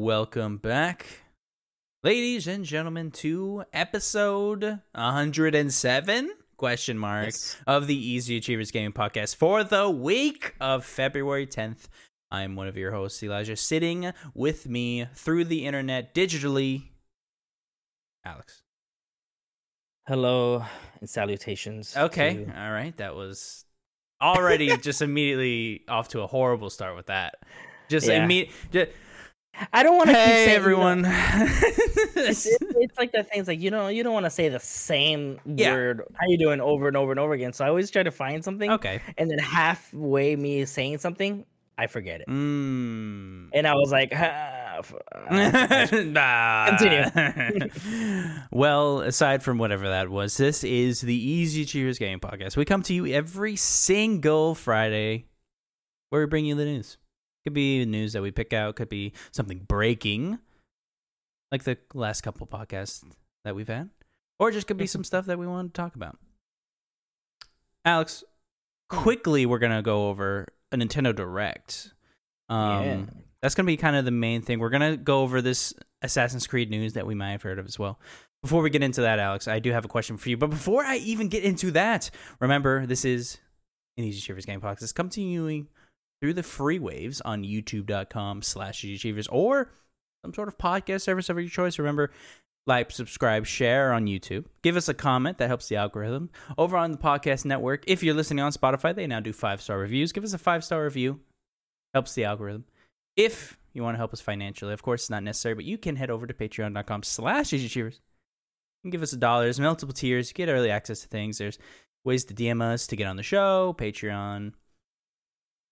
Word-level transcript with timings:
Welcome 0.00 0.56
back, 0.56 1.04
ladies 2.02 2.46
and 2.46 2.64
gentlemen, 2.64 3.10
to 3.10 3.64
episode 3.70 4.80
107 4.94 6.30
question 6.56 6.96
mark 6.98 7.26
Yes. 7.26 7.58
of 7.66 7.86
the 7.86 7.94
Easy 7.94 8.38
Achievers 8.38 8.70
Gaming 8.70 8.92
Podcast 8.92 9.36
for 9.36 9.62
the 9.62 9.90
week 9.90 10.54
of 10.58 10.86
February 10.86 11.46
10th. 11.46 11.88
I'm 12.30 12.56
one 12.56 12.66
of 12.66 12.78
your 12.78 12.92
hosts, 12.92 13.22
Elijah, 13.22 13.56
sitting 13.56 14.10
with 14.32 14.66
me 14.66 15.04
through 15.14 15.44
the 15.44 15.66
internet 15.66 16.14
digitally, 16.14 16.84
Alex. 18.24 18.62
Hello 20.08 20.64
and 21.00 21.10
salutations. 21.10 21.94
Okay, 21.94 22.46
all 22.56 22.72
right, 22.72 22.96
that 22.96 23.14
was 23.14 23.66
already 24.22 24.74
just 24.78 25.02
immediately 25.02 25.84
off 25.88 26.08
to 26.08 26.22
a 26.22 26.26
horrible 26.26 26.70
start 26.70 26.96
with 26.96 27.08
that. 27.08 27.34
Just 27.90 28.08
Yeah. 28.08 28.24
immediate. 28.24 28.94
I 29.72 29.82
don't 29.82 29.96
want 29.96 30.08
to 30.10 30.14
keep 30.14 30.22
Hey 30.24 30.44
saying, 30.46 30.56
everyone. 30.56 30.98
You 30.98 31.02
know, 31.04 31.10
it's, 32.16 32.46
it's, 32.46 32.58
it's 32.60 32.98
like 32.98 33.12
the 33.12 33.22
things 33.24 33.46
like 33.48 33.60
you 33.60 33.70
know 33.70 33.88
you 33.88 34.02
don't 34.02 34.12
want 34.14 34.26
to 34.26 34.30
say 34.30 34.48
the 34.48 34.60
same 34.60 35.38
Yeah. 35.44 35.72
word. 35.74 36.02
How 36.14 36.26
you 36.28 36.38
doing 36.38 36.60
over 36.60 36.88
and 36.88 36.96
over 36.96 37.10
and 37.12 37.20
over 37.20 37.32
again? 37.34 37.52
So 37.52 37.64
I 37.64 37.68
always 37.68 37.90
try 37.90 38.02
to 38.02 38.10
find 38.10 38.42
something, 38.44 38.70
okay. 38.70 39.00
and 39.18 39.30
then 39.30 39.38
halfway 39.38 40.34
me 40.36 40.64
saying 40.64 40.98
something, 40.98 41.44
I 41.76 41.86
forget 41.88 42.20
it, 42.22 42.28
Mm. 42.28 43.48
and 43.52 43.66
I 43.66 43.74
was 43.74 43.90
like, 43.92 44.12
ah, 44.14 44.78
f- 44.78 44.94
ah. 46.16 46.76
Continue. 46.78 47.68
well, 48.52 49.00
aside 49.00 49.42
from 49.42 49.58
whatever 49.58 49.88
that 49.88 50.08
was, 50.08 50.36
this 50.36 50.64
is 50.64 51.00
the 51.00 51.14
Easy 51.14 51.64
Cheers 51.64 51.98
Game 51.98 52.20
Podcast. 52.20 52.56
We 52.56 52.64
come 52.64 52.82
to 52.84 52.94
you 52.94 53.06
every 53.06 53.56
single 53.56 54.54
Friday 54.54 55.26
where 56.10 56.22
we 56.22 56.26
bring 56.26 56.46
you 56.46 56.54
the 56.54 56.64
news. 56.64 56.96
Could 57.44 57.54
be 57.54 57.84
news 57.86 58.12
that 58.12 58.22
we 58.22 58.30
pick 58.30 58.52
out, 58.52 58.76
could 58.76 58.88
be 58.88 59.12
something 59.32 59.60
breaking, 59.60 60.38
like 61.50 61.64
the 61.64 61.78
last 61.94 62.20
couple 62.20 62.46
podcasts 62.46 63.02
that 63.44 63.54
we've 63.54 63.68
had, 63.68 63.88
or 64.38 64.50
just 64.50 64.66
could 64.66 64.76
be 64.76 64.86
some 64.86 65.04
stuff 65.04 65.26
that 65.26 65.38
we 65.38 65.46
want 65.46 65.72
to 65.72 65.80
talk 65.80 65.94
about. 65.94 66.18
Alex, 67.84 68.24
quickly, 68.90 69.46
we're 69.46 69.58
going 69.58 69.72
to 69.74 69.82
go 69.82 70.08
over 70.08 70.46
a 70.70 70.76
Nintendo 70.76 71.14
Direct. 71.14 71.92
Um, 72.48 72.84
Yeah. 72.84 73.02
That's 73.42 73.54
going 73.54 73.64
to 73.64 73.72
be 73.72 73.78
kind 73.78 73.96
of 73.96 74.04
the 74.04 74.10
main 74.10 74.42
thing. 74.42 74.58
We're 74.58 74.68
going 74.68 74.90
to 74.90 74.98
go 74.98 75.22
over 75.22 75.40
this 75.40 75.72
Assassin's 76.02 76.46
Creed 76.46 76.70
news 76.70 76.92
that 76.92 77.06
we 77.06 77.14
might 77.14 77.30
have 77.30 77.42
heard 77.42 77.58
of 77.58 77.66
as 77.66 77.78
well. 77.78 77.98
Before 78.42 78.60
we 78.60 78.68
get 78.68 78.82
into 78.82 79.00
that, 79.00 79.18
Alex, 79.18 79.48
I 79.48 79.60
do 79.60 79.72
have 79.72 79.86
a 79.86 79.88
question 79.88 80.18
for 80.18 80.28
you. 80.28 80.36
But 80.36 80.50
before 80.50 80.84
I 80.84 80.96
even 80.96 81.28
get 81.28 81.42
into 81.42 81.70
that, 81.70 82.10
remember, 82.38 82.84
this 82.84 83.04
is 83.04 83.38
an 83.96 84.04
Easy 84.04 84.18
Achievers 84.18 84.44
Game 84.44 84.60
Podcast. 84.60 84.82
It's 84.82 85.16
you 85.16 85.66
through 86.20 86.34
the 86.34 86.42
free 86.42 86.78
waves 86.78 87.20
on 87.22 87.42
youtube.com 87.44 88.42
slash 88.42 88.84
Achievers 88.84 89.28
or 89.28 89.72
some 90.24 90.34
sort 90.34 90.48
of 90.48 90.58
podcast 90.58 91.02
service 91.02 91.28
of 91.28 91.38
your 91.38 91.48
choice. 91.48 91.78
Remember, 91.78 92.10
like, 92.66 92.90
subscribe, 92.90 93.46
share 93.46 93.92
on 93.92 94.06
YouTube. 94.06 94.44
Give 94.62 94.76
us 94.76 94.88
a 94.88 94.94
comment. 94.94 95.38
That 95.38 95.48
helps 95.48 95.68
the 95.68 95.76
algorithm. 95.76 96.30
Over 96.58 96.76
on 96.76 96.92
the 96.92 96.98
podcast 96.98 97.44
network, 97.44 97.84
if 97.86 98.02
you're 98.02 98.14
listening 98.14 98.44
on 98.44 98.52
Spotify, 98.52 98.94
they 98.94 99.06
now 99.06 99.20
do 99.20 99.32
five-star 99.32 99.78
reviews. 99.78 100.12
Give 100.12 100.24
us 100.24 100.34
a 100.34 100.38
five-star 100.38 100.84
review. 100.84 101.20
Helps 101.94 102.14
the 102.14 102.24
algorithm. 102.24 102.64
If 103.16 103.58
you 103.72 103.82
want 103.82 103.94
to 103.94 103.98
help 103.98 104.12
us 104.12 104.20
financially, 104.20 104.72
of 104.72 104.82
course, 104.82 105.02
it's 105.02 105.10
not 105.10 105.22
necessary, 105.22 105.54
but 105.54 105.64
you 105.64 105.78
can 105.78 105.96
head 105.96 106.10
over 106.10 106.26
to 106.26 106.34
patreon.com 106.34 107.02
slash 107.02 107.52
Achievers. 107.52 108.00
You 108.82 108.90
can 108.90 108.90
give 108.90 109.02
us 109.02 109.12
a 109.12 109.16
dollar. 109.16 109.44
There's 109.44 109.60
multiple 109.60 109.92
tiers. 109.92 110.28
You 110.30 110.34
get 110.34 110.48
early 110.48 110.70
access 110.70 111.00
to 111.00 111.08
things. 111.08 111.38
There's 111.38 111.58
ways 112.04 112.24
to 112.26 112.34
DM 112.34 112.62
us 112.62 112.86
to 112.88 112.96
get 112.96 113.06
on 113.06 113.16
the 113.16 113.22
show. 113.22 113.74
Patreon. 113.78 114.52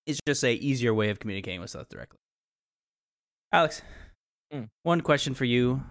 It's 0.09 0.21
just 0.27 0.43
a 0.43 0.55
easier 0.55 0.95
way 0.95 1.11
of 1.11 1.21
communicating 1.21 1.61
with 1.61 1.77
us 1.77 1.87
directly. 1.89 2.19
Alex, 3.53 3.83
Mm. 4.53 4.71
one 4.83 5.03
question 5.03 5.35
for 5.35 5.45
you, 5.45 5.83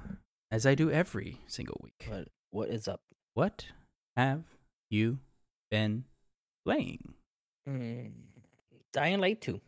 as 0.50 0.66
I 0.66 0.74
do 0.74 0.90
every 0.90 1.40
single 1.46 1.80
week. 1.84 2.08
What 2.10 2.28
what 2.50 2.70
is 2.70 2.88
up? 2.88 3.02
What 3.36 3.68
have 4.16 4.44
you 4.90 5.20
been 5.70 6.06
playing? 6.66 7.14
Mm, 7.70 8.12
Dying 8.94 9.20
Light 9.20 9.40
two. 9.42 9.62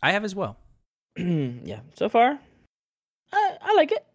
I 0.00 0.12
have 0.12 0.22
as 0.22 0.36
well. 0.36 0.56
yeah, 1.16 1.80
so 1.94 2.08
far, 2.08 2.38
I, 3.32 3.56
I 3.60 3.74
like 3.74 3.90
it. 3.90 4.06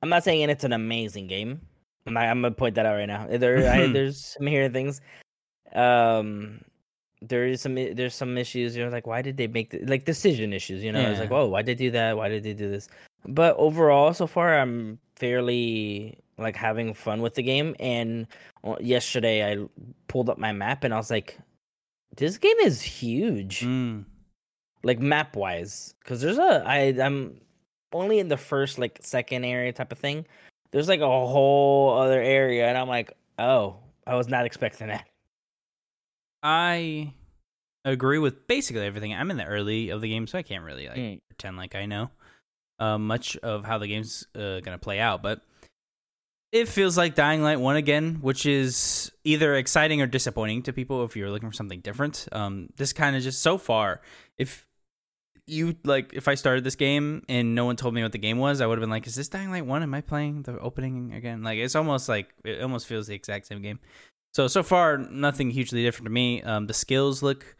I'm 0.00 0.08
not 0.08 0.22
saying 0.22 0.48
it's 0.48 0.62
an 0.64 0.72
amazing 0.72 1.26
game. 1.26 1.60
I'm, 2.06 2.14
not, 2.14 2.22
I'm 2.24 2.40
gonna 2.42 2.54
point 2.54 2.76
that 2.76 2.86
out 2.86 2.94
right 2.94 3.06
now. 3.06 3.26
There, 3.26 3.68
I, 3.68 3.86
there's 3.92 4.36
some 4.38 4.46
here 4.46 4.68
things. 4.68 5.00
Um, 5.74 6.60
there 7.22 7.46
is 7.46 7.60
some 7.60 7.74
there's 7.74 8.14
some 8.14 8.36
issues. 8.38 8.76
You 8.76 8.84
know, 8.84 8.90
like 8.90 9.06
why 9.06 9.22
did 9.22 9.36
they 9.36 9.46
make 9.46 9.70
the, 9.70 9.80
like 9.86 10.04
decision 10.04 10.52
issues? 10.52 10.82
You 10.84 10.92
know, 10.92 11.00
it's 11.00 11.20
like 11.20 11.30
Yeah. 11.30 11.36
oh, 11.38 11.48
why 11.48 11.62
did 11.62 11.78
they 11.78 11.84
do 11.86 11.90
that? 11.92 12.16
Why 12.16 12.28
did 12.28 12.42
they 12.42 12.54
do 12.54 12.70
this? 12.70 12.88
But 13.26 13.56
overall, 13.56 14.12
so 14.14 14.26
far, 14.26 14.58
I'm 14.58 14.98
fairly 15.16 16.18
like 16.38 16.54
having 16.56 16.94
fun 16.94 17.20
with 17.20 17.34
the 17.34 17.42
game. 17.42 17.74
And 17.80 18.26
uh, 18.64 18.76
yesterday, 18.80 19.52
I 19.52 19.66
pulled 20.06 20.28
up 20.30 20.38
my 20.38 20.52
map 20.52 20.84
and 20.84 20.94
I 20.94 20.96
was 20.96 21.10
like, 21.10 21.38
this 22.16 22.38
game 22.38 22.56
is 22.64 22.80
huge 22.82 23.60
Mm. 23.62 24.04
like 24.84 24.98
map 25.00 25.34
wise 25.36 25.94
because 26.00 26.20
there's 26.20 26.38
a 26.38 26.62
i 26.66 26.78
i'm 27.02 27.40
only 27.92 28.18
in 28.18 28.28
the 28.28 28.36
first 28.36 28.78
like 28.78 28.98
second 29.02 29.44
area 29.44 29.72
type 29.72 29.92
of 29.92 29.98
thing 29.98 30.24
there's 30.72 30.88
like 30.88 31.00
a 31.00 31.06
whole 31.06 31.98
other 31.98 32.20
area 32.22 32.66
and 32.68 32.76
i'm 32.78 32.88
like 32.88 33.12
oh 33.38 33.76
i 34.06 34.14
was 34.16 34.28
not 34.28 34.46
expecting 34.46 34.88
that 34.88 35.06
I 36.42 37.12
agree 37.84 38.18
with 38.18 38.46
basically 38.46 38.84
everything. 38.86 39.14
I'm 39.14 39.30
in 39.30 39.36
the 39.36 39.44
early 39.44 39.90
of 39.90 40.00
the 40.00 40.08
game, 40.08 40.26
so 40.26 40.38
I 40.38 40.42
can't 40.42 40.64
really 40.64 40.88
like 40.88 40.96
Mm. 40.96 41.20
pretend 41.28 41.56
like 41.56 41.74
I 41.74 41.86
know 41.86 42.10
uh, 42.78 42.98
much 42.98 43.36
of 43.38 43.64
how 43.64 43.78
the 43.78 43.88
game's 43.88 44.26
uh, 44.34 44.60
gonna 44.60 44.78
play 44.78 45.00
out. 45.00 45.22
But 45.22 45.42
it 46.52 46.68
feels 46.68 46.96
like 46.96 47.14
Dying 47.14 47.42
Light 47.42 47.60
one 47.60 47.76
again, 47.76 48.16
which 48.20 48.46
is 48.46 49.12
either 49.24 49.54
exciting 49.54 50.00
or 50.00 50.06
disappointing 50.06 50.62
to 50.62 50.72
people 50.72 51.04
if 51.04 51.16
you're 51.16 51.30
looking 51.30 51.48
for 51.50 51.54
something 51.54 51.80
different. 51.80 52.26
Um, 52.32 52.68
this 52.76 52.92
kind 52.92 53.16
of 53.16 53.22
just 53.22 53.42
so 53.42 53.58
far, 53.58 54.00
if 54.38 54.64
you 55.46 55.76
like, 55.84 56.12
if 56.12 56.28
I 56.28 56.34
started 56.36 56.62
this 56.64 56.76
game 56.76 57.22
and 57.28 57.54
no 57.54 57.64
one 57.64 57.76
told 57.76 57.94
me 57.94 58.02
what 58.02 58.12
the 58.12 58.18
game 58.18 58.38
was, 58.38 58.60
I 58.60 58.66
would 58.66 58.78
have 58.78 58.82
been 58.82 58.90
like, 58.90 59.06
"Is 59.06 59.14
this 59.14 59.28
Dying 59.28 59.50
Light 59.50 59.66
one? 59.66 59.82
Am 59.82 59.92
I 59.94 60.00
playing 60.02 60.42
the 60.42 60.58
opening 60.58 61.12
again?" 61.14 61.42
Like, 61.42 61.58
it's 61.58 61.74
almost 61.74 62.08
like 62.08 62.28
it 62.44 62.62
almost 62.62 62.86
feels 62.86 63.06
the 63.08 63.14
exact 63.14 63.46
same 63.46 63.60
game. 63.62 63.78
So 64.34 64.46
so 64.46 64.62
far, 64.62 64.98
nothing 64.98 65.50
hugely 65.50 65.82
different 65.82 66.06
to 66.06 66.10
me. 66.10 66.42
Um, 66.42 66.66
the 66.66 66.74
skills 66.74 67.22
look 67.22 67.56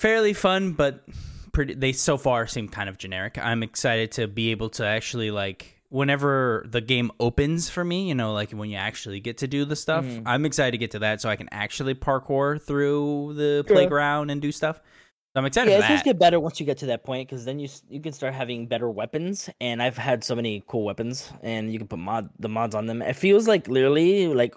fairly 0.00 0.32
fun, 0.32 0.72
but 0.72 1.04
pretty. 1.52 1.74
They 1.74 1.92
so 1.92 2.16
far 2.16 2.46
seem 2.46 2.68
kind 2.68 2.88
of 2.88 2.98
generic. 2.98 3.38
I'm 3.38 3.62
excited 3.62 4.12
to 4.12 4.28
be 4.28 4.50
able 4.50 4.70
to 4.70 4.84
actually 4.86 5.30
like 5.30 5.80
whenever 5.88 6.64
the 6.68 6.80
game 6.80 7.10
opens 7.20 7.70
for 7.70 7.84
me. 7.84 8.08
You 8.08 8.14
know, 8.14 8.32
like 8.32 8.50
when 8.52 8.68
you 8.70 8.76
actually 8.76 9.20
get 9.20 9.38
to 9.38 9.46
do 9.48 9.64
the 9.64 9.76
stuff. 9.76 10.04
Mhm. 10.04 10.22
I'm 10.26 10.44
excited 10.44 10.72
to 10.72 10.78
get 10.78 10.90
to 10.92 10.98
that 11.00 11.20
so 11.20 11.28
I 11.28 11.36
can 11.36 11.48
actually 11.50 11.94
parkour 11.94 12.60
through 12.60 13.34
the 13.34 13.64
Sure. 13.66 13.76
playground 13.76 14.30
and 14.30 14.40
do 14.42 14.52
stuff. 14.52 14.76
So 14.76 15.40
I'm 15.40 15.46
excited 15.46 15.70
yeah 15.72 15.78
it's 15.78 15.88
just 15.88 16.04
get 16.04 16.16
better 16.16 16.38
once 16.38 16.60
you 16.60 16.66
get 16.66 16.78
to 16.78 16.86
that 16.86 17.02
point 17.04 17.28
because 17.28 17.44
then 17.44 17.58
you 17.58 17.68
you 17.88 18.00
can 18.00 18.12
start 18.12 18.34
having 18.34 18.68
better 18.68 18.88
weapons 18.88 19.50
and 19.60 19.82
i've 19.82 19.96
had 19.96 20.22
so 20.22 20.36
many 20.36 20.62
cool 20.68 20.84
weapons 20.84 21.32
and 21.42 21.72
you 21.72 21.78
can 21.80 21.88
put 21.88 21.98
mod 21.98 22.30
the 22.38 22.48
mods 22.48 22.72
on 22.72 22.86
them 22.86 23.02
it 23.02 23.16
feels 23.16 23.48
like 23.48 23.66
literally 23.66 24.28
like 24.28 24.54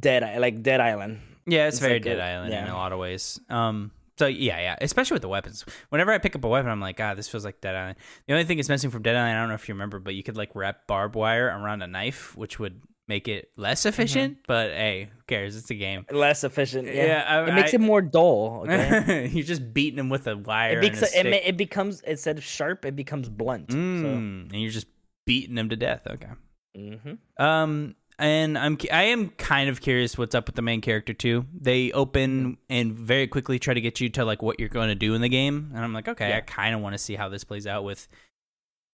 dead 0.00 0.40
like 0.40 0.62
dead 0.62 0.80
island 0.80 1.20
Yeah, 1.46 1.66
it's, 1.66 1.76
It's 1.76 1.80
very 1.80 1.94
like 1.94 2.04
Dead 2.04 2.18
a- 2.18 2.22
Island 2.24 2.54
in 2.54 2.68
a 2.68 2.74
lot 2.76 2.92
of 2.92 2.98
ways. 2.98 3.40
Um, 3.50 3.90
so 4.18 4.26
yeah, 4.26 4.60
yeah, 4.60 4.76
especially 4.80 5.16
with 5.16 5.22
the 5.22 5.28
weapons. 5.28 5.64
Whenever 5.88 6.12
I 6.12 6.18
pick 6.18 6.36
up 6.36 6.44
a 6.44 6.48
weapon, 6.48 6.70
I'm 6.70 6.80
like, 6.80 6.96
God, 6.96 7.16
this 7.16 7.28
feels 7.28 7.44
like 7.44 7.60
Dead 7.60 7.74
Island. 7.74 7.96
The 8.28 8.34
only 8.34 8.44
thing 8.44 8.58
is 8.60 8.68
missing 8.68 8.90
from 8.90 9.02
Dead 9.02 9.16
Island, 9.16 9.36
I 9.36 9.40
don't 9.40 9.48
know 9.48 9.54
if 9.56 9.68
you 9.68 9.74
remember, 9.74 9.98
but 9.98 10.14
you 10.14 10.22
could 10.22 10.36
like 10.36 10.54
wrap 10.54 10.86
barbed 10.86 11.16
wire 11.16 11.46
around 11.46 11.82
a 11.82 11.86
knife, 11.88 12.36
which 12.36 12.58
would 12.60 12.80
make 13.08 13.26
it 13.26 13.50
less 13.56 13.84
efficient. 13.86 14.38
But 14.46 14.70
hey, 14.70 15.10
who 15.12 15.22
cares? 15.26 15.56
It's 15.56 15.70
a 15.70 15.74
game. 15.74 16.06
less 16.12 16.44
efficient 16.44 16.86
yeah, 16.86 17.06
Yeah, 17.06 17.24
I- 17.26 17.48
it 17.48 17.54
makes 17.54 17.72
I- 17.74 17.76
it 17.76 17.80
more 17.80 18.00
dull 18.02 18.64
okay 18.68 19.28
You're 19.32 19.44
just 19.44 19.74
beating 19.74 19.96
them 19.96 20.08
with 20.10 20.28
a 20.28 20.36
wire. 20.36 20.78
it, 20.80 21.02
and 21.16 21.28
a 21.28 21.36
it, 21.36 21.48
it 21.48 21.56
becomes 21.56 22.00
instead 22.02 22.38
of 22.38 22.44
sharp 22.44 22.84
it 22.84 22.94
becomes 22.94 23.28
blunt 23.28 23.72
so 23.72 23.76
Mm, 23.78 24.52
and 24.52 24.60
you're 24.62 24.70
just 24.70 24.86
beating 25.26 25.56
them 25.56 25.70
to 25.70 25.76
death. 25.76 26.02
Okay. 26.08 26.28
hmm 26.76 27.14
Um, 27.42 27.96
and 28.22 28.56
I'm 28.56 28.78
I 28.92 29.02
am 29.04 29.30
kind 29.30 29.68
of 29.68 29.80
curious 29.80 30.16
what's 30.16 30.34
up 30.34 30.46
with 30.46 30.54
the 30.56 30.62
main 30.62 30.80
character 30.80 31.12
too. 31.12 31.44
They 31.52 31.92
open 31.92 32.56
and 32.70 32.92
very 32.94 33.26
quickly 33.26 33.58
try 33.58 33.74
to 33.74 33.80
get 33.80 34.00
you 34.00 34.08
to 34.10 34.24
like 34.24 34.40
what 34.42 34.58
you're 34.60 34.68
going 34.68 34.88
to 34.88 34.94
do 34.94 35.14
in 35.14 35.20
the 35.20 35.28
game, 35.28 35.72
and 35.74 35.84
I'm 35.84 35.92
like, 35.92 36.08
okay, 36.08 36.28
Yeah. 36.30 36.38
I 36.38 36.40
kind 36.40 36.74
of 36.74 36.80
want 36.80 36.94
to 36.94 36.98
see 36.98 37.14
how 37.16 37.28
this 37.28 37.44
plays 37.44 37.66
out 37.66 37.84
with 37.84 38.08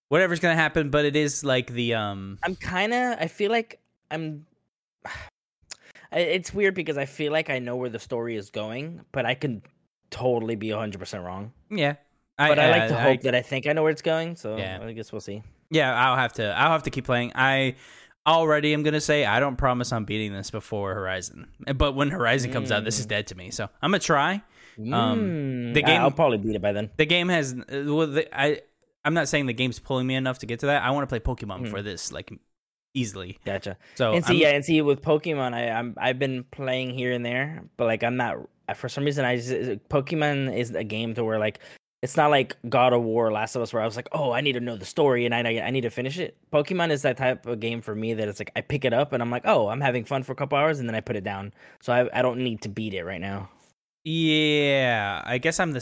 whatever's 0.08 0.40
going 0.40 0.56
to 0.56 0.60
happen. 0.60 0.90
But 0.90 1.04
it 1.04 1.14
is 1.16 1.44
like 1.44 1.70
the 1.72 1.94
um, 1.94 2.38
I'm 2.42 2.56
kind 2.56 2.92
of. 2.92 3.18
I 3.20 3.26
feel 3.28 3.50
like 3.52 3.78
I'm. 4.10 4.46
It's 6.10 6.54
weird 6.54 6.74
because 6.74 6.96
I 6.96 7.04
feel 7.04 7.32
like 7.32 7.50
I 7.50 7.58
know 7.58 7.76
where 7.76 7.90
the 7.90 7.98
story 7.98 8.36
is 8.36 8.48
going, 8.48 9.02
but 9.12 9.26
I 9.26 9.34
can 9.34 9.60
totally 10.10 10.56
be 10.56 10.70
100 10.70 10.98
percent 10.98 11.22
wrong. 11.22 11.52
yeah. 11.70 11.96
But 12.38 12.58
I, 12.58 12.70
like 12.70 12.88
to 12.88 12.98
I- 12.98 13.02
hope 13.02 13.20
that 13.22 13.34
I 13.34 13.42
think 13.42 13.66
I 13.66 13.72
know 13.74 13.82
where 13.82 13.90
it's 13.90 14.00
going. 14.00 14.36
So 14.36 14.56
Yeah. 14.56 14.78
I 14.80 14.92
guess 14.92 15.12
we'll 15.12 15.20
see. 15.20 15.42
Yeah, 15.70 15.92
I'll 15.94 16.16
have 16.16 16.32
to. 16.34 16.44
I'll 16.56 16.70
have 16.70 16.84
to 16.84 16.90
keep 16.90 17.04
playing. 17.04 17.32
I 17.34 17.74
already 18.34 18.72
I'm 18.72 18.82
gonna 18.82 19.00
say 19.00 19.24
I 19.24 19.40
don't 19.40 19.56
promise 19.56 19.92
I'm 19.92 20.04
beating 20.04 20.32
this 20.32 20.50
before 20.50 20.94
Horizon, 20.94 21.46
but 21.76 21.92
when 21.94 22.10
Horizon 22.10 22.52
comes 22.52 22.70
out, 22.72 22.84
this 22.84 22.98
is 22.98 23.06
dead 23.06 23.26
to 23.28 23.34
me. 23.34 23.50
So 23.50 23.68
I'm 23.82 23.90
gonna 23.90 23.98
try. 24.00 24.42
Um, 24.78 24.84
Mm, 25.72 25.74
the 25.74 25.82
game 25.82 26.00
I'll 26.00 26.10
probably 26.12 26.38
beat 26.38 26.54
it 26.54 26.62
by 26.62 26.72
then. 26.72 26.90
The 26.96 27.06
game 27.06 27.28
has 27.30 27.54
well, 27.68 28.06
the, 28.06 28.28
I 28.32 28.60
I'm 29.04 29.14
not 29.14 29.28
saying 29.28 29.46
the 29.46 29.52
game's 29.52 29.78
pulling 29.78 30.06
me 30.06 30.14
enough 30.14 30.38
to 30.40 30.46
get 30.46 30.60
to 30.60 30.66
that. 30.66 30.82
I 30.82 30.90
want 30.92 31.08
to 31.08 31.18
play 31.18 31.20
Pokemon 31.20 31.60
Mm. 31.60 31.62
before 31.64 31.82
this, 31.82 32.12
like 32.12 32.30
easily. 32.94 33.38
Gotcha. 33.44 33.76
So 33.96 34.12
and 34.12 34.24
see, 34.24 34.34
I'm- 34.34 34.40
yeah, 34.42 34.56
and 34.56 34.64
see 34.64 34.80
with 34.82 35.02
Pokemon, 35.02 35.54
I 35.54 35.70
I'm 35.70 35.94
I've 35.98 36.18
been 36.18 36.44
playing 36.50 36.90
here 36.90 37.12
and 37.12 37.24
there, 37.26 37.62
but 37.76 37.86
like 37.86 38.02
I'm 38.04 38.16
not. 38.16 38.36
For 38.76 38.88
some 38.88 39.04
reason, 39.04 39.24
I 39.24 39.36
just 39.36 39.50
Pokemon 39.88 40.54
is 40.56 40.70
a 40.72 40.84
game 40.84 41.14
to 41.14 41.24
where 41.24 41.38
like 41.38 41.58
it's 42.02 42.16
not 42.16 42.30
like 42.30 42.56
God 42.68 42.92
of 42.92 43.02
War, 43.02 43.32
Last 43.32 43.56
of 43.56 43.62
Us, 43.62 43.72
where 43.72 43.82
I 43.82 43.86
was 43.86 43.96
like, 43.96 44.08
oh, 44.12 44.30
I 44.32 44.40
need 44.40 44.52
to 44.52 44.60
know 44.60 44.76
the 44.76 44.84
story 44.84 45.24
and 45.26 45.34
I 45.34 45.40
I 45.60 45.70
need 45.70 45.82
to 45.82 45.90
finish 45.90 46.18
it. 46.18 46.36
Pokemon 46.52 46.90
is 46.90 47.02
that 47.02 47.16
type 47.16 47.46
of 47.46 47.60
game 47.60 47.80
for 47.82 47.94
me 47.94 48.14
that 48.14 48.28
it's 48.28 48.38
like 48.40 48.52
I 48.56 48.60
pick 48.60 48.84
it 48.84 48.92
up 48.92 49.12
and 49.12 49.22
I'm 49.22 49.30
like, 49.30 49.42
oh, 49.46 49.68
I'm 49.68 49.80
having 49.80 50.04
fun 50.04 50.22
for 50.22 50.32
a 50.32 50.36
couple 50.36 50.58
hours 50.58 50.78
and 50.78 50.88
then 50.88 50.94
I 50.94 51.00
put 51.00 51.16
it 51.16 51.24
down. 51.24 51.52
So 51.80 51.92
I 51.92 52.08
I 52.18 52.22
don't 52.22 52.38
need 52.40 52.62
to 52.62 52.68
beat 52.68 52.94
it 52.94 53.04
right 53.04 53.20
now. 53.20 53.50
yeah, 54.04 55.22
I 55.24 55.38
guess 55.38 55.60
I'm 55.60 55.72
the 55.72 55.80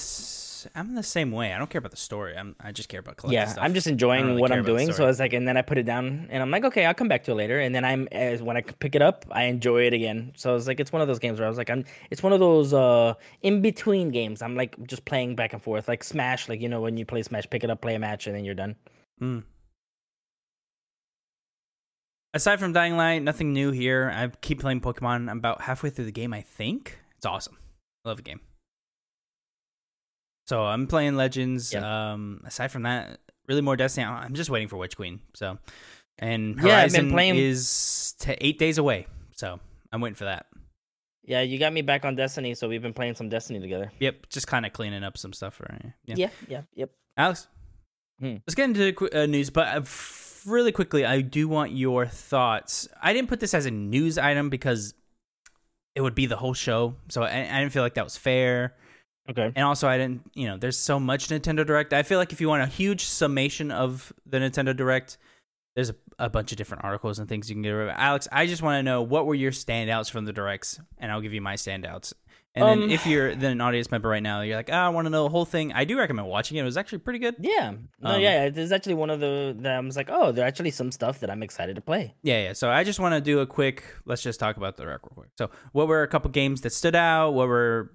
I'm 0.74 0.94
the 0.94 1.02
same 1.02 1.30
way. 1.32 1.52
I 1.52 1.58
don't 1.58 1.68
care 1.70 1.78
about 1.78 1.90
the 1.90 1.96
story. 1.96 2.36
I'm 2.36 2.56
I 2.60 2.72
just 2.72 2.88
care 2.88 3.00
about 3.00 3.16
collecting 3.16 3.34
yeah, 3.34 3.46
stuff. 3.46 3.64
I'm 3.64 3.74
just 3.74 3.86
enjoying 3.86 4.26
really 4.26 4.40
what 4.40 4.52
I'm 4.52 4.64
doing. 4.64 4.88
So 4.88 4.94
story. 4.94 5.10
it's 5.10 5.18
like, 5.18 5.32
and 5.32 5.46
then 5.46 5.56
I 5.56 5.62
put 5.62 5.78
it 5.78 5.84
down, 5.84 6.28
and 6.30 6.42
I'm 6.42 6.50
like, 6.50 6.64
okay, 6.64 6.84
I'll 6.86 6.94
come 6.94 7.08
back 7.08 7.24
to 7.24 7.32
it 7.32 7.34
later. 7.34 7.60
And 7.60 7.74
then 7.74 7.84
I'm 7.84 8.08
as 8.12 8.42
when 8.42 8.56
I 8.56 8.62
pick 8.62 8.94
it 8.94 9.02
up, 9.02 9.24
I 9.30 9.44
enjoy 9.44 9.86
it 9.86 9.92
again. 9.92 10.32
So 10.36 10.56
it's 10.56 10.66
like 10.66 10.80
it's 10.80 10.92
one 10.92 11.02
of 11.02 11.08
those 11.08 11.18
games 11.18 11.38
where 11.38 11.46
I 11.46 11.48
was 11.48 11.58
like, 11.58 11.70
I'm. 11.70 11.84
It's 12.10 12.22
one 12.22 12.32
of 12.32 12.40
those 12.40 12.72
uh 12.74 13.14
in 13.42 13.62
between 13.62 14.10
games. 14.10 14.42
I'm 14.42 14.56
like 14.56 14.76
just 14.86 15.04
playing 15.04 15.36
back 15.36 15.52
and 15.52 15.62
forth, 15.62 15.88
like 15.88 16.02
Smash. 16.02 16.48
Like 16.48 16.60
you 16.60 16.68
know 16.68 16.80
when 16.80 16.96
you 16.96 17.04
play 17.04 17.22
Smash, 17.22 17.48
pick 17.48 17.64
it 17.64 17.70
up, 17.70 17.80
play 17.80 17.94
a 17.94 17.98
match, 17.98 18.26
and 18.26 18.34
then 18.34 18.44
you're 18.44 18.54
done. 18.54 18.76
Mm. 19.20 19.44
Aside 22.34 22.60
from 22.60 22.74
Dying 22.74 22.98
Light, 22.98 23.22
nothing 23.22 23.54
new 23.54 23.70
here. 23.70 24.12
I 24.14 24.28
keep 24.42 24.60
playing 24.60 24.82
Pokemon. 24.82 25.30
I'm 25.30 25.38
about 25.38 25.62
halfway 25.62 25.88
through 25.88 26.04
the 26.04 26.12
game, 26.12 26.34
I 26.34 26.42
think. 26.42 26.98
It's 27.16 27.24
awesome. 27.24 27.56
I 28.04 28.10
love 28.10 28.18
the 28.18 28.22
game. 28.22 28.40
So 30.46 30.64
I'm 30.64 30.86
playing 30.86 31.16
Legends. 31.16 31.74
Um, 31.74 32.42
aside 32.44 32.68
from 32.68 32.82
that, 32.82 33.18
really 33.48 33.60
more 33.62 33.76
Destiny. 33.76 34.06
I'm 34.06 34.34
just 34.34 34.50
waiting 34.50 34.68
for 34.68 34.76
Witch 34.76 34.96
Queen. 34.96 35.20
So, 35.34 35.58
and 36.18 36.56
Yeah, 36.62 36.78
I've 36.78 36.92
been 36.92 37.06
Horizon 37.06 37.10
playing- 37.10 37.36
is 37.36 38.14
t- 38.18 38.36
eight 38.40 38.58
days 38.58 38.78
away. 38.78 39.06
So 39.32 39.60
I'm 39.92 40.00
waiting 40.00 40.14
for 40.14 40.24
that. 40.24 40.46
Yeah, 41.24 41.40
you 41.42 41.58
got 41.58 41.72
me 41.72 41.82
back 41.82 42.04
on 42.04 42.14
Destiny, 42.14 42.54
so 42.54 42.68
we've 42.68 42.80
been 42.82 42.92
playing 42.94 43.16
some 43.16 43.28
Destiny 43.28 43.58
together. 43.60 43.90
Yep, 43.98 44.28
just 44.28 44.46
kind 44.46 44.64
of 44.64 44.72
cleaning 44.72 45.02
up 45.02 45.18
some 45.18 45.32
stuff. 45.32 45.54
For 45.54 45.66
yeah. 46.04 46.14
Yeah, 46.16 46.30
yeah, 46.48 46.60
yep. 46.74 46.90
Alex, 47.16 47.48
Hmm. 48.20 48.36
let's 48.46 48.54
get 48.54 48.64
into 48.70 48.94
uh, 49.12 49.26
news, 49.26 49.50
but 49.50 49.66
uh, 49.68 49.82
really 50.48 50.70
quickly, 50.70 51.04
I 51.04 51.20
do 51.22 51.48
want 51.48 51.72
your 51.72 52.06
thoughts. 52.06 52.88
I 53.02 53.12
didn't 53.12 53.28
put 53.28 53.40
this 53.40 53.52
as 53.54 53.66
a 53.66 53.70
news 53.72 54.16
item 54.18 54.48
because 54.50 54.94
it 55.96 56.00
would 56.02 56.14
be 56.14 56.26
the 56.26 56.36
whole 56.36 56.54
show, 56.54 56.94
so 57.08 57.22
I, 57.24 57.40
I 57.40 57.58
didn't 57.60 57.72
feel 57.72 57.82
like 57.82 57.94
that 57.94 58.04
was 58.04 58.16
fair. 58.16 58.76
Okay. 59.28 59.52
And 59.54 59.64
also, 59.64 59.88
I 59.88 59.98
didn't, 59.98 60.30
you 60.34 60.46
know, 60.46 60.56
there's 60.56 60.78
so 60.78 61.00
much 61.00 61.28
Nintendo 61.28 61.66
Direct. 61.66 61.92
I 61.92 62.02
feel 62.02 62.18
like 62.18 62.32
if 62.32 62.40
you 62.40 62.48
want 62.48 62.62
a 62.62 62.66
huge 62.66 63.04
summation 63.04 63.70
of 63.70 64.12
the 64.24 64.38
Nintendo 64.38 64.74
Direct, 64.76 65.18
there's 65.74 65.90
a, 65.90 65.96
a 66.18 66.30
bunch 66.30 66.52
of 66.52 66.58
different 66.58 66.84
articles 66.84 67.18
and 67.18 67.28
things 67.28 67.48
you 67.50 67.54
can 67.54 67.62
get 67.62 67.70
rid 67.70 67.88
of. 67.88 67.94
Alex, 67.98 68.28
I 68.32 68.46
just 68.46 68.62
want 68.62 68.78
to 68.78 68.82
know 68.82 69.02
what 69.02 69.26
were 69.26 69.34
your 69.34 69.52
standouts 69.52 70.10
from 70.10 70.24
the 70.24 70.32
Directs, 70.32 70.80
and 70.98 71.10
I'll 71.12 71.20
give 71.20 71.34
you 71.34 71.40
my 71.42 71.54
standouts. 71.54 72.12
And 72.54 72.64
Um, 72.64 72.80
then 72.80 72.90
if 72.90 73.06
you're 73.06 73.34
then 73.34 73.52
an 73.52 73.60
audience 73.60 73.90
member 73.90 74.08
right 74.08 74.22
now, 74.22 74.40
you're 74.40 74.56
like, 74.56 74.70
oh, 74.70 74.74
I 74.76 74.88
want 74.88 75.04
to 75.04 75.10
know 75.10 75.24
the 75.24 75.28
whole 75.28 75.44
thing. 75.44 75.74
I 75.74 75.84
do 75.84 75.98
recommend 75.98 76.26
watching 76.26 76.56
it. 76.56 76.62
It 76.62 76.64
was 76.64 76.78
actually 76.78 77.00
pretty 77.00 77.18
good. 77.18 77.34
Yeah. 77.38 77.74
No, 78.00 78.12
Um, 78.12 78.20
yeah. 78.22 78.48
There's 78.48 78.72
actually 78.72 78.94
one 78.94 79.10
of 79.10 79.20
the 79.20 79.54
that 79.60 79.74
I 79.74 79.80
was 79.80 79.94
like, 79.94 80.08
oh, 80.10 80.32
there's 80.32 80.46
actually 80.48 80.70
some 80.70 80.90
stuff 80.90 81.20
that 81.20 81.28
I'm 81.28 81.42
excited 81.42 81.76
to 81.76 81.82
play. 81.82 82.14
Yeah, 82.22 82.40
yeah. 82.44 82.52
So 82.54 82.70
I 82.70 82.82
just 82.82 82.98
want 82.98 83.14
to 83.14 83.20
do 83.20 83.40
a 83.40 83.46
quick. 83.46 83.84
Let's 84.06 84.22
just 84.22 84.40
talk 84.40 84.56
about 84.56 84.78
the 84.78 84.84
direct 84.84 85.04
real 85.04 85.14
quick. 85.16 85.28
So, 85.36 85.50
what 85.72 85.86
were 85.86 86.02
a 86.02 86.08
couple 86.08 86.30
games 86.30 86.62
that 86.62 86.70
stood 86.72 86.94
out? 86.96 87.32
What 87.32 87.48
were 87.48 87.92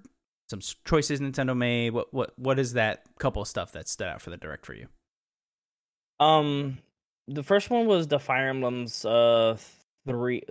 some 0.52 0.60
choices 0.84 1.20
Nintendo 1.20 1.56
made? 1.56 1.90
What 1.90 2.12
what 2.12 2.32
what 2.38 2.58
is 2.58 2.74
that 2.74 3.02
couple 3.18 3.42
of 3.42 3.48
stuff 3.48 3.72
that 3.72 3.88
stood 3.88 4.06
out 4.08 4.20
for 4.20 4.30
the 4.30 4.36
direct 4.36 4.66
for 4.66 4.74
you? 4.74 4.86
Um, 6.20 6.78
the 7.26 7.42
first 7.42 7.70
one 7.70 7.86
was 7.86 8.06
the 8.06 8.18
Fire 8.18 8.48
Emblems. 8.50 9.04
Uh, 9.04 9.56
three, 10.06 10.42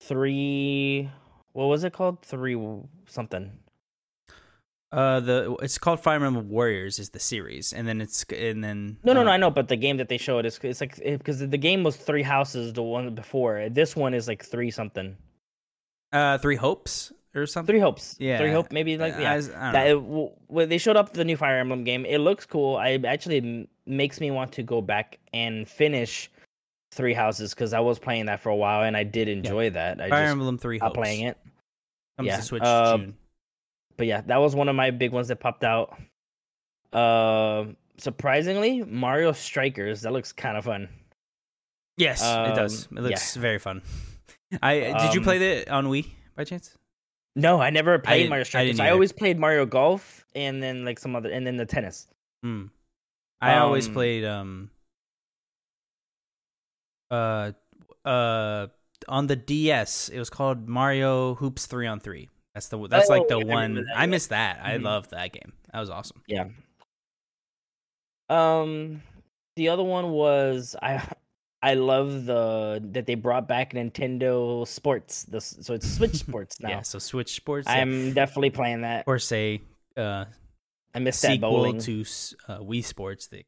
three. 0.00 1.10
What 1.52 1.66
was 1.66 1.84
it 1.84 1.92
called? 1.92 2.22
Three 2.22 2.56
something. 3.06 3.52
Uh, 4.92 5.20
the 5.20 5.56
it's 5.60 5.78
called 5.78 6.00
Fire 6.00 6.24
Emblem 6.24 6.48
Warriors 6.48 6.98
is 6.98 7.10
the 7.10 7.18
series, 7.18 7.72
and 7.72 7.88
then 7.88 8.00
it's 8.00 8.24
and 8.32 8.62
then 8.62 8.98
No, 9.02 9.12
no, 9.12 9.20
uh, 9.20 9.24
no. 9.24 9.30
I 9.30 9.36
know, 9.36 9.50
but 9.50 9.68
the 9.68 9.76
game 9.76 9.96
that 9.96 10.08
they 10.08 10.16
showed 10.16 10.46
is 10.46 10.58
it's 10.62 10.80
like 10.80 10.96
because 11.02 11.40
the 11.40 11.58
game 11.58 11.82
was 11.82 11.96
three 11.96 12.22
houses. 12.22 12.72
The 12.72 12.82
one 12.82 13.14
before 13.14 13.68
this 13.68 13.96
one 13.96 14.14
is 14.14 14.28
like 14.28 14.44
three 14.44 14.70
something. 14.70 15.16
uh, 16.12 16.38
Three 16.38 16.56
Hopes 16.56 17.12
or 17.36 17.46
something. 17.46 17.72
Three 17.72 17.80
hopes. 17.80 18.16
Yeah. 18.18 18.38
Three 18.38 18.50
hope. 18.50 18.72
Maybe 18.72 18.96
like 18.98 19.14
yeah. 19.18 19.32
I, 19.32 19.40
don't 19.40 19.72
that 19.72 19.86
it, 20.62 20.68
they 20.68 20.78
showed 20.78 20.96
up 20.96 21.12
the 21.12 21.24
new 21.24 21.36
Fire 21.36 21.58
Emblem 21.58 21.84
game, 21.84 22.04
it 22.06 22.18
looks 22.18 22.46
cool. 22.46 22.76
I 22.76 22.98
actually 23.06 23.68
makes 23.86 24.20
me 24.20 24.30
want 24.30 24.52
to 24.52 24.62
go 24.62 24.80
back 24.80 25.18
and 25.32 25.68
finish 25.68 26.30
Three 26.92 27.14
Houses 27.14 27.54
because 27.54 27.72
I 27.72 27.80
was 27.80 27.98
playing 27.98 28.26
that 28.26 28.40
for 28.40 28.48
a 28.48 28.56
while 28.56 28.82
and 28.82 28.96
I 28.96 29.04
did 29.04 29.28
enjoy 29.28 29.70
that. 29.70 30.00
I 30.00 30.08
Fire 30.08 30.22
just 30.24 30.32
Emblem 30.32 30.58
Three 30.58 30.78
Hopes 30.78 30.94
playing 30.94 31.22
it. 31.22 31.36
comes 32.16 32.26
yeah, 32.26 32.36
to 32.36 32.42
Switch 32.42 32.62
uh, 32.62 32.96
June. 32.96 33.16
But 33.96 34.06
yeah, 34.06 34.20
that 34.22 34.38
was 34.38 34.54
one 34.54 34.68
of 34.68 34.76
my 34.76 34.90
big 34.90 35.12
ones 35.12 35.28
that 35.28 35.36
popped 35.36 35.64
out. 35.64 35.96
Uh, 36.92 37.66
surprisingly, 37.98 38.82
Mario 38.82 39.32
Strikers 39.32 40.02
that 40.02 40.12
looks 40.12 40.32
kind 40.32 40.56
of 40.56 40.64
fun. 40.64 40.88
Yes, 41.96 42.20
it 42.22 42.54
does. 42.54 42.88
um, 42.90 42.98
It 42.98 43.00
looks 43.02 43.36
very 43.36 43.58
fun. 43.58 43.82
I 44.62 44.74
did 44.74 45.14
you 45.14 45.20
Um, 45.20 45.24
play 45.24 45.38
that 45.38 45.70
on 45.70 45.86
Wii 45.86 46.06
by 46.36 46.44
chance? 46.44 46.75
No, 47.38 47.60
I 47.60 47.68
never 47.70 47.98
played 47.98 48.18
didn't- 48.22 48.30
Mario 48.30 48.40
I 48.40 48.44
Strikers. 48.44 48.76
didn't 48.76 48.88
I, 48.88 48.90
always 48.90 49.12
played 49.12 49.38
Mario 49.38 49.66
Golf 49.66 50.24
and 50.34 50.62
then 50.62 50.84
like 50.84 50.98
some 50.98 51.14
other, 51.14 51.30
and 51.30 51.46
then 51.46 51.56
the 51.56 51.66
tennis. 51.66 52.06
Hmm. 52.42 52.66
I 53.42 53.58
always 53.58 53.86
Um, 53.88 53.92
played 53.92 54.24
um 54.24 54.70
uh 57.10 57.52
uh 58.04 58.66
on 59.08 59.26
the 59.26 59.36
DS. 59.36 60.08
It 60.08 60.18
was 60.18 60.30
called 60.30 60.66
Mario 60.68 61.34
Hoops 61.34 61.66
Three 61.66 61.86
on 61.86 62.00
Three. 62.00 62.30
That's 62.54 62.68
the 62.68 62.88
that's 62.88 63.10
like 63.10 63.22
Oh, 63.30 63.40
the 63.40 63.46
yeah, 63.46 63.52
I 63.52 63.54
one 63.54 63.86
I 63.94 64.06
missed 64.06 64.30
that. 64.30 64.60
I 64.64 64.78
Mhm. 64.78 64.82
loved 64.84 65.10
that 65.10 65.32
game. 65.32 65.52
That 65.72 65.80
was 65.80 65.90
awesome. 65.90 66.22
Yeah. 66.26 66.46
Um, 68.28 69.02
the 69.56 69.68
other 69.68 69.84
one 69.84 70.10
was 70.10 70.74
I. 70.82 71.06
I 71.66 71.74
love 71.74 72.26
the 72.26 72.80
that 72.92 73.06
they 73.06 73.16
brought 73.16 73.48
back 73.48 73.72
Nintendo 73.72 74.66
Sports. 74.66 75.24
This 75.24 75.56
so 75.60 75.74
it's 75.74 75.90
Switch 75.90 76.14
Sports 76.26 76.60
now. 76.60 76.68
Yeah. 76.68 76.82
So 76.82 76.98
Switch 76.98 77.34
Sports. 77.34 77.66
I'm 77.68 78.12
definitely 78.14 78.50
playing 78.50 78.82
that. 78.82 79.04
or 79.06 79.18
say 79.18 79.62
uh 79.96 80.26
I 80.94 80.98
missed 81.00 81.22
that 81.22 81.32
sequel 81.32 81.50
bowling. 81.50 81.78
to 81.80 82.00
uh, 82.48 82.58
Wii 82.60 82.84
Sports, 82.84 83.26
the 83.26 83.44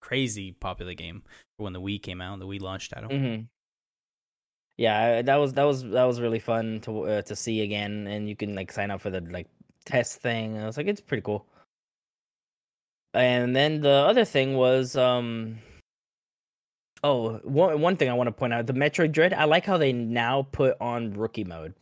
crazy 0.00 0.52
popular 0.52 0.94
game 0.94 1.22
when 1.58 1.72
the 1.74 1.80
Wii 1.80 2.02
came 2.02 2.20
out, 2.20 2.38
the 2.38 2.46
Wii 2.46 2.60
launch 2.60 2.88
title. 2.88 3.10
hmm 3.10 3.42
Yeah, 4.78 5.22
that 5.22 5.36
was 5.36 5.52
that 5.52 5.64
was 5.64 5.84
that 5.84 6.04
was 6.04 6.20
really 6.20 6.40
fun 6.40 6.80
to 6.84 7.02
uh, 7.02 7.22
to 7.22 7.36
see 7.36 7.60
again, 7.60 8.06
and 8.06 8.28
you 8.28 8.34
can 8.34 8.54
like 8.54 8.72
sign 8.72 8.90
up 8.90 9.00
for 9.02 9.10
the 9.10 9.20
like 9.20 9.48
test 9.84 10.20
thing. 10.20 10.58
I 10.58 10.64
was 10.66 10.76
like, 10.76 10.86
it's 10.86 11.00
pretty 11.02 11.22
cool. 11.22 11.46
And 13.14 13.54
then 13.54 13.82
the 13.82 13.90
other 14.08 14.24
thing 14.24 14.56
was, 14.56 14.96
um, 14.96 15.58
oh, 17.02 17.38
one 17.44 17.80
one 17.80 17.96
thing 17.96 18.08
I 18.08 18.14
want 18.14 18.28
to 18.28 18.32
point 18.32 18.52
out: 18.52 18.66
the 18.66 18.72
Metroid 18.72 19.12
Dread. 19.12 19.32
I 19.32 19.44
like 19.44 19.64
how 19.64 19.76
they 19.78 19.92
now 19.92 20.46
put 20.52 20.76
on 20.80 21.12
rookie 21.14 21.44
mode. 21.44 21.74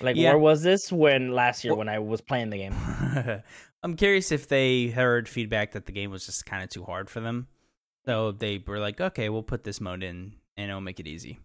Like, 0.00 0.16
Yeah. 0.16 0.30
where 0.30 0.38
was 0.38 0.62
this 0.62 0.90
when 0.90 1.32
last 1.32 1.62
year 1.64 1.72
Well- 1.72 1.78
when 1.78 1.88
I 1.88 1.98
was 2.00 2.20
playing 2.20 2.50
the 2.50 2.58
game? 2.58 2.74
I'm 3.82 3.94
curious 3.94 4.32
if 4.32 4.48
they 4.48 4.88
heard 4.88 5.28
feedback 5.28 5.72
that 5.72 5.86
the 5.86 5.92
game 5.92 6.10
was 6.10 6.26
just 6.26 6.44
kind 6.44 6.64
of 6.64 6.70
too 6.70 6.82
hard 6.84 7.08
for 7.08 7.20
them. 7.20 7.46
So 8.04 8.32
they 8.32 8.62
were 8.66 8.80
like, 8.80 9.00
okay, 9.00 9.28
we'll 9.28 9.44
put 9.44 9.62
this 9.62 9.80
mode 9.80 10.02
in 10.02 10.32
and 10.56 10.68
it'll 10.70 10.80
make 10.80 10.98
it 10.98 11.06
easy. 11.06 11.38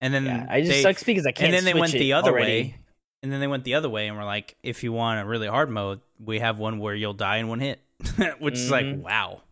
And 0.00 0.14
then 0.14 0.24
Yeah, 0.24 0.46
I 0.48 0.60
just 0.60 0.72
they, 0.72 0.82
sucks 0.82 1.02
because 1.02 1.26
I 1.26 1.32
can't. 1.32 1.48
and 1.48 1.54
then 1.54 1.64
they 1.74 1.78
went 1.78 1.92
the 1.92 2.14
other 2.14 2.30
already. 2.30 2.46
way. 2.46 2.74
And 3.22 3.30
then 3.30 3.40
they 3.40 3.46
went 3.46 3.64
the 3.64 3.74
other 3.74 3.90
way 3.90 4.08
and 4.08 4.16
were 4.16 4.24
like, 4.24 4.56
if 4.62 4.82
you 4.82 4.92
want 4.92 5.20
a 5.20 5.26
really 5.26 5.48
hard 5.48 5.68
mode, 5.68 6.00
we 6.18 6.38
have 6.38 6.58
one 6.58 6.78
where 6.78 6.94
you'll 6.94 7.12
die 7.12 7.36
in 7.38 7.48
one 7.48 7.60
hit. 7.60 7.80
Which 8.38 8.54
is 8.54 8.70
like, 8.70 8.86
Mhm. 8.86 9.02
wow. 9.02 9.42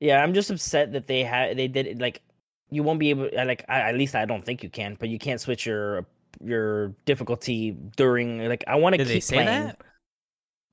Yeah, 0.00 0.22
I'm 0.22 0.34
just 0.34 0.50
upset 0.50 0.92
that 0.92 1.06
they 1.06 1.24
had 1.24 1.56
they 1.56 1.68
did 1.68 1.86
it 1.86 1.98
like 1.98 2.22
you 2.70 2.82
won't 2.82 3.00
be 3.00 3.10
able 3.10 3.28
uh, 3.36 3.44
like 3.44 3.64
I, 3.68 3.80
at 3.80 3.96
least 3.96 4.14
I 4.14 4.24
don't 4.24 4.44
think 4.44 4.62
you 4.62 4.70
can, 4.70 4.96
but 4.98 5.08
you 5.08 5.18
can't 5.18 5.40
switch 5.40 5.66
your 5.66 6.06
your 6.42 6.88
difficulty 7.04 7.76
during 7.96 8.46
like 8.48 8.64
I 8.66 8.76
want 8.76 8.94
to 8.94 8.98
keep 8.98 9.08
they 9.08 9.20
say 9.20 9.36
playing. 9.36 9.46
that? 9.46 9.80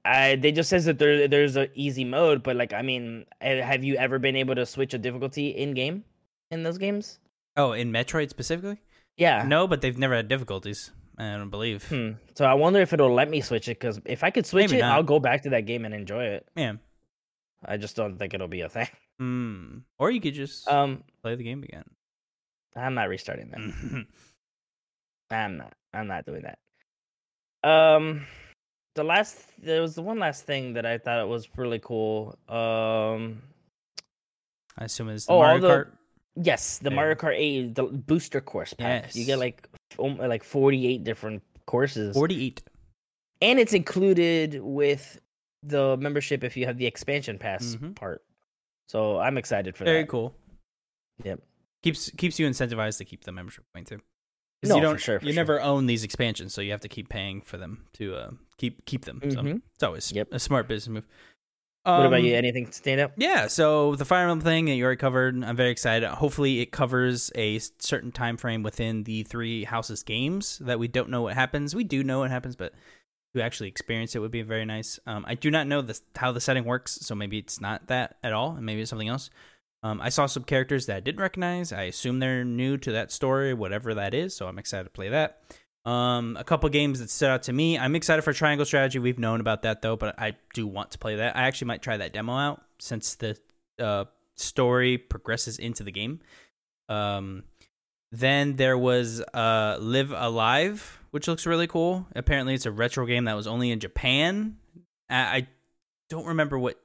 I 0.04 0.36
they 0.36 0.52
just 0.52 0.70
says 0.70 0.86
that 0.86 1.00
there 1.00 1.28
there's 1.28 1.58
a 1.58 1.68
easy 1.74 2.06
mode, 2.06 2.44
but 2.44 2.56
like 2.56 2.74
I 2.74 2.82
mean, 2.82 3.26
have 3.42 3.84
you 3.84 3.96
ever 3.96 4.20
been 4.20 4.36
able 4.36 4.56
to 4.56 4.66
switch 4.66 4.94
a 4.94 5.00
difficulty 5.00 5.50
in 5.50 5.74
game 5.74 6.04
in 6.52 6.64
those 6.64 6.78
games? 6.78 7.20
Oh, 7.58 7.72
in 7.72 7.92
Metroid 7.92 8.30
specifically? 8.30 8.80
Yeah. 9.18 9.44
No, 9.48 9.68
but 9.68 9.82
they've 9.82 9.98
never 9.98 10.16
had 10.16 10.28
difficulties. 10.28 10.92
I 11.18 11.38
don't 11.38 11.50
believe. 11.50 11.88
Hmm. 11.88 12.12
So 12.36 12.46
I 12.46 12.54
wonder 12.54 12.82
if 12.82 12.92
it'll 12.92 13.14
let 13.14 13.30
me 13.30 13.40
switch 13.40 13.70
it 13.70 13.80
because 13.80 14.00
if 14.06 14.24
I 14.24 14.30
could 14.30 14.46
switch 14.46 14.72
Maybe 14.72 14.80
it, 14.80 14.82
not. 14.82 14.96
I'll 14.96 15.04
go 15.04 15.20
back 15.20 15.44
to 15.44 15.50
that 15.52 15.66
game 15.66 15.86
and 15.86 15.94
enjoy 15.94 16.26
it. 16.26 16.48
Yeah. 16.56 16.74
I 17.64 17.78
just 17.78 17.96
don't 17.96 18.18
think 18.20 18.34
it'll 18.34 18.50
be 18.50 18.62
a 18.62 18.70
thing. 18.70 18.90
Hmm. 19.20 19.80
Or 19.98 20.12
you 20.12 20.20
could 20.20 20.34
just 20.34 20.68
Um, 20.68 21.04
play 21.24 21.36
the 21.36 21.44
game 21.44 21.64
again. 21.64 21.86
I'm 22.76 22.94
not 22.94 23.08
restarting 23.10 23.50
that. 23.52 23.60
I'm 25.32 25.58
not. 25.58 25.74
I'm 25.94 26.08
not 26.08 26.26
doing 26.26 26.44
that. 26.44 26.60
Um, 27.68 28.26
the 28.96 29.04
last 29.04 29.38
there 29.62 29.82
was 29.82 29.96
the 29.96 30.02
one 30.02 30.20
last 30.20 30.46
thing 30.46 30.74
that 30.74 30.86
I 30.86 30.98
thought 30.98 31.20
it 31.22 31.28
was 31.28 31.48
really 31.58 31.80
cool. 31.80 32.38
Um, 32.50 33.42
I 34.78 34.86
assume 34.86 35.10
it's 35.10 35.26
the 35.26 35.32
Oh, 35.34 35.40
Mario 35.40 35.62
the- 35.62 35.68
Kart. 35.70 35.92
yes, 36.36 36.80
the 36.80 36.90
Yeah. 36.90 36.96
Mario 36.96 37.16
Kart 37.16 37.36
8 37.38 37.76
the 37.76 37.84
booster 37.84 38.42
course 38.42 38.74
pack. 38.74 39.16
You 39.16 39.26
get 39.26 39.40
like 39.40 39.70
um, 39.98 40.18
like 40.18 40.44
48 40.44 41.04
different 41.06 41.42
courses. 41.66 42.14
Forty-eight. 42.14 42.62
and 43.42 43.60
it's 43.60 43.74
included 43.74 44.60
with 44.62 45.20
the 45.64 45.96
membership 45.98 46.44
if 46.44 46.58
you 46.58 46.66
have 46.66 46.78
the 46.78 46.86
expansion 46.86 47.38
pass 47.40 47.76
Mhm. 47.78 47.96
part. 47.96 48.22
So 48.88 49.20
I'm 49.20 49.38
excited 49.38 49.76
for 49.76 49.84
Very 49.84 49.98
that. 49.98 50.00
Very 50.02 50.08
cool. 50.08 50.36
Yep. 51.24 51.40
Keeps 51.84 52.10
keeps 52.12 52.40
you 52.40 52.48
incentivized 52.50 52.98
to 53.00 53.06
keep 53.06 53.24
the 53.24 53.32
membership 53.32 53.64
going 53.74 53.86
too. 53.86 54.00
No, 54.64 54.76
you 54.76 54.82
for 54.82 54.88
don't, 54.88 54.98
sure, 55.00 55.20
for 55.20 55.26
you 55.26 55.32
sure. 55.34 55.36
never 55.36 55.62
own 55.62 55.86
these 55.86 56.04
expansions, 56.04 56.54
so 56.54 56.62
you 56.62 56.72
have 56.72 56.82
to 56.82 56.88
keep 56.88 57.10
paying 57.10 57.42
for 57.42 57.58
them 57.58 57.86
to 57.94 58.16
uh, 58.16 58.32
keep 58.58 58.86
keep 58.86 59.06
them. 59.06 59.22
So 59.30 59.38
Mhm. 59.42 59.62
it's 59.76 59.84
always 59.84 60.12
Yep. 60.12 60.30
a 60.32 60.40
smart 60.40 60.68
business 60.68 60.94
move. 60.94 61.06
what 61.84 62.08
about 62.08 62.20
Um, 62.22 62.26
you? 62.26 62.34
Anything 62.36 62.66
to 62.66 62.74
stand 62.74 63.00
out? 63.00 63.12
Yeah, 63.16 63.46
so 63.46 63.96
the 63.96 64.06
Fire 64.06 64.24
Emblem 64.24 64.42
thing 64.42 64.66
that 64.66 64.74
you 64.74 64.84
already 64.84 64.98
covered, 64.98 65.44
I'm 65.44 65.56
very 65.56 65.70
excited. 65.70 66.10
Hopefully, 66.10 66.60
it 66.62 66.72
covers 66.72 67.32
a 67.36 67.60
certain 67.78 68.12
time 68.12 68.38
frame 68.38 68.64
within 68.64 69.04
the 69.04 69.22
three 69.22 69.66
houses 69.66 70.02
games 70.02 70.58
that 70.60 70.80
we 70.80 70.88
don't 70.88 71.10
know 71.12 71.22
what 71.22 71.36
happens. 71.36 71.76
We 71.76 71.84
do 71.84 72.04
know 72.04 72.20
what 72.20 72.32
happens, 72.32 72.56
but 72.56 72.74
to 73.36 73.44
actually 73.44 73.68
experience 73.68 74.16
it 74.16 74.20
would 74.20 74.32
be 74.32 74.42
very 74.42 74.66
nice. 74.66 75.00
Um, 75.06 75.26
I 75.28 75.36
do 75.36 75.52
not 75.52 75.68
know 75.68 75.82
the, 75.82 76.00
how 76.16 76.32
the 76.32 76.42
setting 76.42 76.66
works, 76.66 76.98
so 77.02 77.16
maybe 77.16 77.38
it's 77.38 77.62
not 77.62 77.88
that 77.88 78.18
at 78.24 78.34
all, 78.34 78.56
and 78.56 78.66
maybe 78.66 78.82
it's 78.82 78.90
something 78.90 79.08
else. 79.08 79.30
Um, 79.84 80.02
I 80.02 80.10
saw 80.10 80.26
some 80.26 80.44
characters 80.44 80.88
that 80.88 80.98
I 80.98 81.00
didn't 81.00 81.22
recognize. 81.22 81.72
I 81.72 81.84
assume 81.84 82.20
they're 82.20 82.44
new 82.44 82.78
to 82.78 82.94
that 82.94 83.12
story, 83.12 83.54
whatever 83.54 83.94
that 83.94 84.16
is. 84.16 84.36
So 84.36 84.48
I'm 84.48 84.58
excited 84.58 84.86
to 84.86 84.90
play 84.90 85.10
that. 85.10 85.42
Um, 85.86 86.36
a 86.40 86.44
couple 86.44 86.68
games 86.70 87.00
that 87.00 87.12
stood 87.12 87.30
out 87.30 87.44
to 87.44 87.54
me. 87.54 87.78
I'm 87.78 87.96
excited 87.96 88.24
for 88.24 88.34
Triangle 88.34 88.66
Strategy. 88.66 88.98
We've 88.98 89.20
known 89.20 89.40
about 89.40 89.62
that 89.62 89.84
though, 89.84 89.96
but 89.96 90.20
I 90.20 90.38
do 90.56 90.66
want 90.66 90.92
to 90.92 90.98
play 90.98 91.18
that. 91.18 91.38
I 91.38 91.44
actually 91.44 91.68
might 91.68 91.84
try 91.84 91.98
that 91.98 92.14
demo 92.14 92.34
out 92.34 92.64
since 92.80 93.14
the 93.16 93.38
uh, 93.78 94.06
story 94.36 94.98
progresses 94.98 95.60
into 95.60 95.84
the 95.84 95.92
game. 95.92 96.22
Um, 96.90 97.44
then 98.12 98.56
there 98.56 98.78
was 98.78 99.22
uh, 99.22 99.78
Live 99.80 100.12
A 100.16 100.30
Live, 100.30 101.00
which 101.16 101.30
looks 101.30 101.46
really 101.46 101.66
cool. 101.66 102.06
Apparently, 102.14 102.54
it's 102.56 102.66
a 102.66 102.72
retro 102.72 103.06
game 103.06 103.24
that 103.24 103.38
was 103.38 103.48
only 103.48 103.72
in 103.72 103.80
Japan. 103.80 104.58
I, 105.10 105.48
don't 106.10 106.26
remember 106.26 106.60
what 106.60 106.78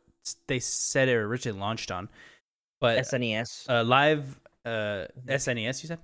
they 0.46 0.60
said 0.60 1.08
it 1.08 1.16
originally 1.16 1.58
launched 1.58 1.90
on, 1.90 2.08
but 2.80 2.98
SNES. 2.98 3.68
uh, 3.68 3.82
live 3.82 4.38
uh, 4.64 5.06
SNES. 5.26 5.82
You 5.82 5.88
said 5.88 5.98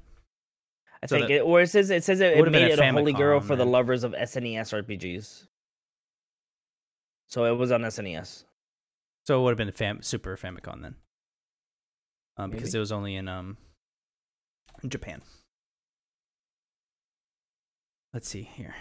I 1.00 1.06
so 1.06 1.16
think 1.16 1.28
that- 1.28 1.35
it, 1.37 1.42
or 1.42 1.61
it 1.61 1.71
says 1.71 1.88
it 1.90 2.02
says 2.02 2.21
it, 2.21 2.37
it 2.37 2.50
made 2.50 2.64
a 2.64 2.73
it 2.73 2.78
a 2.80 2.92
holy 2.92 3.12
girl 3.12 3.38
for 3.38 3.54
the 3.54 3.64
lovers 3.64 4.02
of 4.02 4.11
SNES 4.11 4.85
RPGs. 4.85 5.47
So 7.28 7.45
it 7.45 7.56
was 7.56 7.71
on 7.71 7.83
SNES. 7.83 8.42
so. 9.25 9.38
It 9.38 9.42
would 9.45 9.50
have 9.50 9.56
been 9.56 9.71
Fam- 9.71 10.02
Super 10.02 10.37
Famicom 10.37 10.83
then, 10.83 10.97
um, 12.37 12.50
because 12.50 12.75
it 12.75 12.80
was 12.80 12.90
only 12.90 13.14
in 13.14 13.28
um 13.28 13.56
in 14.83 14.90
Japan. 14.90 15.23
Let's 18.16 18.30
see 18.30 18.49
here. 18.56 18.75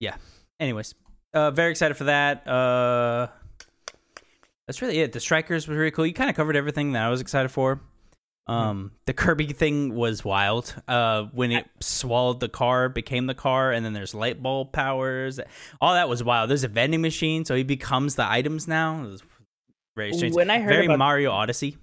Yeah. 0.00 0.16
Anyways, 0.58 0.94
uh, 1.34 1.50
very 1.50 1.72
excited 1.72 1.94
for 1.94 2.04
that. 2.04 2.48
Uh, 2.48 3.26
that's 4.66 4.80
really 4.80 5.00
it. 5.00 5.12
The 5.12 5.20
Strikers 5.20 5.68
was 5.68 5.76
really 5.76 5.90
cool. 5.90 6.06
You 6.06 6.14
kind 6.14 6.30
of 6.30 6.36
covered 6.36 6.56
everything 6.56 6.92
that 6.92 7.04
I 7.04 7.10
was 7.10 7.20
excited 7.20 7.50
for. 7.50 7.82
Um, 8.46 8.92
the 9.04 9.12
Kirby 9.12 9.48
thing 9.48 9.94
was 9.94 10.24
wild. 10.24 10.74
Uh, 10.88 11.24
when 11.34 11.52
it 11.52 11.68
swallowed 11.80 12.40
the 12.40 12.48
car, 12.48 12.88
became 12.88 13.26
the 13.26 13.34
car, 13.34 13.72
and 13.72 13.84
then 13.84 13.92
there's 13.92 14.14
light 14.14 14.42
bulb 14.42 14.72
powers. 14.72 15.38
All 15.82 15.92
that 15.92 16.08
was 16.08 16.24
wild. 16.24 16.48
There's 16.48 16.64
a 16.64 16.68
vending 16.68 17.02
machine, 17.02 17.44
so 17.44 17.54
he 17.54 17.64
becomes 17.64 18.14
the 18.14 18.26
items 18.26 18.66
now. 18.66 19.04
It 19.04 19.22
very 19.98 20.14
strange. 20.14 20.34
When 20.34 20.48
I 20.48 20.60
heard 20.60 20.70
very 20.72 20.86
about- 20.86 20.98
Mario 20.98 21.30
Odyssey. 21.30 21.76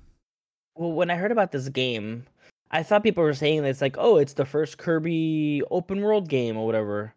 Well, 0.73 0.91
when 0.93 1.11
I 1.11 1.17
heard 1.17 1.31
about 1.31 1.51
this 1.51 1.69
game, 1.69 2.25
I 2.71 2.83
thought 2.83 3.03
people 3.03 3.23
were 3.23 3.33
saying 3.33 3.63
that 3.63 3.69
it's 3.69 3.81
like, 3.81 3.95
oh, 3.97 4.17
it's 4.17 4.33
the 4.33 4.45
first 4.45 4.77
Kirby 4.77 5.61
open 5.71 6.01
world 6.01 6.29
game 6.29 6.57
or 6.57 6.65
whatever. 6.65 7.13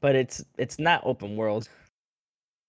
But 0.00 0.14
it's 0.14 0.44
it's 0.58 0.78
not 0.78 1.02
open 1.04 1.36
world. 1.36 1.68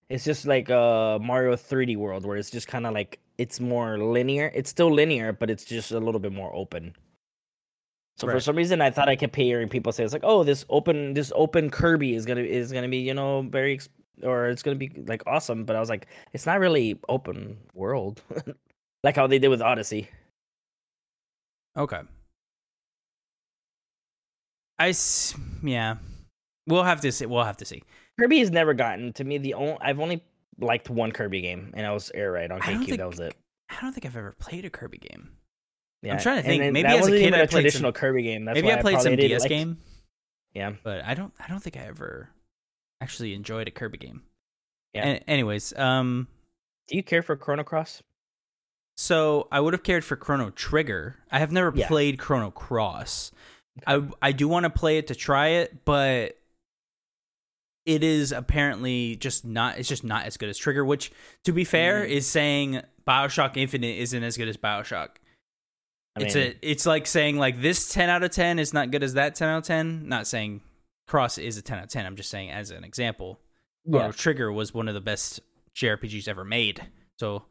It's 0.10 0.24
just 0.24 0.46
like 0.46 0.70
a 0.70 1.20
Mario 1.22 1.56
3D 1.56 1.98
world 1.98 2.26
where 2.26 2.38
it's 2.38 2.50
just 2.50 2.68
kind 2.68 2.88
of 2.88 2.94
like 2.94 3.20
it's 3.38 3.60
more 3.60 3.98
linear. 3.98 4.52
It's 4.56 4.70
still 4.70 4.92
linear, 4.92 5.34
but 5.34 5.50
it's 5.50 5.66
just 5.66 5.92
a 5.92 6.00
little 6.00 6.20
bit 6.20 6.32
more 6.32 6.54
open. 6.56 6.96
So 8.18 8.28
for 8.28 8.40
some 8.40 8.56
reason, 8.56 8.82
I 8.82 8.90
thought 8.90 9.10
I 9.10 9.16
kept 9.16 9.36
hearing 9.36 9.70
people 9.70 9.92
say 9.92 10.04
it's 10.04 10.12
like, 10.14 10.24
oh, 10.26 10.44
this 10.44 10.66
open 10.70 11.14
this 11.14 11.32
open 11.36 11.70
Kirby 11.70 12.16
is 12.16 12.26
gonna 12.26 12.42
is 12.42 12.72
gonna 12.72 12.88
be 12.90 12.98
you 12.98 13.14
know 13.14 13.44
very 13.44 13.80
or 14.24 14.48
it's 14.48 14.64
gonna 14.64 14.76
be 14.76 14.92
like 15.06 15.22
awesome. 15.28 15.66
But 15.66 15.76
I 15.76 15.80
was 15.80 15.90
like, 15.90 16.08
it's 16.34 16.48
not 16.48 16.60
really 16.60 17.00
open 17.10 17.58
world, 17.76 18.24
like 19.04 19.16
how 19.16 19.28
they 19.28 19.38
did 19.38 19.50
with 19.50 19.62
Odyssey. 19.62 20.10
Okay. 21.77 22.01
I 24.79 24.89
s- 24.89 25.36
yeah. 25.63 25.96
We'll 26.67 26.84
have 26.84 27.01
to 27.01 27.12
see. 27.12 27.25
We'll 27.25 27.43
have 27.43 27.57
to 27.57 27.65
see. 27.65 27.84
Kirby 28.19 28.39
has 28.39 28.51
never 28.51 28.74
gotten 28.74 29.13
to 29.13 29.24
me. 29.24 29.38
The 29.38 29.53
only 29.53 29.77
I've 29.81 30.00
only 30.00 30.24
liked 30.60 30.89
one 30.89 31.12
Kirby 31.12 31.41
game, 31.41 31.72
and 31.75 31.86
that 31.86 31.91
was 31.91 32.12
Air 32.13 32.31
Ride 32.34 32.51
on 32.51 32.62
I 32.62 32.65
GameCube. 32.74 32.86
think- 32.86 32.98
That 32.98 33.07
was 33.10 33.19
it. 33.19 33.36
I 33.69 33.81
don't 33.81 33.91
think 33.93 34.05
I've 34.05 34.15
ever 34.17 34.31
played 34.39 34.65
a 34.65 34.69
Kirby 34.69 34.98
game. 34.98 35.31
Yeah, 36.03 36.13
I'm 36.13 36.19
trying 36.19 36.38
to 36.38 36.43
think. 36.48 36.74
Maybe 36.74 36.88
as 36.88 37.07
a 37.07 37.12
kid 37.12 37.34
I 37.34 37.38
a 37.38 37.39
played 37.41 37.50
some- 37.51 37.62
traditional 37.62 37.91
Kirby 37.91 38.22
game. 38.24 38.46
That's 38.46 38.55
Maybe 38.55 38.67
why 38.67 38.75
I 38.77 38.81
played 38.81 38.93
probably 38.96 39.12
some 39.12 39.15
DS 39.17 39.41
like- 39.41 39.50
game, 39.50 39.77
Yeah, 40.53 40.74
but 40.84 41.03
I 41.03 41.13
don't. 41.15 41.34
I 41.39 41.48
don't 41.48 41.60
think 41.62 41.75
I 41.77 41.81
ever 41.81 42.29
actually 43.01 43.34
enjoyed 43.34 43.67
a 43.67 43.72
Kirby 43.72 43.98
game. 43.98 44.24
Yeah. 44.93 45.05
An- 45.07 45.24
anyways, 45.27 45.74
um, 45.77 46.27
do 46.88 46.96
you 46.96 47.03
care 47.03 47.22
for 47.22 47.36
Chrono 47.36 47.63
Cross? 47.63 48.03
So 48.98 49.48
I 49.51 49.60
would 49.60 49.74
have 49.74 49.84
cared 49.84 50.04
for 50.04 50.16
Chrono 50.16 50.50
Trigger. 50.50 51.16
I 51.32 51.39
have 51.39 51.51
never 51.51 51.72
Yeah. 51.75 51.88
played 51.88 52.18
Chrono 52.20 52.51
Cross. 52.51 53.32
I 53.86 54.01
I 54.22 54.32
do 54.32 54.48
want 54.48 54.63
to 54.66 54.70
play 54.70 54.98
it 54.98 55.08
to 55.08 55.16
try 55.16 55.48
it, 55.50 55.86
but 55.86 56.38
it 57.86 58.04
is 58.04 58.32
apparently 58.32 59.16
just 59.16 59.46
not. 59.46 59.77
It's 59.77 59.88
just 59.88 60.04
not 60.04 60.25
as 60.25 60.36
good 60.38 60.50
as 60.50 60.58
Trigger. 60.58 60.84
Which, 60.84 61.12
to 61.46 61.54
be 61.54 61.63
fair, 61.63 62.04
Mm. 62.06 62.10
is 62.10 62.27
saying 62.27 62.82
Bioshock 63.08 63.56
Infinite 63.56 63.98
isn't 64.00 64.24
as 64.24 64.36
good 64.36 64.50
as 64.50 64.58
Bioshock. 64.58 65.10
I 66.18 66.24
it's 66.24 66.36
mean, 66.36 66.48
a 66.48 66.56
it's 66.63 66.86
like 66.88 67.06
saying 67.06 67.38
like 67.38 67.62
this 67.62 67.89
10 67.94 68.10
out 68.10 68.24
of 68.24 68.32
10 68.32 68.58
is 68.60 68.74
not 68.74 68.89
good 68.89 69.04
as 69.04 69.13
that 69.13 69.36
10 69.36 69.48
out 69.50 69.58
of 69.60 69.63
10 69.66 70.10
not 70.10 70.25
saying 70.25 70.62
cross 71.08 71.38
is 71.38 71.58
a 71.58 71.62
10 71.62 71.77
out 71.77 71.84
of 71.84 71.89
10 71.92 72.08
i'm 72.08 72.16
just 72.16 72.32
saying 72.32 72.50
as 72.50 72.72
an 72.72 72.84
example 72.84 73.39
yeah. 73.86 74.00
Chrono 74.00 74.12
trigger 74.13 74.51
was 74.51 74.74
one 74.74 74.88
of 74.88 74.96
the 74.96 75.00
best 75.00 75.39
jrpgs 75.75 76.27
ever 76.27 76.44
made 76.44 76.82
so 77.20 77.46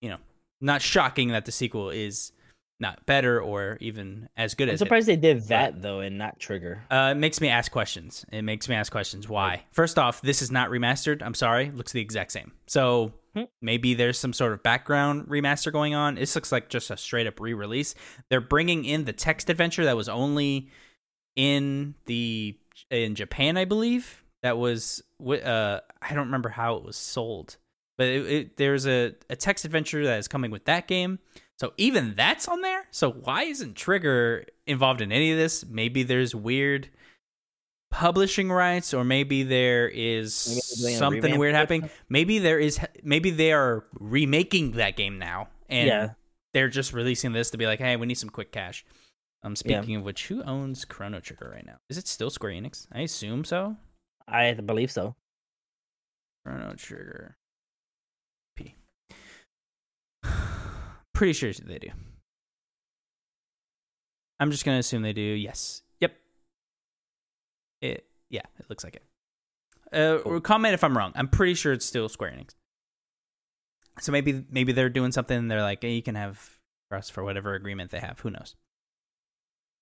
you 0.00 0.08
know 0.08 0.16
not 0.60 0.82
shocking 0.82 1.28
that 1.28 1.44
the 1.44 1.52
sequel 1.52 1.90
is 1.90 2.32
not 2.78 3.06
better 3.06 3.40
or 3.40 3.78
even 3.80 4.28
as 4.36 4.54
good 4.54 4.68
I'm 4.68 4.74
as 4.74 4.80
it. 4.82 4.84
surprised 4.84 5.08
they 5.08 5.16
did 5.16 5.42
that 5.48 5.80
though, 5.80 6.00
and 6.00 6.18
not 6.18 6.38
Trigger. 6.38 6.82
Uh, 6.90 7.10
it 7.12 7.18
makes 7.18 7.40
me 7.40 7.48
ask 7.48 7.72
questions. 7.72 8.26
It 8.30 8.42
makes 8.42 8.68
me 8.68 8.74
ask 8.74 8.92
questions. 8.92 9.28
Why? 9.28 9.64
First 9.72 9.98
off, 9.98 10.20
this 10.20 10.42
is 10.42 10.50
not 10.50 10.68
remastered. 10.70 11.22
I'm 11.22 11.32
sorry. 11.34 11.70
Looks 11.70 11.92
the 11.92 12.00
exact 12.02 12.32
same. 12.32 12.52
So 12.66 13.12
Hmm. 13.34 13.44
maybe 13.60 13.92
there's 13.92 14.18
some 14.18 14.32
sort 14.32 14.52
of 14.54 14.62
background 14.62 15.26
remaster 15.28 15.70
going 15.70 15.94
on. 15.94 16.14
This 16.14 16.34
looks 16.34 16.50
like 16.52 16.70
just 16.70 16.90
a 16.90 16.96
straight 16.96 17.26
up 17.26 17.38
re 17.38 17.52
release. 17.54 17.94
They're 18.30 18.40
bringing 18.40 18.84
in 18.86 19.04
the 19.04 19.12
text 19.12 19.50
adventure 19.50 19.84
that 19.84 19.96
was 19.96 20.08
only 20.08 20.70
in 21.34 21.94
the 22.06 22.56
in 22.90 23.14
Japan, 23.14 23.56
I 23.56 23.64
believe. 23.66 24.22
That 24.42 24.58
was 24.58 25.02
uh, 25.22 25.80
I 26.02 26.08
don't 26.14 26.26
remember 26.26 26.48
how 26.50 26.76
it 26.76 26.84
was 26.84 26.96
sold, 26.96 27.56
but 27.98 28.06
it, 28.08 28.26
it, 28.30 28.56
there's 28.56 28.86
a, 28.86 29.14
a 29.30 29.36
text 29.36 29.64
adventure 29.64 30.04
that 30.04 30.18
is 30.18 30.28
coming 30.28 30.50
with 30.50 30.64
that 30.66 30.86
game. 30.86 31.18
So 31.58 31.72
even 31.78 32.14
that's 32.16 32.48
on 32.48 32.60
there. 32.60 32.86
So 32.90 33.10
why 33.10 33.44
isn't 33.44 33.76
Trigger 33.76 34.44
involved 34.66 35.00
in 35.00 35.10
any 35.10 35.32
of 35.32 35.38
this? 35.38 35.64
Maybe 35.64 36.02
there's 36.02 36.34
weird 36.34 36.90
publishing 37.90 38.50
rights, 38.52 38.92
or 38.92 39.04
maybe 39.04 39.42
there 39.42 39.88
is 39.88 40.46
Maybe 40.48 40.60
they're 40.60 40.76
doing 40.90 40.94
a 40.94 40.98
something 40.98 41.38
weird 41.38 41.54
happening. 41.54 41.88
Maybe 42.10 42.38
there 42.38 42.58
is. 42.58 42.78
Maybe 43.02 43.30
they 43.30 43.52
are 43.52 43.84
remaking 43.98 44.72
that 44.72 44.96
game 44.96 45.18
now, 45.18 45.48
and 45.68 45.86
Yeah. 45.86 46.10
they're 46.52 46.68
just 46.68 46.92
releasing 46.92 47.32
this 47.32 47.50
to 47.52 47.58
be 47.58 47.66
like, 47.66 47.78
hey, 47.78 47.96
we 47.96 48.06
need 48.06 48.18
some 48.18 48.28
quick 48.28 48.52
cash. 48.52 48.84
Um, 49.42 49.52
Yeah. 49.52 49.80
speaking 49.80 49.96
of 49.96 50.02
which, 50.02 50.26
who 50.26 50.42
owns 50.42 50.84
Chrono 50.84 51.20
Trigger 51.20 51.50
right 51.54 51.64
now? 51.64 51.76
Is 51.88 51.96
it 51.96 52.06
still 52.06 52.28
Square 52.28 52.52
Enix? 52.52 52.86
I 52.92 53.00
assume 53.00 53.44
so. 53.44 53.76
I 54.28 54.52
believe 54.54 54.90
so. 54.90 55.14
Chrono 56.44 56.74
Trigger. 56.74 57.36
Pretty 61.16 61.32
sure 61.32 61.50
they 61.50 61.78
do. 61.78 61.88
I'm 64.38 64.50
just 64.50 64.66
gonna 64.66 64.78
assume 64.80 65.00
they 65.00 65.14
do. 65.14 65.22
Yes. 65.22 65.80
Yep. 66.00 66.12
It. 67.80 68.04
Yeah. 68.28 68.42
It 68.58 68.66
looks 68.68 68.84
like 68.84 68.96
it. 68.96 69.02
Uh, 69.98 70.18
Cool. 70.22 70.40
comment 70.42 70.74
if 70.74 70.84
I'm 70.84 70.94
wrong. 70.96 71.12
I'm 71.14 71.28
pretty 71.28 71.54
sure 71.54 71.72
it's 71.72 71.86
still 71.86 72.10
Square 72.10 72.32
Enix. 72.32 72.50
So 74.00 74.12
maybe 74.12 74.44
maybe 74.50 74.72
they're 74.72 74.90
doing 74.90 75.10
something. 75.10 75.38
And 75.38 75.50
they're 75.50 75.62
like, 75.62 75.78
hey, 75.80 75.92
you 75.94 76.02
can 76.02 76.16
have 76.16 76.58
us 76.92 77.08
for 77.08 77.24
whatever 77.24 77.54
agreement 77.54 77.92
they 77.92 78.00
have. 78.00 78.20
Who 78.20 78.28
knows? 78.30 78.54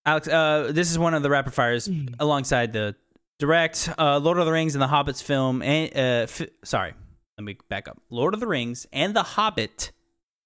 Alex, 0.06 0.28
uh, 0.28 0.70
this 0.72 0.88
is 0.92 1.00
one 1.00 1.14
of 1.14 1.24
the 1.24 1.30
rapid 1.30 1.52
fires 1.52 1.90
alongside 2.20 2.72
the 2.72 2.94
direct 3.40 3.88
uh, 3.98 4.18
Lord 4.18 4.38
of 4.38 4.46
the 4.46 4.52
Rings 4.52 4.76
and 4.76 4.82
the 4.82 4.86
Hobbits 4.86 5.20
film. 5.20 5.62
And 5.62 5.90
uh, 5.96 6.30
f- 6.30 6.42
sorry, 6.62 6.94
let 7.38 7.44
me 7.44 7.56
back 7.68 7.88
up. 7.88 8.00
Lord 8.08 8.34
of 8.34 8.40
the 8.40 8.46
Rings 8.46 8.86
and 8.92 9.16
the 9.16 9.22
Hobbit, 9.24 9.90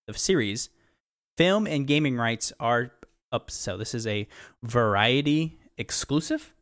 of 0.08 0.16
series, 0.16 0.70
film 1.38 1.66
and 1.68 1.86
gaming 1.86 2.16
rights 2.16 2.52
are 2.60 2.90
up. 3.32 3.50
So 3.50 3.78
this 3.78 3.94
is 3.94 4.06
a 4.06 4.26
variety 4.62 5.58
exclusive. 5.78 6.52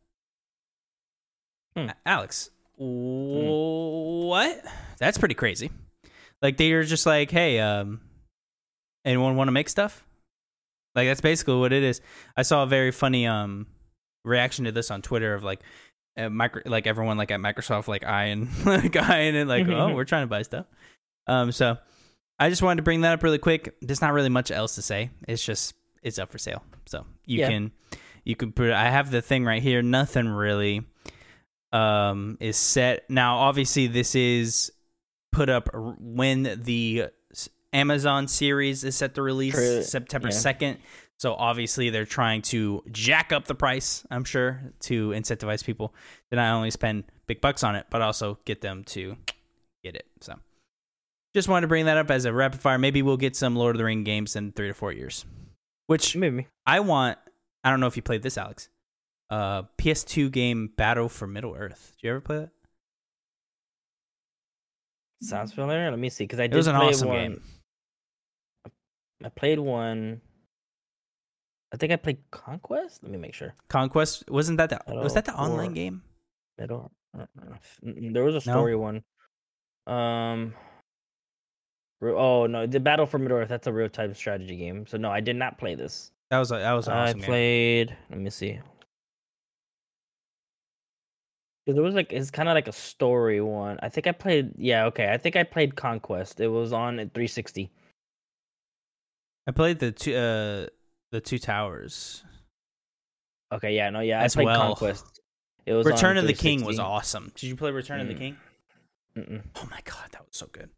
Hmm. 1.75 1.89
Alex, 2.05 2.51
what? 2.77 4.63
That's 4.99 5.17
pretty 5.17 5.35
crazy. 5.35 5.71
Like 6.41 6.57
they're 6.57 6.83
just 6.83 7.07
like, 7.07 7.31
hey, 7.31 7.59
um, 7.59 8.01
anyone 9.03 9.35
want 9.35 9.47
to 9.47 9.51
make 9.51 9.67
stuff? 9.67 10.03
Like 10.95 11.07
that's 11.07 11.21
basically 11.21 11.57
what 11.57 11.73
it 11.73 11.83
is. 11.83 12.01
I 12.35 12.43
saw 12.43 12.63
a 12.63 12.67
very 12.67 12.91
funny 12.91 13.27
um 13.27 13.65
reaction 14.23 14.65
to 14.65 14.71
this 14.71 14.91
on 14.91 15.01
Twitter 15.01 15.33
of 15.33 15.43
like, 15.43 15.61
uh, 16.17 16.29
micro, 16.29 16.61
like 16.65 16.85
everyone 16.85 17.17
like 17.17 17.31
at 17.31 17.39
Microsoft 17.39 17.87
like 17.87 18.03
eyeing 18.03 18.49
like 18.65 18.95
eyeing 18.95 19.35
it 19.35 19.47
like, 19.47 19.67
oh, 19.67 19.89
we're 19.95 20.05
trying 20.05 20.23
to 20.23 20.27
buy 20.27 20.43
stuff. 20.43 20.67
Um, 21.25 21.51
so 21.51 21.77
I 22.39 22.49
just 22.49 22.61
wanted 22.61 22.77
to 22.77 22.83
bring 22.83 23.01
that 23.01 23.13
up 23.13 23.23
really 23.23 23.37
quick. 23.39 23.75
There's 23.81 24.01
not 24.01 24.13
really 24.13 24.29
much 24.29 24.51
else 24.51 24.75
to 24.75 24.81
say. 24.81 25.09
It's 25.27 25.43
just 25.43 25.73
it's 26.03 26.19
up 26.19 26.31
for 26.31 26.37
sale, 26.37 26.63
so 26.85 27.05
you 27.25 27.39
Yeah. 27.39 27.49
can 27.49 27.71
you 28.23 28.35
can 28.35 28.51
put. 28.51 28.71
I 28.71 28.89
have 28.89 29.09
the 29.11 29.21
thing 29.21 29.43
right 29.45 29.61
here. 29.61 29.81
Nothing 29.81 30.27
really 30.27 30.83
um 31.73 32.37
is 32.39 32.55
set 32.57 33.09
now. 33.09 33.37
Obviously, 33.37 33.87
this 33.87 34.15
is 34.15 34.71
put 35.31 35.49
up 35.49 35.69
when 35.73 36.61
the 36.63 37.07
Amazon 37.73 38.27
series 38.27 38.83
is 38.83 38.95
set 38.95 39.15
to 39.15 39.21
release 39.21 39.53
True. 39.55 39.83
September 39.83 40.29
Yeah. 40.29 40.33
second. 40.35 40.77
So 41.19 41.33
obviously 41.33 41.89
they're 41.89 42.05
trying 42.05 42.43
to 42.43 42.83
jack 42.91 43.33
up 43.33 43.45
the 43.45 43.55
price, 43.55 44.05
I'm 44.11 44.23
sure, 44.23 44.61
to 44.81 45.09
incentivize 45.09 45.65
people 45.65 45.93
to 46.29 46.35
not 46.35 46.53
only 46.55 46.69
spend 46.71 47.05
big 47.25 47.41
bucks 47.41 47.63
on 47.63 47.75
it, 47.75 47.87
but 47.89 48.01
also 48.03 48.37
get 48.45 48.61
them 48.61 48.83
to 48.85 49.17
get 49.83 49.95
it. 49.95 50.05
So 50.21 50.35
just 51.35 51.47
wanted 51.47 51.61
to 51.61 51.67
bring 51.67 51.85
that 51.85 51.97
up 51.97 52.09
as 52.11 52.25
a 52.25 52.33
rapid 52.33 52.59
fire. 52.59 52.77
Maybe 52.77 53.01
we'll 53.01 53.17
get 53.17 53.35
some 53.35 53.55
Lord 53.55 53.75
of 53.75 53.77
the 53.77 53.85
Ring 53.85 54.03
games 54.03 54.35
in 54.35 54.51
three 54.51 54.67
to 54.67 54.73
four 54.73 54.91
years. 54.91 55.25
Which 55.87 56.15
Maybe. 56.15 56.47
I 56.65 56.79
want 56.81 57.17
I 57.63 57.69
don't 57.69 57.79
know 57.79 57.87
if 57.87 57.95
you 57.95 58.01
played 58.03 58.23
this, 58.23 58.37
Alex. 58.37 58.69
Uh 59.29 59.63
PS2 59.77 60.31
game 60.31 60.71
Battle 60.75 61.09
for 61.09 61.27
Middle 61.27 61.55
Earth. 61.55 61.93
Did 61.97 62.05
you 62.07 62.11
ever 62.11 62.21
play 62.21 62.37
that? 62.39 62.49
Sounds 65.21 65.51
familiar. 65.53 65.89
Let 65.89 65.99
me 65.99 66.09
see, 66.09 66.25
because 66.25 66.39
I 66.39 66.43
did. 66.47 66.53
It 66.53 66.57
was 66.57 66.67
an 66.67 66.75
awesome 66.75 67.07
one. 67.09 67.17
game. 67.17 67.41
I 69.23 69.29
played 69.29 69.57
one. 69.59 70.21
I 71.73 71.77
think 71.77 71.91
I 71.91 71.95
played 71.95 72.19
Conquest. 72.31 73.01
Let 73.03 73.11
me 73.11 73.17
make 73.17 73.33
sure. 73.33 73.55
Conquest 73.67 74.29
wasn't 74.29 74.59
that 74.59 74.69
the 74.69 74.79
was 74.95 75.15
that 75.15 75.25
the 75.25 75.33
online 75.33 75.73
game? 75.73 76.03
Middle. 76.59 76.91
uh, 77.17 77.23
uh, 77.23 77.55
mm, 77.83 78.13
There 78.13 78.23
was 78.23 78.35
a 78.35 78.47
No? 78.49 78.53
story 78.53 78.75
one. 78.75 79.03
Um. 79.87 80.53
Oh 82.01 82.45
no, 82.45 82.67
the 82.67 82.79
Battle 82.79 83.05
for 83.05 83.17
Middle 83.17 83.37
Earth. 83.37 83.49
That's 83.49 83.67
a 83.67 83.73
real 83.73 83.89
time 83.89 84.13
strategy 84.13 84.55
game. 84.55 84.85
So 84.87 84.97
no, 84.97 85.09
I 85.11 85.19
did 85.19 85.35
not 85.35 85.57
play 85.57 85.75
this. 85.75 86.11
That 86.29 86.39
was 86.39 86.51
a, 86.51 86.55
that 86.57 86.73
was 86.73 86.87
an 86.87 86.93
I 86.93 87.03
awesome 87.05 87.19
game. 87.19 87.25
played. 87.27 87.97
Let 88.09 88.19
me 88.19 88.29
see. 88.29 88.59
it 91.65 91.75
was 91.75 91.95
like 91.95 92.13
it's 92.13 92.31
kind 92.31 92.47
of 92.47 92.55
like 92.55 92.67
a 92.67 92.71
story 92.73 93.41
one. 93.41 93.77
I 93.81 93.89
think 93.89 94.07
I 94.07 94.11
played. 94.11 94.53
Yeah, 94.57 94.85
okay. 94.85 95.11
I 95.11 95.17
think 95.17 95.35
I 95.35 95.43
played 95.43 95.75
Conquest. 95.75 96.39
It 96.39 96.47
was 96.47 96.71
on 96.71 96.99
at 96.99 97.13
360. 97.13 97.69
I 99.47 99.51
played 99.51 99.79
the 99.79 99.91
two 99.91 100.13
uh 100.15 100.67
the 101.11 101.19
two 101.21 101.39
towers. 101.39 102.23
Okay, 103.51 103.75
yeah, 103.75 103.89
no, 103.89 104.01
yeah. 104.01 104.21
As 104.21 104.35
I 104.35 104.37
played 104.37 104.45
well. 104.45 104.61
Conquest. 104.61 105.21
It 105.65 105.73
was 105.73 105.85
on 105.87 105.93
Return 105.93 106.17
of 106.17 106.27
the 106.27 106.33
King 106.33 106.63
was 106.63 106.79
awesome. 106.79 107.31
Did 107.35 107.47
you 107.47 107.55
play 107.55 107.71
Return 107.71 107.99
of 107.99 108.07
the 108.07 108.13
Mm. 108.13 108.19
King? 108.19 108.37
Mm-mm. 109.17 109.43
Oh 109.55 109.67
my 109.71 109.79
god, 109.83 110.09
that 110.11 110.21
was 110.21 110.37
so 110.37 110.47
good. 110.51 110.69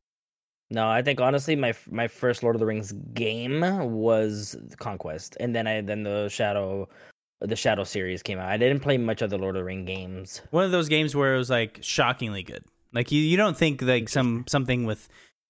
No, 0.72 0.88
I 0.88 1.02
think 1.02 1.20
honestly, 1.20 1.56
my 1.56 1.74
my 1.90 2.08
first 2.08 2.44
Lord 2.44 2.56
of 2.56 2.60
the 2.60 2.66
Rings 2.66 2.92
game 3.14 3.62
was 3.92 4.56
Conquest, 4.78 5.36
and 5.40 5.56
then 5.56 5.66
I 5.68 5.82
then 5.82 6.04
the 6.04 6.30
Shadow, 6.30 6.88
the 7.42 7.56
Shadow 7.56 7.84
series 7.84 8.22
came 8.22 8.38
out. 8.38 8.50
I 8.50 8.58
didn't 8.58 8.82
play 8.82 8.98
much 8.98 9.22
of 9.24 9.30
the 9.32 9.38
Lord 9.38 9.56
of 9.56 9.62
the 9.62 9.66
Ring 9.66 9.86
games. 9.86 10.42
One 10.52 10.64
of 10.66 10.72
those 10.72 10.88
games 10.88 11.16
where 11.16 11.34
it 11.34 11.38
was 11.38 11.50
like 11.50 11.80
shockingly 11.82 12.44
good. 12.44 12.64
Like 12.94 13.12
you, 13.12 13.20
you 13.22 13.36
don't 13.38 13.58
think 13.58 13.82
like 13.82 14.10
some 14.10 14.46
something 14.48 14.86
with 14.86 15.10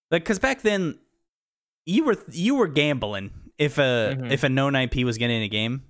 like 0.09 0.23
because 0.23 0.39
back 0.39 0.61
then 0.61 0.97
you 1.85 2.05
were 2.05 2.15
you 2.31 2.55
were 2.55 2.67
gambling 2.67 3.31
if 3.57 3.77
a 3.77 4.15
Mhm. 4.17 4.31
if 4.31 4.43
a 4.43 4.49
known 4.49 4.73
IP 4.75 5.03
was 5.03 5.17
getting 5.17 5.41
a 5.43 5.49
game, 5.49 5.83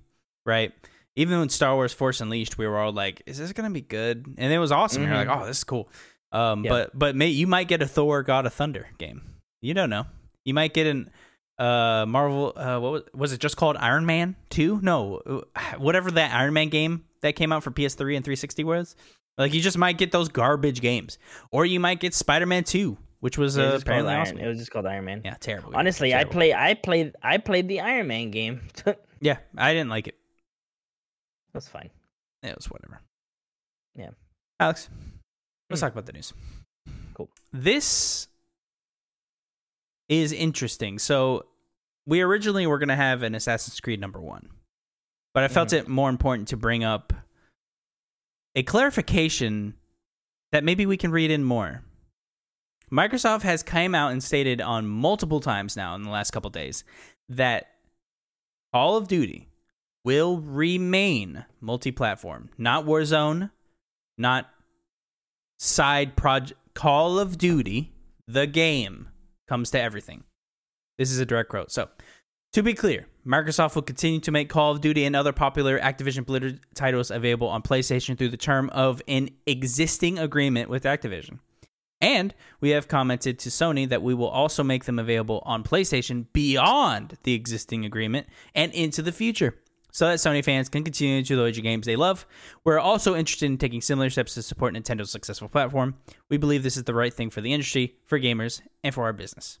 right? 0.44 0.72
Even 1.16 1.38
when 1.40 1.48
Star 1.48 1.74
Wars 1.74 1.92
Force 1.92 2.20
Unleashed, 2.20 2.56
we 2.58 2.66
were 2.66 2.78
all 2.78 2.92
like, 2.92 3.22
"Is 3.26 3.38
this 3.38 3.52
gonna 3.52 3.70
be 3.70 3.80
good?" 3.80 4.26
And 4.38 4.52
it 4.52 4.58
was 4.58 4.72
awesome. 4.72 5.02
You're 5.04 5.14
like. 5.14 5.28
"Oh, 5.28 5.44
this 5.46 5.58
is 5.58 5.64
cool." 5.64 5.88
Um, 6.32 6.64
Yeah. 6.64 6.70
but 6.70 6.98
but 6.98 7.16
may, 7.16 7.28
you 7.28 7.46
might 7.46 7.68
get 7.68 7.82
a 7.82 7.86
Thor 7.86 8.22
God 8.22 8.46
of 8.46 8.52
Thunder 8.52 8.88
game. 8.98 9.22
You 9.60 9.74
don't 9.74 9.90
know. 9.90 10.06
You 10.44 10.54
might 10.54 10.72
get 10.74 10.86
an 10.86 11.10
uh 11.58 12.06
Marvel. 12.06 12.52
Uh, 12.56 12.78
what 12.80 12.92
was, 12.92 13.02
was 13.14 13.32
it? 13.32 13.40
Just 13.40 13.56
called 13.56 13.76
Iron 13.76 14.06
Man 14.06 14.36
Two? 14.48 14.80
No, 14.82 15.20
uh, 15.26 15.60
whatever 15.78 16.10
that 16.12 16.32
Iron 16.34 16.54
Man 16.54 16.68
game 16.68 17.04
that 17.22 17.34
came 17.36 17.52
out 17.52 17.62
for 17.62 17.70
PS3 17.70 18.16
and 18.16 18.24
360 18.24 18.64
was. 18.64 18.96
Like 19.38 19.54
you 19.54 19.60
just 19.60 19.78
might 19.78 19.96
get 19.98 20.12
those 20.12 20.28
garbage 20.28 20.80
games, 20.80 21.18
or 21.50 21.64
you 21.66 21.80
might 21.80 21.98
get 22.00 22.14
Spider 22.14 22.46
Man 22.46 22.64
Two, 22.64 22.96
which 23.20 23.36
was 23.38 23.58
uh, 23.58 23.78
apparently 23.80 24.12
Iron- 24.12 24.20
awesome. 24.22 24.38
It 24.38 24.46
was 24.48 24.58
just 24.58 24.70
called 24.70 24.86
Iron 24.86 25.04
Man. 25.04 25.22
Yeah, 25.24 25.34
terrible. 25.40 25.72
Honestly, 25.74 26.12
I 26.14 26.18
Terrible. 26.18 26.32
play 26.32 26.54
I 26.54 26.74
played 26.74 27.14
I 27.22 27.38
played 27.38 27.68
the 27.68 27.80
Iron 27.80 28.06
Man 28.06 28.30
game. 28.30 28.62
Yeah, 29.22 29.36
I 29.58 29.74
didn't 29.74 29.90
like 29.90 30.08
it. 30.08 30.14
That's 31.52 31.68
fine. 31.68 31.90
It 32.42 32.56
was 32.56 32.70
whatever. 32.70 33.02
Yeah. 33.94 34.10
Alex, 34.58 34.88
let's 35.70 35.80
Hmm. 35.80 35.86
talk 35.86 35.92
about 35.92 36.06
the 36.06 36.12
news. 36.12 36.32
Cool. 37.14 37.30
This 37.52 38.28
is 40.08 40.32
interesting. 40.32 40.98
So, 40.98 41.46
we 42.06 42.20
originally 42.22 42.66
were 42.66 42.78
going 42.78 42.88
to 42.88 42.96
have 42.96 43.22
an 43.22 43.34
Assassin's 43.34 43.78
Creed 43.80 44.00
number 44.00 44.20
one, 44.20 44.50
but 45.34 45.44
I 45.44 45.48
felt 45.48 45.68
Mhm. 45.68 45.78
it 45.78 45.88
more 45.88 46.10
important 46.10 46.48
to 46.48 46.56
bring 46.56 46.82
up 46.82 47.12
a 48.56 48.62
clarification 48.64 49.74
that 50.50 50.64
maybe 50.64 50.86
we 50.86 50.96
can 50.96 51.12
read 51.12 51.30
in 51.30 51.44
more. 51.44 51.84
Microsoft 52.90 53.42
has 53.42 53.62
come 53.62 53.94
out 53.94 54.10
and 54.10 54.24
stated 54.24 54.60
on 54.60 54.88
multiple 54.88 55.38
times 55.38 55.76
now 55.76 55.94
in 55.94 56.02
the 56.02 56.10
last 56.10 56.32
couple 56.32 56.50
days 56.50 56.82
that 57.28 57.76
Call 58.72 58.96
of 58.96 59.06
Duty 59.06 59.48
will 60.04 60.38
remain 60.40 61.44
multi-platform, 61.60 62.50
not 62.58 62.84
Warzone, 62.84 63.52
not 64.18 64.52
side 65.60 66.16
project. 66.16 66.58
Call 66.72 67.18
of 67.18 67.36
Duty, 67.36 67.92
the 68.26 68.46
game, 68.46 69.08
comes 69.48 69.70
to 69.72 69.80
everything. 69.80 70.22
This 70.98 71.10
is 71.10 71.18
a 71.18 71.26
direct 71.26 71.50
quote. 71.50 71.70
So, 71.70 71.88
to 72.52 72.62
be 72.62 72.74
clear, 72.74 73.06
Microsoft 73.26 73.74
will 73.74 73.82
continue 73.82 74.20
to 74.20 74.30
make 74.30 74.48
Call 74.48 74.72
of 74.72 74.80
Duty 74.80 75.04
and 75.04 75.14
other 75.14 75.32
popular 75.32 75.78
Activision 75.78 76.24
Blizzard 76.24 76.60
titles 76.74 77.10
available 77.10 77.48
on 77.48 77.62
PlayStation 77.62 78.16
through 78.16 78.30
the 78.30 78.36
term 78.36 78.70
of 78.70 79.02
an 79.08 79.30
existing 79.46 80.18
agreement 80.18 80.70
with 80.70 80.84
Activision. 80.84 81.40
And 82.00 82.34
we 82.60 82.70
have 82.70 82.88
commented 82.88 83.38
to 83.40 83.50
Sony 83.50 83.88
that 83.88 84.02
we 84.02 84.14
will 84.14 84.28
also 84.28 84.62
make 84.62 84.84
them 84.84 84.98
available 84.98 85.42
on 85.44 85.64
PlayStation 85.64 86.26
beyond 86.32 87.18
the 87.24 87.34
existing 87.34 87.84
agreement 87.84 88.26
and 88.54 88.72
into 88.72 89.02
the 89.02 89.12
future, 89.12 89.56
so 89.92 90.06
that 90.08 90.18
Sony 90.18 90.44
fans 90.44 90.68
can 90.68 90.84
continue 90.84 91.22
to 91.22 91.34
enjoy 91.34 91.52
the 91.52 91.60
games 91.60 91.86
they 91.86 91.96
love. 91.96 92.26
We're 92.64 92.78
also 92.78 93.14
interested 93.16 93.46
in 93.46 93.58
taking 93.58 93.80
similar 93.80 94.10
steps 94.10 94.34
to 94.34 94.42
support 94.42 94.74
Nintendo's 94.74 95.10
successful 95.10 95.48
platform. 95.48 95.96
We 96.28 96.36
believe 96.36 96.62
this 96.62 96.76
is 96.76 96.84
the 96.84 96.94
right 96.94 97.12
thing 97.12 97.30
for 97.30 97.40
the 97.40 97.52
industry, 97.52 97.96
for 98.06 98.18
gamers, 98.18 98.60
and 98.84 98.94
for 98.94 99.04
our 99.04 99.12
business. 99.12 99.58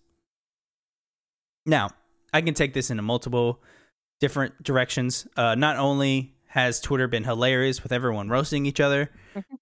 Now, 1.66 1.90
I 2.32 2.40
can 2.40 2.54
take 2.54 2.74
this 2.74 2.90
in 2.90 3.02
multiple 3.04 3.62
different 4.20 4.62
directions. 4.62 5.26
Uh, 5.36 5.54
not 5.54 5.76
only 5.76 6.34
has 6.46 6.80
Twitter 6.80 7.06
been 7.06 7.22
hilarious 7.24 7.82
with 7.82 7.92
everyone 7.92 8.28
roasting 8.28 8.66
each 8.66 8.80
other, 8.80 9.10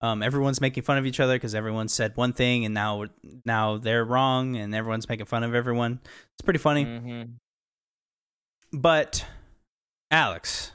um, 0.00 0.22
everyone's 0.22 0.60
making 0.60 0.82
fun 0.82 0.96
of 0.96 1.04
each 1.06 1.20
other 1.20 1.34
because 1.34 1.54
everyone 1.54 1.86
said 1.88 2.16
one 2.16 2.32
thing 2.32 2.64
and 2.64 2.72
now 2.72 3.04
now 3.44 3.76
they're 3.76 4.04
wrong 4.04 4.56
and 4.56 4.74
everyone's 4.74 5.06
making 5.08 5.26
fun 5.26 5.42
of 5.42 5.54
everyone. 5.54 6.00
It's 6.32 6.42
pretty 6.42 6.58
funny. 6.58 6.84
Mhm. 6.86 7.32
But 8.72 9.24
Alex, 10.10 10.72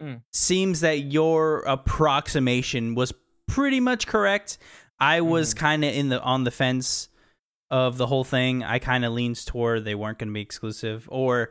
Mm. 0.00 0.22
seems 0.32 0.80
that 0.80 1.00
your 1.00 1.60
approximation 1.60 2.94
was 2.94 3.12
pretty 3.46 3.80
much 3.80 4.06
correct. 4.06 4.56
I 4.98 5.20
was 5.20 5.52
kind 5.54 5.84
of 5.84 5.92
in 5.94 6.08
the 6.08 6.20
on 6.22 6.44
the 6.44 6.50
fence 6.50 7.08
of 7.70 7.98
the 7.98 8.06
whole 8.06 8.24
thing. 8.24 8.62
I 8.64 8.78
kind 8.78 9.04
of 9.04 9.12
leans 9.12 9.44
toward 9.44 9.84
they 9.84 9.94
weren't 9.94 10.18
going 10.18 10.28
to 10.30 10.34
be 10.34 10.40
exclusive, 10.40 11.06
or 11.10 11.50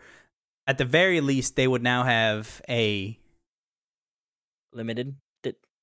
at 0.67 0.77
the 0.77 0.85
very 0.85 1.21
least, 1.21 1.55
they 1.55 1.67
would 1.67 1.83
now 1.83 2.03
have 2.03 2.61
a 2.67 3.17
Limited 4.73 5.15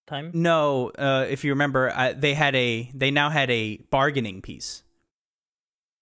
time. 0.07 0.31
no. 0.35 0.91
Uh, 0.91 1.27
if 1.29 1.43
you 1.45 1.51
remember, 1.51 1.91
uh, 1.93 2.13
they 2.17 2.35
had 2.35 2.55
a 2.55 2.89
they 2.95 3.11
now 3.11 3.31
had 3.31 3.51
a 3.51 3.79
bargaining 3.91 4.41
piece. 4.43 4.85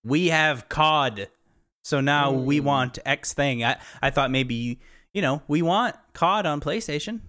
We 0.04 0.28
have 0.28 0.68
COD, 0.68 1.28
so 1.82 2.00
now 2.02 2.30
we 2.30 2.60
Mm. 2.60 2.64
want 2.64 2.98
X 3.06 3.32
thing. 3.32 3.64
I 3.64 3.80
I 4.02 4.10
thought 4.10 4.30
maybe 4.30 4.78
you 5.14 5.22
know 5.22 5.42
we 5.48 5.62
want 5.62 5.96
COD 6.12 6.44
on 6.46 6.60
PlayStation. 6.60 7.20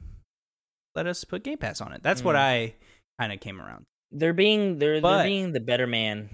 let 0.96 1.08
us 1.08 1.24
put 1.24 1.44
Game 1.44 1.58
Pass 1.58 1.82
on 1.82 1.92
it. 1.94 2.02
That's 2.04 2.24
what 2.24 2.36
Mm. 2.36 2.40
I 2.40 2.74
kind 3.20 3.32
of 3.34 3.40
came 3.42 3.60
around. 3.62 3.84
They're 4.12 4.34
being 4.34 4.80
they're 4.80 5.02
But- 5.02 5.18
they're 5.18 5.26
being 5.26 5.52
the 5.54 5.60
better 5.60 5.88
man. 5.88 6.30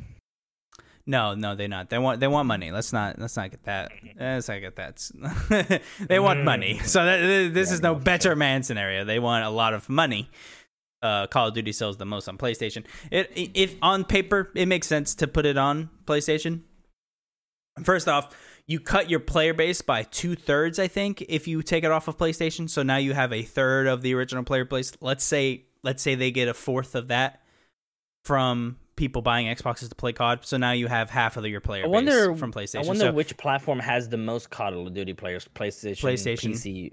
No, 1.08 1.34
no, 1.34 1.56
they're 1.56 1.68
not. 1.68 1.90
They 1.90 1.98
want 1.98 2.20
they 2.20 2.28
want 2.28 2.48
money. 2.48 2.72
Let's 2.72 2.94
not 2.94 3.18
let's 3.18 3.36
not 3.36 3.50
get 3.50 3.64
that. 3.64 3.92
Let's 4.20 4.48
not 4.48 4.62
get 4.62 4.76
that. 4.76 5.82
they 6.00 6.20
want 6.20 6.44
money. 6.44 6.78
So 6.80 7.04
that, 7.04 7.54
this 7.54 7.70
Yeah, 7.70 7.74
is 7.74 7.82
no 7.82 7.94
no, 7.94 8.00
better 8.00 8.36
man 8.36 8.62
scenario. 8.62 9.04
They 9.04 9.18
want 9.20 9.44
a 9.44 9.50
lot 9.50 9.74
of 9.74 9.90
money. 9.90 10.30
Uh, 11.02 11.26
Call 11.26 11.48
of 11.48 11.56
Duty 11.56 11.72
sells 11.72 11.98
the 11.98 12.06
most 12.06 12.30
on 12.30 12.38
PlayStation. 12.38 12.86
It 13.10 13.32
if 13.36 13.76
on 13.82 14.04
paper 14.06 14.52
it 14.54 14.68
makes 14.68 14.86
sense 14.86 15.16
to 15.16 15.28
put 15.28 15.48
it 15.48 15.58
on 15.58 15.90
PlayStation. 16.06 16.62
First 17.84 18.08
off, 18.08 18.36
you 18.72 18.80
cut 18.80 19.10
your 19.10 19.20
player 19.20 19.54
base 19.54 19.82
by 19.82 20.04
two 20.04 20.36
thirds. 20.36 20.80
I 20.80 20.88
think 20.88 21.22
if 21.28 21.48
you 21.48 21.62
take 21.62 21.84
it 21.84 21.92
off 21.92 22.08
of 22.08 22.18
PlayStation, 22.18 22.70
so 22.70 22.84
now 22.84 22.98
you 22.98 23.14
have 23.14 23.34
a 23.34 23.44
third 23.44 23.88
of 23.88 24.02
the 24.02 24.16
original 24.16 24.44
player 24.44 24.64
base. 24.64 24.94
Let's 25.02 25.26
say 25.26 25.66
let's 25.84 26.02
say 26.02 26.16
they 26.16 26.32
get 26.32 26.48
a 26.48 26.54
fourth 26.54 26.96
of 26.96 27.10
that 27.10 27.42
from 28.24 28.78
people 28.96 29.22
buying 29.22 29.48
Xboxes 29.48 29.90
to 29.90 29.96
play 29.96 30.14
COD. 30.14 30.46
So 30.46 30.58
now 30.58 30.72
you 30.72 30.88
have 30.88 31.10
half 31.10 31.36
of 31.36 31.46
your 31.46 31.60
player 31.60 31.84
I 31.84 31.88
wonder 31.88 32.30
base 32.30 32.40
from 32.40 32.54
PlayStation. 32.54 32.86
I 32.86 32.88
wonder 32.88 33.06
so 33.06 33.12
which 33.12 33.36
platform 33.36 33.80
has 33.80 34.08
the 34.08 34.18
most 34.18 34.50
Call 34.50 34.88
of 34.88 34.94
Duty 34.94 35.14
players. 35.14 35.48
PlayStation, 35.54 36.02
PlayStation. 36.02 36.52
PC, 36.54 36.92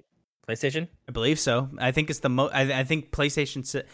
PlayStation. 0.48 0.88
I 1.08 1.12
believe 1.12 1.38
so. 1.38 1.68
I 1.78 1.92
think 1.92 2.10
it's 2.10 2.20
the 2.20 2.28
most. 2.28 2.52
I, 2.54 2.80
I 2.80 2.84
think 2.84 3.12
PlayStation. 3.12 3.64
se- 3.64 3.84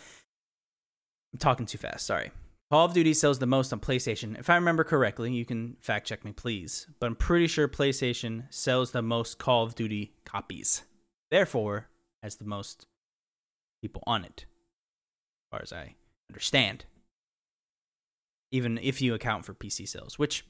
I'm 1.32 1.38
talking 1.38 1.66
too 1.66 1.78
fast. 1.78 2.06
Sorry. 2.06 2.30
Call 2.74 2.86
of 2.86 2.92
Duty 2.92 3.14
sells 3.14 3.38
the 3.38 3.46
most 3.46 3.72
on 3.72 3.78
PlayStation. 3.78 4.36
If 4.36 4.50
I 4.50 4.56
remember 4.56 4.82
correctly, 4.82 5.32
you 5.32 5.44
can 5.44 5.76
fact 5.78 6.08
check 6.08 6.24
me, 6.24 6.32
please. 6.32 6.88
But 6.98 7.06
I'm 7.06 7.14
pretty 7.14 7.46
sure 7.46 7.68
PlayStation 7.68 8.52
sells 8.52 8.90
the 8.90 9.00
most 9.00 9.38
Call 9.38 9.62
of 9.62 9.76
Duty 9.76 10.12
copies. 10.24 10.82
Therefore, 11.30 11.86
has 12.20 12.34
the 12.34 12.44
most 12.44 12.88
people 13.80 14.02
on 14.08 14.24
it, 14.24 14.46
as 14.48 15.50
far 15.52 15.62
as 15.62 15.72
I 15.72 15.94
understand. 16.28 16.86
Even 18.50 18.78
if 18.78 19.00
you 19.00 19.14
account 19.14 19.44
for 19.44 19.54
PC 19.54 19.86
sales, 19.86 20.18
which 20.18 20.44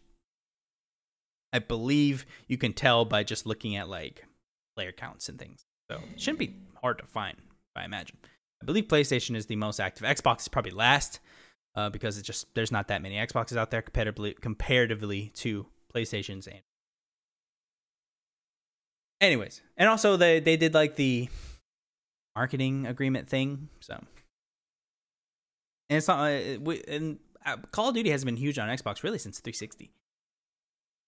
I 1.53 1.59
believe 1.59 2.25
you 2.49 2.57
can 2.57 2.73
tell 2.73 3.05
by 3.05 3.23
just 3.23 3.45
looking 3.45 3.77
at 3.77 3.91
like 3.91 4.25
player 4.75 4.93
counts 4.93 5.29
and 5.29 5.39
things. 5.39 5.67
So 5.91 5.99
it 6.15 6.23
shouldn't 6.23 6.39
be 6.39 6.57
hard 6.81 6.97
to 7.01 7.07
find, 7.07 7.37
I 7.77 7.85
imagine. 7.85 8.17
I 8.63 8.65
believe 8.65 8.85
PlayStation 8.85 9.37
is 9.37 9.45
the 9.45 9.57
most 9.57 9.79
active. 9.79 10.07
Xbox 10.07 10.41
is 10.41 10.49
probably 10.49 10.71
last 10.71 11.21
uh, 11.77 11.91
because 11.91 12.19
it's 12.19 12.27
just 12.27 12.53
there's 12.55 12.73
not 12.73 12.89
that 12.89 13.03
many 13.03 13.17
Xboxes 13.17 13.57
out 13.57 13.71
there 13.71 13.83
comparatively 13.83 14.35
comparatively 14.35 15.31
to 15.37 15.67
PlayStations 15.95 16.47
and. 16.47 16.61
Anyways, 19.21 19.63
and 19.77 19.89
also 19.89 20.17
they 20.17 20.41
they 20.41 20.57
did 20.57 20.75
like 20.75 20.97
the 20.97 21.29
marketing 22.37 22.87
agreement 22.87 23.29
thing, 23.29 23.69
so. 23.81 23.95
And 25.89 25.99
it's 25.99 26.09
not 26.09 26.19
uh, 26.31 26.59
we- 26.61 26.83
and 26.89 27.19
uh, 27.47 27.57
Call 27.71 27.89
of 27.91 27.95
Duty 27.95 28.11
has 28.11 28.25
been 28.25 28.37
huge 28.37 28.59
on 28.59 28.69
Xbox 28.69 29.03
really 29.03 29.19
since 29.19 29.39
360. 29.41 29.93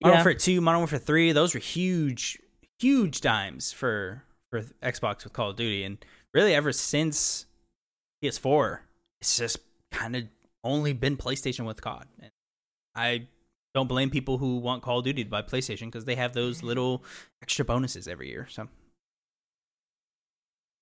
Modern 0.03 0.15
Yeah. 0.15 0.19
Warfare 0.19 0.35
2, 0.35 0.61
Modern 0.61 0.81
Warfare 0.81 0.99
3, 0.99 1.33
those 1.33 1.55
were 1.55 1.61
huge, 1.61 2.39
huge 2.79 3.21
dimes 3.21 3.73
for 3.73 4.23
for 4.51 4.63
Xbox 4.83 5.25
with 5.25 5.33
Call 5.33 5.51
of 5.51 5.57
Duty, 5.57 5.83
and 5.83 5.99
really 6.33 6.55
ever 6.55 6.73
since 6.73 7.47
PS4, 8.23 8.79
it's 9.21 9.37
just 9.37 9.59
kind 9.91 10.15
of 10.17 10.25
only 10.67 10.93
been 10.93 11.17
PlayStation 11.17 11.67
with 11.67 11.81
COD. 11.81 12.07
And 12.21 12.31
I 12.95 13.29
don't 13.75 13.89
blame 13.89 14.11
people 14.11 14.39
who 14.39 14.57
want 14.57 14.83
Call 14.83 14.99
of 14.99 15.05
Duty 15.05 15.25
to 15.25 15.31
buy 15.31 15.43
PlayStation 15.43 15.87
because 15.87 16.05
they 16.05 16.15
have 16.15 16.33
those 16.33 16.63
little 16.63 17.05
extra 17.43 17.65
bonuses 17.65 18.09
every 18.09 18.29
year. 18.29 18.47
So, 18.51 18.69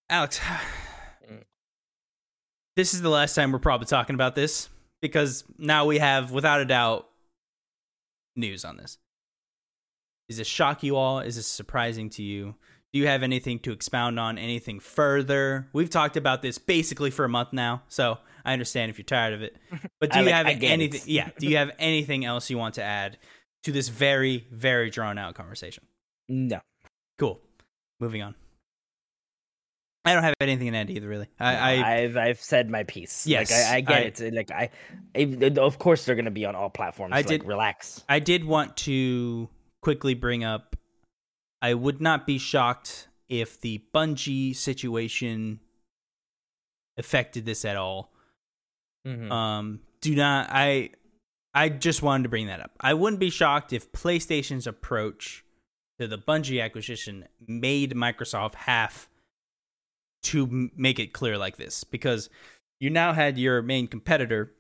Alex, 0.09 0.40
this 2.77 2.94
is 2.94 3.03
the 3.03 3.09
last 3.09 3.35
time 3.35 3.53
we're 3.53 3.59
probably 3.59 3.87
talking 3.87 4.14
about 4.14 4.35
this 4.35 4.68
because 5.03 5.44
now 5.59 5.87
we 5.87 5.99
have, 5.99 6.31
without 6.31 6.61
a 6.61 6.64
doubt, 6.64 7.09
news 8.37 8.64
on 8.64 8.77
this. 8.77 8.99
Does 10.29 10.38
this 10.38 10.47
shock 10.47 10.83
you 10.83 10.97
all? 10.97 11.20
Is 11.20 11.37
this 11.37 11.47
surprising 11.47 12.11
to 12.11 12.23
you? 12.23 12.55
Do 12.94 13.00
you 13.00 13.09
have 13.09 13.24
anything 13.24 13.59
to 13.61 13.72
expound 13.72 14.20
on? 14.20 14.38
Anything 14.38 14.78
further? 14.78 15.68
We've 15.72 15.90
talked 15.90 16.16
about 16.16 16.42
this 16.42 16.59
basically 16.59 17.11
for 17.11 17.24
a 17.24 17.28
month 17.28 17.52
now, 17.52 17.83
so 17.88 18.18
I 18.44 18.52
understand 18.52 18.88
if 18.88 18.98
you're 18.98 19.04
tired 19.04 19.35
of 19.35 19.42
it. 19.42 19.57
But 20.00 20.12
do 20.12 20.20
you 20.20 20.26
like- 20.26 20.35
have 20.35 20.46
anything? 20.62 21.02
Yeah. 21.07 21.30
Do 21.37 21.48
you 21.48 21.57
have 21.62 21.72
anything 21.80 22.24
else 22.24 22.50
you 22.50 22.57
want 22.57 22.76
to 22.76 22.85
add 22.85 23.18
to 23.64 23.72
this 23.72 23.88
very, 23.88 24.46
very 24.52 24.90
drawn 24.90 25.18
out 25.18 25.35
conversation? 25.35 25.85
No. 26.28 26.61
Cool. 27.18 27.40
Moving 27.98 28.22
on. 28.22 28.37
I 30.04 30.14
don't 30.14 30.22
have 30.22 30.35
anything 30.40 30.68
in 30.68 30.74
add 30.76 30.88
either, 30.90 31.09
really. 31.09 31.26
I, 31.40 31.83
I 31.83 32.00
have 32.02 32.16
I've 32.16 32.40
said 32.40 32.70
my 32.70 32.85
piece. 32.85 33.26
Yes, 33.26 33.50
like, 33.50 33.61
I, 33.61 33.76
I 33.76 33.80
get 33.80 34.20
I- 34.20 34.24
it. 34.26 34.35
Like 34.35 34.50
I, 34.52 34.70
I- 35.16 35.61
of 35.61 35.80
course 35.80 36.04
they're 36.04 36.14
gonna 36.14 36.30
be 36.30 36.44
on 36.46 36.54
all 36.54 36.70
platforms. 36.70 37.12
I 37.12 37.16
like, 37.18 37.26
did- 37.26 37.44
relax. 37.44 38.04
I 38.09 38.20
did 38.20 38.44
want 38.44 38.76
to 38.78 39.48
quickly 39.83 40.14
bring 40.14 40.44
up 40.44 40.76
I 41.64 41.72
would 41.72 41.98
not 41.98 42.27
be 42.27 42.37
shocked 42.37 43.09
if 43.31 43.59
the 43.59 43.83
Bungie 43.94 44.55
situation 44.55 45.61
affected 46.98 47.46
this 47.46 47.64
at 47.64 47.77
all. 47.77 48.12
Mhm. 49.07 49.31
Um 49.31 49.81
do 50.03 50.14
not 50.14 50.48
I 50.50 50.90
I 51.55 51.70
just 51.70 52.03
wanted 52.03 52.24
to 52.24 52.29
bring 52.29 52.48
that 52.48 52.61
up. 52.61 52.72
I 52.81 52.92
wouldn't 52.92 53.20
be 53.20 53.31
shocked 53.31 53.72
if 53.72 53.90
PlayStation's 53.92 54.66
approach 54.66 55.42
to 55.98 56.07
the 56.07 56.18
Bungie 56.18 56.62
acquisition 56.62 57.27
made 57.46 57.92
Microsoft 57.92 58.57
have 58.57 59.09
to 60.24 60.44
m- 60.44 60.72
make 60.77 60.98
it 60.98 61.14
clear 61.14 61.38
like 61.38 61.57
this 61.57 61.83
because 61.85 62.29
you 62.79 62.90
now 62.90 63.14
had 63.14 63.38
your 63.38 63.62
main 63.62 63.87
competitor 63.87 64.53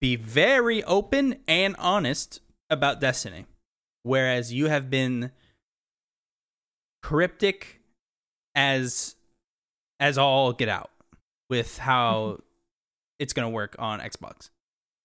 be 0.00 0.14
very 0.14 0.84
open 0.84 1.42
and 1.48 1.74
honest 1.76 2.40
about 2.70 3.00
Destiny 3.00 3.46
whereas 4.04 4.52
you 4.52 4.66
have 4.68 4.90
been 4.90 5.32
cryptic 7.02 7.80
as 8.54 9.14
as 10.00 10.18
all 10.18 10.52
get 10.52 10.68
out 10.68 10.90
with 11.48 11.78
how 11.78 12.38
it's 13.18 13.32
going 13.32 13.46
to 13.46 13.54
work 13.54 13.76
on 13.78 14.00
Xbox. 14.00 14.50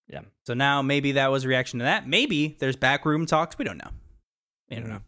Yeah. 0.07 0.21
So 0.45 0.53
now 0.53 0.81
maybe 0.81 1.13
that 1.13 1.29
was 1.31 1.43
a 1.43 1.47
reaction 1.47 1.79
to 1.79 1.83
that. 1.85 2.07
Maybe 2.07 2.55
there's 2.59 2.75
backroom 2.75 3.25
talks. 3.25 3.57
We 3.57 3.65
don't 3.65 3.77
know. 3.77 3.91
We 4.69 4.77
don't 4.77 4.85
Mhm. 4.85 4.89
know. 4.89 5.01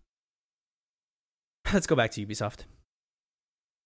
Let's 1.73 1.87
go 1.87 1.95
back 1.95 2.11
to 2.11 2.25
Ubisoft. 2.25 2.65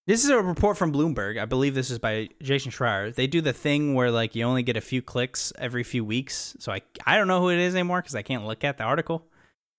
This 0.05 0.25
is 0.25 0.29
a 0.31 0.41
report 0.41 0.77
from 0.77 0.91
Bloomberg. 0.91 1.39
I 1.41 1.45
believe 1.45 1.75
this 1.75 1.89
is 1.89 1.97
by 1.99 2.27
Jason 2.41 2.71
Schreier. 2.71 3.15
They 3.15 3.25
do 3.27 3.39
the 3.39 3.53
thing 3.53 3.93
where 3.93 4.11
like 4.11 4.35
you 4.35 4.43
only 4.43 4.63
get 4.63 4.75
a 4.75 4.81
few 4.81 5.01
clicks 5.01 5.53
every 5.57 5.83
few 5.83 6.03
weeks. 6.03 6.57
So 6.59 6.73
I 6.73 6.81
I 7.05 7.17
don't 7.17 7.27
know 7.29 7.39
who 7.39 7.49
it 7.49 7.59
is 7.59 7.73
anymore 7.75 8.01
because 8.01 8.15
I 8.15 8.21
can't 8.21 8.45
look 8.45 8.65
at 8.65 8.77
the 8.77 8.83
article, 8.83 9.25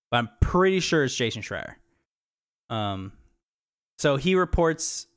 but 0.09 0.17
I'm 0.17 0.29
pretty 0.41 0.79
sure 0.79 1.03
it's 1.03 1.15
Jason 1.15 1.43
Schreier. 1.43 1.75
Um, 2.69 3.11
so 3.97 4.17
he 4.17 4.35
reports 4.35 5.07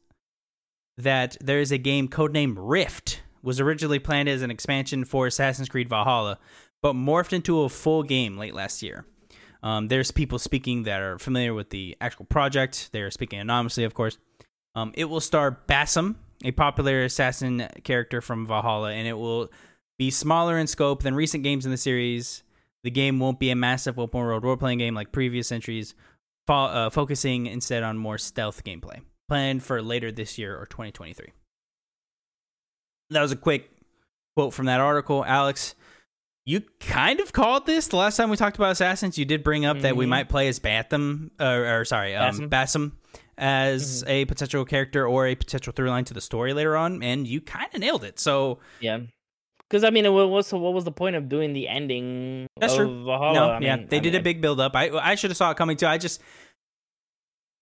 that 0.96 1.36
there 1.40 1.60
is 1.60 1.72
a 1.72 1.78
game 1.78 2.08
codenamed 2.08 2.56
Rift 2.58 3.22
was 3.42 3.60
originally 3.60 3.98
planned 3.98 4.28
as 4.28 4.42
an 4.42 4.50
expansion 4.50 5.04
for 5.04 5.26
Assassin's 5.26 5.68
Creed 5.68 5.88
Valhalla, 5.88 6.38
but 6.82 6.94
morphed 6.94 7.32
into 7.32 7.62
a 7.62 7.68
full 7.68 8.02
game 8.02 8.36
late 8.36 8.54
last 8.54 8.82
year. 8.82 9.06
Um, 9.62 9.88
there's 9.88 10.10
people 10.10 10.38
speaking 10.38 10.84
that 10.84 11.00
are 11.00 11.18
familiar 11.18 11.54
with 11.54 11.70
the 11.70 11.96
actual 12.00 12.24
project. 12.24 12.90
They're 12.92 13.10
speaking 13.10 13.40
anonymously, 13.40 13.84
of 13.84 13.94
course. 13.94 14.18
Um, 14.74 14.92
it 14.94 15.06
will 15.06 15.20
star 15.20 15.50
Bassam, 15.50 16.16
a 16.44 16.52
popular 16.52 17.02
assassin 17.04 17.68
character 17.82 18.20
from 18.20 18.46
Valhalla, 18.46 18.92
and 18.92 19.08
it 19.08 19.14
will 19.18 19.50
be 19.98 20.10
smaller 20.10 20.58
in 20.58 20.66
scope 20.66 21.02
than 21.02 21.14
recent 21.14 21.42
games 21.42 21.64
in 21.64 21.72
the 21.72 21.76
series. 21.76 22.44
The 22.84 22.90
game 22.90 23.18
won't 23.18 23.40
be 23.40 23.50
a 23.50 23.56
massive 23.56 23.98
open 23.98 24.20
world 24.20 24.44
role 24.44 24.56
playing 24.56 24.78
game 24.78 24.94
like 24.94 25.10
previous 25.10 25.50
entries, 25.50 25.94
fo- 26.48 26.64
uh, 26.64 26.90
focusing 26.90 27.46
instead 27.46 27.82
on 27.84 27.96
more 27.98 28.18
stealth 28.18 28.64
gameplay. 28.64 29.00
Planned 29.28 29.62
for 29.62 29.80
later 29.82 30.10
this 30.10 30.38
year 30.38 30.56
or 30.58 30.66
2023. 30.66 31.32
That 33.10 33.22
was 33.22 33.30
a 33.32 33.36
quick 33.36 33.70
quote 34.36 34.52
from 34.54 34.66
that 34.66 34.80
article. 34.80 35.24
Alex, 35.24 35.74
you 36.46 36.62
kind 36.80 37.20
of 37.20 37.32
called 37.32 37.66
this 37.66 37.88
the 37.88 37.96
last 37.96 38.16
time 38.16 38.30
we 38.30 38.36
talked 38.36 38.56
about 38.56 38.72
Assassins. 38.72 39.18
You 39.18 39.24
did 39.24 39.42
bring 39.44 39.64
up 39.66 39.80
that 39.80 39.96
we 39.96 40.06
Mhm. 40.06 40.10
might 40.10 40.28
play 40.28 40.48
as 40.48 40.58
Batham, 40.58 41.30
or, 41.38 41.80
or 41.80 41.84
sorry, 41.84 42.14
um, 42.16 42.48
Bassam. 42.48 42.48
Bassam 42.48 42.98
as 43.36 44.02
a 44.06 44.24
potential 44.24 44.64
character 44.64 45.06
or 45.06 45.26
a 45.26 45.34
potential 45.34 45.72
through 45.72 45.90
line 45.90 46.04
to 46.06 46.14
the 46.14 46.20
story 46.20 46.52
later 46.54 46.76
on, 46.76 47.02
and 47.02 47.26
you 47.26 47.40
kind 47.40 47.68
of 47.72 47.80
nailed 47.80 48.04
it. 48.04 48.18
So 48.18 48.58
Yeah. 48.80 49.00
Because 49.68 49.84
I 49.84 49.90
mean, 49.90 50.06
it 50.06 50.10
was 50.10 50.46
so 50.46 50.58
what 50.58 50.72
was 50.72 50.84
the 50.84 50.92
point 50.92 51.16
of 51.16 51.28
doing 51.28 51.52
the 51.52 51.68
ending? 51.68 52.46
That's 52.58 52.72
of 52.72 52.78
true. 52.78 53.04
Valhalla? 53.04 53.34
no, 53.34 53.48
I 53.50 53.60
yeah, 53.60 53.76
they 53.76 53.98
I 53.98 54.00
did 54.00 54.12
mean, 54.12 54.20
a 54.20 54.22
big 54.22 54.40
build 54.40 54.60
up. 54.60 54.74
I 54.74 54.88
I 54.90 55.14
should 55.14 55.30
have 55.30 55.36
saw 55.36 55.50
it 55.50 55.56
coming 55.56 55.76
too. 55.76 55.86
I 55.86 55.98
just 55.98 56.22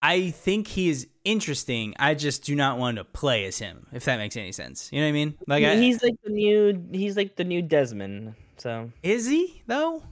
I 0.02 0.30
think 0.30 0.68
he 0.68 0.88
is 0.88 1.08
interesting. 1.24 1.94
I 1.98 2.14
just 2.14 2.44
do 2.44 2.54
not 2.54 2.78
want 2.78 2.98
to 2.98 3.04
play 3.04 3.44
as 3.46 3.58
him. 3.58 3.86
If 3.92 4.04
that 4.04 4.18
makes 4.18 4.36
any 4.36 4.52
sense, 4.52 4.88
you 4.92 5.00
know 5.00 5.06
what 5.06 5.10
I 5.10 5.12
mean? 5.12 5.34
Like, 5.48 5.64
I, 5.64 5.76
he's 5.76 6.02
like 6.02 6.14
the 6.22 6.30
new. 6.30 6.88
He's 6.92 7.16
like 7.16 7.34
the 7.34 7.44
new 7.44 7.60
Desmond. 7.62 8.34
So 8.58 8.92
is 9.02 9.26
he 9.26 9.62
though? 9.66 10.02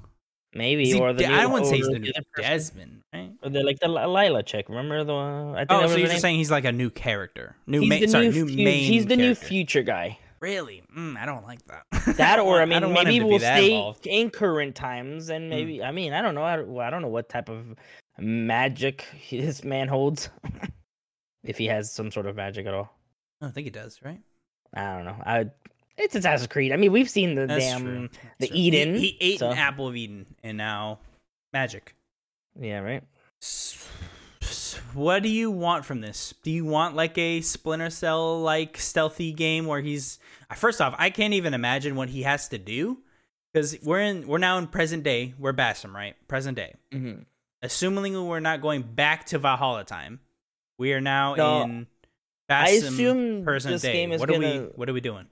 maybe 0.54 0.86
he 0.86 0.98
or 0.98 1.12
the. 1.12 1.26
New, 1.26 1.34
I 1.34 1.46
wouldn't 1.46 1.68
say 1.68 1.76
he's 1.76 1.88
the 1.88 1.98
new. 1.98 2.12
Desmond, 2.36 3.02
right? 3.12 3.32
Or 3.42 3.50
the 3.50 3.62
like 3.62 3.78
the 3.80 3.86
Layla 3.88 4.44
chick. 4.44 4.68
Remember 4.68 5.04
the 5.04 5.12
one? 5.14 5.54
I 5.54 5.58
think 5.58 5.68
that 5.68 5.78
Oh, 5.78 5.82
was 5.82 5.92
so 5.92 5.98
you're 5.98 6.08
just 6.08 6.22
saying 6.22 6.38
he's 6.38 6.50
like 6.50 6.64
a 6.64 6.72
new 6.72 6.90
character, 6.90 7.56
new 7.66 7.80
he's 7.80 7.88
main, 7.88 8.08
sorry, 8.08 8.30
new, 8.30 8.46
new 8.46 8.64
main. 8.64 8.84
He's 8.84 9.06
the 9.06 9.16
new 9.16 9.34
future 9.34 9.82
guy. 9.82 10.18
Really? 10.44 10.82
Mm, 10.94 11.16
I 11.16 11.24
don't 11.24 11.42
like 11.46 11.60
that. 11.68 11.86
That, 12.18 12.38
or 12.38 12.60
I 12.60 12.66
mean, 12.66 12.82
want 12.92 13.08
maybe 13.08 13.16
him 13.16 13.22
to 13.22 13.26
be 13.28 13.30
we'll 13.30 13.38
stay 13.38 13.72
involved. 13.72 14.06
in 14.06 14.28
current 14.28 14.74
times, 14.74 15.30
and 15.30 15.48
maybe 15.48 15.82
I 15.82 15.90
mean, 15.90 16.12
I 16.12 16.20
don't 16.20 16.34
know. 16.34 16.42
I 16.42 16.56
don't, 16.56 16.68
well, 16.68 16.86
I 16.86 16.90
don't 16.90 17.00
know 17.00 17.08
what 17.08 17.30
type 17.30 17.48
of 17.48 17.74
magic 18.18 19.06
this 19.30 19.64
man 19.64 19.88
holds. 19.88 20.28
if 21.44 21.56
he 21.56 21.64
has 21.68 21.90
some 21.90 22.10
sort 22.10 22.26
of 22.26 22.36
magic 22.36 22.66
at 22.66 22.74
all, 22.74 22.94
I 23.40 23.46
don't 23.46 23.54
think 23.54 23.64
he 23.64 23.70
does, 23.70 24.00
right? 24.04 24.20
I 24.74 24.94
don't 24.96 25.06
know. 25.06 25.16
I 25.24 25.46
it's 25.96 26.14
Assassin's 26.14 26.48
Creed. 26.48 26.72
I 26.72 26.76
mean, 26.76 26.92
we've 26.92 27.08
seen 27.08 27.34
the 27.36 27.46
That's 27.46 27.64
damn 27.64 28.10
the 28.38 28.46
true. 28.48 28.54
He- 28.56 28.68
Eden, 28.68 28.96
He, 28.96 29.16
ate 29.22 29.38
so- 29.38 29.50
an 29.50 29.56
apple 29.56 29.88
of 29.88 29.96
Eden, 29.96 30.26
and 30.42 30.58
now 30.58 30.98
magic. 31.54 31.94
yeah, 32.60 32.80
right. 32.80 33.02
What 34.94 35.22
do 35.22 35.28
you 35.28 35.50
want 35.50 35.84
from 35.84 36.00
this? 36.00 36.34
Do 36.42 36.50
you 36.50 36.64
want 36.64 36.94
like 36.96 37.16
a 37.18 37.40
Splinter 37.40 37.90
Cell 37.90 38.40
like 38.40 38.78
stealthy 38.78 39.32
game 39.32 39.66
where 39.66 39.80
he's 39.80 40.18
first 40.54 40.80
off, 40.80 40.94
I 40.98 41.10
can't 41.10 41.34
even 41.34 41.54
imagine 41.54 41.96
what 41.96 42.08
he 42.08 42.22
has 42.22 42.48
to 42.48 42.58
do 42.58 42.98
because 43.52 43.76
we're 43.82 44.00
in 44.00 44.26
we're 44.26 44.38
now 44.38 44.58
in 44.58 44.66
present 44.66 45.02
day. 45.02 45.34
We're 45.38 45.52
Bassam, 45.52 45.94
right? 45.94 46.14
Present 46.28 46.56
day. 46.56 46.74
Mm-hmm. 46.92 47.22
Assuming 47.62 48.26
we're 48.26 48.40
not 48.40 48.60
going 48.60 48.82
back 48.82 49.26
to 49.26 49.38
Valhalla 49.38 49.84
time, 49.84 50.20
we 50.78 50.92
are 50.92 51.00
now 51.00 51.34
No, 51.34 51.62
in. 51.62 51.86
I 52.48 52.70
assume 52.70 53.42
present 53.44 53.72
this 53.74 53.82
day. 53.82 53.92
game 53.94 54.12
is 54.12 54.20
what 54.20 54.30
are 54.30 54.38
we? 54.38 54.44
gonna- 54.44 54.68
What 54.74 54.88
are 54.88 54.92
we 54.92 55.00
doing? 55.00 55.26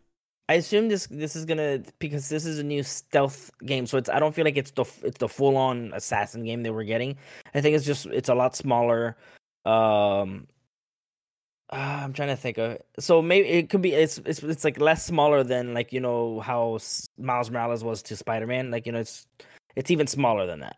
I 0.49 0.55
assume 0.55 0.89
this 0.89 1.07
this 1.07 1.37
is 1.37 1.45
gonna 1.45 1.83
because 1.99 2.29
this 2.29 2.45
is 2.45 2.59
a 2.59 2.65
new 2.65 2.83
stealth 2.83 3.51
game, 3.65 3.87
so 3.87 3.97
it's 3.97 4.11
I 4.11 4.19
don't 4.19 4.35
feel 4.35 4.45
like 4.45 4.57
it's 4.57 4.73
the 4.73 4.85
it's 5.03 5.19
the 5.19 5.29
full 5.29 5.57
on 5.57 5.93
assassin 5.95 6.45
game 6.45 6.63
that 6.65 6.73
we're 6.73 6.85
getting. 6.85 7.17
I 7.55 7.61
think 7.61 7.77
it's 7.77 7.87
just 7.87 8.07
it's 8.07 8.29
a 8.29 8.35
lot 8.35 8.57
smaller. 8.57 9.17
Um, 9.65 10.49
ah, 11.71 12.03
I'm 12.03 12.13
trying 12.13 12.29
to 12.29 12.37
think 12.37 12.59
of 12.59 12.79
so 12.99 13.23
maybe 13.23 13.49
it 13.49 13.71
could 13.71 13.83
be 13.83 13.93
it's 13.95 14.19
it's 14.19 14.43
it's 14.43 14.65
like 14.65 14.81
less 14.81 15.07
smaller 15.07 15.45
than 15.45 15.75
like 15.75 15.93
you 15.93 16.01
know 16.01 16.41
how 16.41 16.79
Miles 17.19 17.51
Morales 17.51 17.85
was 17.85 18.03
to 18.05 18.17
Spider 18.17 18.47
Man. 18.47 18.71
Like 18.71 18.85
you 18.87 18.93
know 18.93 19.01
it's 19.01 19.27
it's 19.77 19.91
even 19.91 20.07
smaller 20.07 20.47
than 20.47 20.61
that. 20.61 20.77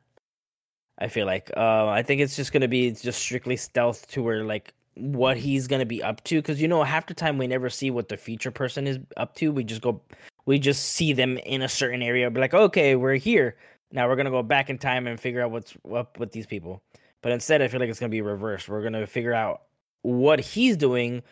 I 0.99 1.09
feel 1.09 1.27
like 1.27 1.51
uh, 1.57 1.89
I 1.89 2.03
think 2.03 2.21
it's 2.21 2.37
just 2.37 2.53
gonna 2.53 2.69
be 2.69 2.93
just 2.93 3.21
strictly 3.21 3.57
stealth 3.57 4.07
to 4.09 4.23
where 4.23 4.45
like 4.45 4.75
what 4.97 5.37
he's 5.37 5.67
gonna 5.67 5.87
be 5.87 6.03
up 6.03 6.23
to 6.25 6.41
because 6.41 6.61
you 6.61 6.69
know 6.69 6.83
half 6.83 7.07
the 7.07 7.15
time 7.15 7.39
we 7.39 7.47
never 7.47 7.69
see 7.69 7.91
what 7.91 8.09
the 8.09 8.17
future 8.17 8.51
person 8.51 8.87
is 8.87 8.99
up 9.17 9.35
to. 9.37 9.53
We 9.53 9.65
just 9.65 9.83
go 9.83 10.01
we 10.47 10.59
just 10.59 10.85
see 10.91 11.13
them 11.13 11.39
in 11.39 11.63
a 11.63 11.69
certain 11.69 12.03
area. 12.03 12.31
Be 12.31 12.41
like, 12.41 12.55
okay, 12.55 12.97
we're 12.97 13.17
here 13.17 13.57
now. 13.93 14.09
We're 14.09 14.17
gonna 14.17 14.31
go 14.31 14.43
back 14.43 14.71
in 14.71 14.79
time 14.79 15.07
and 15.07 15.19
figure 15.19 15.43
out 15.43 15.51
what's 15.51 15.75
up 15.95 16.19
with 16.19 16.33
these 16.33 16.47
people. 16.47 16.83
But 17.23 17.33
instead, 17.33 17.63
I 17.63 17.69
feel 17.69 17.81
like 17.81 17.89
it's 17.89 18.01
gonna 18.01 18.11
be 18.11 18.23
reversed. 18.23 18.69
We're 18.69 18.83
gonna 18.83 19.07
figure 19.07 19.35
out 19.35 19.63
what 20.03 20.41
he's 20.41 20.77
doing 20.77 21.23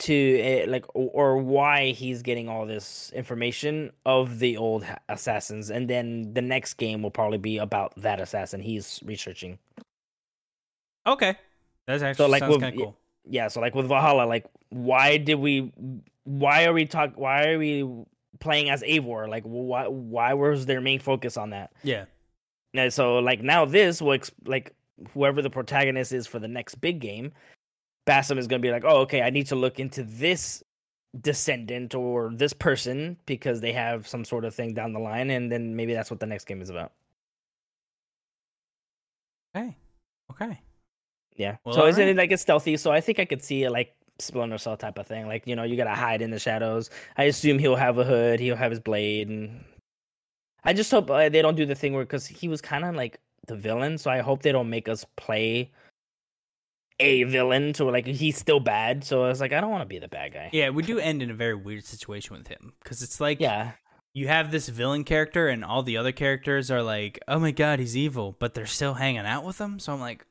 to 0.00 0.62
uh, 0.64 0.70
like 0.70 0.84
or 0.94 1.38
why 1.38 1.90
he's 1.90 2.22
getting 2.22 2.48
all 2.48 2.64
this 2.64 3.12
information 3.14 3.90
of 4.06 4.38
the 4.38 4.56
old 4.56 4.86
assassins 5.08 5.70
and 5.70 5.90
then 5.90 6.32
the 6.34 6.40
next 6.40 6.74
game 6.74 7.02
will 7.02 7.10
probably 7.10 7.36
be 7.36 7.58
about 7.58 7.92
that 7.96 8.20
assassin 8.20 8.60
he's 8.60 9.00
researching 9.04 9.58
Okay, 11.08 11.38
that's 11.88 12.02
actually 12.04 12.24
so 12.26 12.30
like, 12.30 12.38
sounds 12.40 12.52
with- 12.52 12.60
kind 12.62 12.74
of 12.74 12.80
cool. 12.80 12.96
yeah 13.24 13.48
so 13.48 13.60
like 13.60 13.74
with 13.74 13.88
valhalla 13.88 14.22
like 14.24 14.46
why 14.68 15.16
did 15.16 15.34
we 15.36 15.72
why 16.24 16.64
are 16.66 16.72
we 16.72 16.84
talk 16.86 17.12
why 17.16 17.48
are 17.48 17.58
we 17.58 17.88
playing 18.38 18.70
as 18.70 18.82
Eivor? 18.82 19.28
like 19.28 19.42
why 19.42 19.88
why 19.88 20.34
was 20.34 20.66
their 20.66 20.80
main 20.80 21.00
focus 21.00 21.36
on 21.36 21.50
that 21.50 21.72
Yeah. 21.82 22.04
And 22.74 22.92
so 22.92 23.18
like 23.18 23.42
now 23.42 23.64
this 23.64 24.00
will 24.00 24.12
ex- 24.12 24.30
like 24.44 24.74
whoever 25.14 25.40
the 25.42 25.50
protagonist 25.50 26.12
is 26.12 26.26
for 26.26 26.38
the 26.38 26.46
next 26.46 26.74
big 26.76 27.00
game, 27.00 27.32
Bassam 28.06 28.36
is 28.38 28.46
gonna 28.46 28.60
be 28.60 28.70
like, 28.70 28.84
oh 28.84 28.98
okay, 29.00 29.22
I 29.22 29.30
need 29.30 29.46
to 29.46 29.56
look 29.56 29.80
into 29.80 30.02
this 30.04 30.62
descendant 31.20 31.94
or 31.94 32.30
this 32.34 32.52
person 32.52 33.16
because 33.24 33.60
they 33.62 33.72
have 33.72 34.06
some 34.06 34.24
sort 34.24 34.44
of 34.44 34.54
thing 34.54 34.74
down 34.74 34.92
the 34.92 34.98
line, 35.00 35.30
and 35.30 35.50
then 35.50 35.74
maybe 35.74 35.94
that's 35.94 36.10
what 36.10 36.20
the 36.20 36.26
next 36.26 36.44
game 36.44 36.60
is 36.60 36.68
about. 36.68 36.92
Okay. 39.56 39.74
Okay. 40.30 40.60
Yeah. 41.38 41.56
Well, 41.64 41.74
so 41.74 41.86
isn't 41.86 42.00
alright. 42.02 42.14
it 42.14 42.18
like 42.18 42.30
it's 42.32 42.42
stealthy? 42.42 42.76
So 42.76 42.90
I 42.92 43.00
think 43.00 43.18
I 43.18 43.24
could 43.24 43.42
see 43.42 43.62
it 43.64 43.70
like 43.70 43.94
Splinter 44.18 44.58
Cell 44.58 44.76
type 44.76 44.98
of 44.98 45.06
thing. 45.06 45.26
Like 45.26 45.46
you 45.46 45.56
know, 45.56 45.62
you 45.62 45.76
gotta 45.76 45.94
hide 45.94 46.20
in 46.20 46.30
the 46.30 46.38
shadows. 46.38 46.90
I 47.16 47.24
assume 47.24 47.58
he'll 47.58 47.76
have 47.76 47.96
a 47.98 48.04
hood. 48.04 48.40
He'll 48.40 48.56
have 48.56 48.70
his 48.72 48.80
blade, 48.80 49.28
and 49.28 49.64
I 50.64 50.72
just 50.74 50.90
hope 50.90 51.08
uh, 51.10 51.28
they 51.30 51.40
don't 51.40 51.54
do 51.54 51.64
the 51.64 51.74
thing 51.74 51.94
where 51.94 52.04
because 52.04 52.26
he 52.26 52.48
was 52.48 52.60
kind 52.60 52.84
of 52.84 52.94
like 52.94 53.18
the 53.46 53.56
villain. 53.56 53.96
So 53.96 54.10
I 54.10 54.18
hope 54.18 54.42
they 54.42 54.52
don't 54.52 54.68
make 54.68 54.88
us 54.88 55.06
play 55.16 55.70
a 57.00 57.22
villain. 57.24 57.74
So 57.74 57.86
like 57.86 58.06
he's 58.06 58.36
still 58.36 58.60
bad. 58.60 59.04
So 59.04 59.22
I 59.24 59.28
was 59.28 59.40
like, 59.40 59.52
I 59.52 59.60
don't 59.60 59.70
want 59.70 59.82
to 59.82 59.86
be 59.86 59.98
the 60.00 60.08
bad 60.08 60.32
guy. 60.34 60.50
Yeah, 60.52 60.70
we 60.70 60.82
do 60.82 60.98
end 60.98 61.22
in 61.22 61.30
a 61.30 61.34
very 61.34 61.54
weird 61.54 61.84
situation 61.84 62.36
with 62.36 62.48
him 62.48 62.72
because 62.82 63.02
it's 63.02 63.20
like 63.20 63.38
Yeah. 63.40 63.72
you 64.14 64.26
have 64.26 64.50
this 64.50 64.68
villain 64.68 65.04
character 65.04 65.46
and 65.48 65.64
all 65.64 65.84
the 65.84 65.96
other 65.96 66.10
characters 66.10 66.70
are 66.72 66.82
like, 66.82 67.20
oh 67.28 67.38
my 67.38 67.52
god, 67.52 67.78
he's 67.78 67.96
evil, 67.96 68.34
but 68.40 68.54
they're 68.54 68.66
still 68.66 68.94
hanging 68.94 69.20
out 69.26 69.44
with 69.44 69.58
him. 69.60 69.78
So 69.78 69.92
I'm 69.92 70.00
like, 70.00 70.26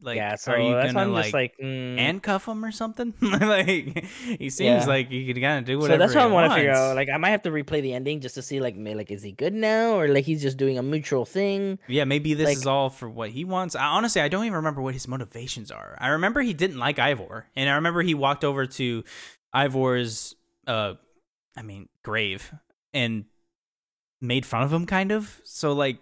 like, 0.00 0.16
yeah. 0.16 0.34
So 0.34 0.52
are 0.52 0.58
you 0.58 0.72
gonna 0.72 0.98
I'm 0.98 1.12
like, 1.12 1.24
just 1.24 1.34
like, 1.34 1.54
mm. 1.62 1.96
handcuff 1.96 2.48
him 2.48 2.64
or 2.64 2.72
something? 2.72 3.14
like, 3.22 4.04
he 4.38 4.50
seems 4.50 4.82
Yeah. 4.82 4.84
like 4.86 5.08
he 5.10 5.26
could 5.26 5.40
kind 5.40 5.60
of 5.60 5.64
do 5.64 5.74
so 5.74 5.78
whatever. 5.82 5.98
that's 5.98 6.14
what 6.14 6.24
I 6.24 6.26
want 6.26 6.50
to 6.50 6.56
figure 6.56 6.72
out. 6.72 6.96
Like, 6.96 7.08
I 7.08 7.16
might 7.18 7.30
have 7.30 7.42
to 7.42 7.50
replay 7.50 7.80
the 7.80 7.94
ending 7.94 8.20
just 8.20 8.34
to 8.34 8.42
see, 8.42 8.60
like, 8.60 8.74
like, 8.76 9.10
is 9.12 9.22
he 9.22 9.30
good 9.32 9.54
now, 9.54 9.92
or 9.92 10.08
like 10.08 10.24
he's 10.24 10.42
just 10.42 10.56
doing 10.56 10.76
a 10.78 10.82
mutual 10.82 11.24
thing? 11.24 11.78
Yeah, 11.86 12.04
maybe 12.04 12.34
this 12.34 12.46
Like- 12.46 12.56
is 12.56 12.66
all 12.66 12.90
for 12.90 13.08
what 13.08 13.30
he 13.30 13.44
wants. 13.44 13.76
I, 13.76 13.84
honestly, 13.84 14.20
I 14.20 14.28
don't 14.28 14.44
even 14.44 14.56
remember 14.56 14.82
what 14.82 14.94
his 14.94 15.06
motivations 15.06 15.70
are. 15.70 15.96
I 16.00 16.08
remember 16.08 16.40
he 16.40 16.52
didn't 16.54 16.78
like 16.78 16.96
Eivor, 16.96 17.44
and 17.54 17.70
I 17.70 17.74
remember 17.74 18.02
he 18.02 18.14
walked 18.14 18.44
over 18.44 18.66
to 18.66 19.04
Eivor's, 19.54 20.34
uh, 20.66 20.94
I 21.56 21.62
mean, 21.62 21.88
grave 22.02 22.52
and 22.92 23.26
made 24.20 24.44
fun 24.44 24.62
of 24.62 24.72
him, 24.72 24.86
kind 24.86 25.12
of. 25.12 25.40
So, 25.44 25.72
like, 25.74 25.98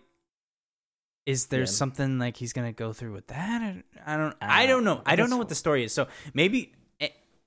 is 1.29 1.47
there 1.49 1.61
Yeah. 1.61 1.67
something 1.67 2.19
like 2.19 2.39
he's 2.39 2.55
gonna 2.55 2.73
go 2.73 2.95
through 2.95 3.13
with 3.13 3.27
that? 3.27 3.61
I- 3.63 3.83
I 4.15 4.17
don't. 4.17 4.33
Uh, 4.33 4.37
I 4.41 4.65
don't 4.67 4.83
know. 4.85 5.03
I 5.05 5.15
don't 5.15 5.29
know 5.29 5.37
what 5.37 5.51
the 5.51 5.55
story 5.55 5.85
is. 5.85 5.93
So 5.93 6.09
maybe, 6.33 6.73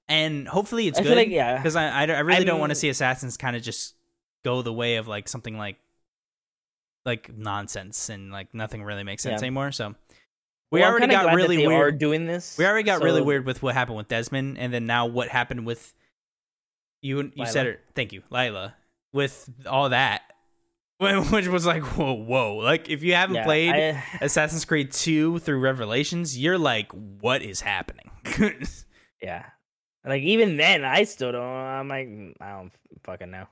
and 0.08 0.48
hopefully 0.48 0.88
it's 0.88 1.00
I 1.00 1.04
good. 1.04 1.18
like 1.18 1.30
yeah, 1.30 1.58
because 1.58 1.76
I, 1.76 1.88
I, 1.88 2.04
I 2.04 2.20
really 2.20 2.46
don't 2.46 2.60
want 2.60 2.70
to 2.70 2.76
see 2.76 2.90
assassins 2.90 3.38
kind 3.38 3.56
of 3.56 3.64
just 3.64 3.96
go 4.46 4.62
the 4.62 4.72
way 4.74 4.98
of 4.98 5.08
like 5.08 5.28
something 5.28 5.58
like 5.58 5.78
like 7.06 7.36
nonsense 7.36 8.10
and 8.10 8.32
like 8.32 8.54
nothing 8.54 8.84
really 8.84 9.04
makes 9.04 9.24
sense 9.24 9.42
Yeah. 9.42 9.48
anymore. 9.48 9.72
So 9.72 9.96
we 10.72 10.82
Well, 10.82 10.92
already 10.92 11.08
got 11.08 11.34
really 11.34 11.66
weird. 11.66 11.98
doing 11.98 12.28
this. 12.28 12.58
We 12.60 12.66
already 12.68 12.84
got 12.86 13.02
really 13.02 13.22
weird 13.24 13.46
with 13.48 13.64
what 13.64 13.74
happened 13.74 13.98
with 13.98 14.08
Desmond, 14.10 14.58
and 14.60 14.72
then 14.72 14.86
now 14.86 15.08
what 15.08 15.28
happened 15.30 15.66
with 15.66 15.94
you. 17.02 17.32
You 17.36 17.46
said 17.48 17.66
it. 17.66 17.80
Thank 17.96 18.14
you, 18.14 18.22
Layla. 18.32 18.74
With 19.14 19.50
all 19.66 19.90
that, 19.90 20.22
which 21.32 21.48
was 21.48 21.66
like 21.66 21.84
whoa, 21.84 22.14
whoa. 22.14 22.58
Like 22.58 22.90
if 22.90 23.02
you 23.04 23.14
haven't 23.16 23.36
Yeah, 23.38 23.44
played 23.46 23.74
I- 23.76 24.04
Assassin's 24.22 24.66
Creed 24.66 24.92
Two 24.92 25.40
through 25.40 25.60
Revelations, 25.60 26.38
you're 26.38 26.58
like, 26.60 26.92
what 26.92 27.42
is 27.42 27.62
happening? 27.62 28.12
yeah, 29.22 29.46
like 30.06 30.22
even 30.24 30.58
then, 30.58 30.84
I 30.86 31.04
still 31.06 31.32
don't. 31.32 31.42
I'm 31.44 31.88
like, 31.88 32.08
I 32.40 32.52
don't 32.52 32.72
fucking 33.04 33.32
know. 33.32 33.48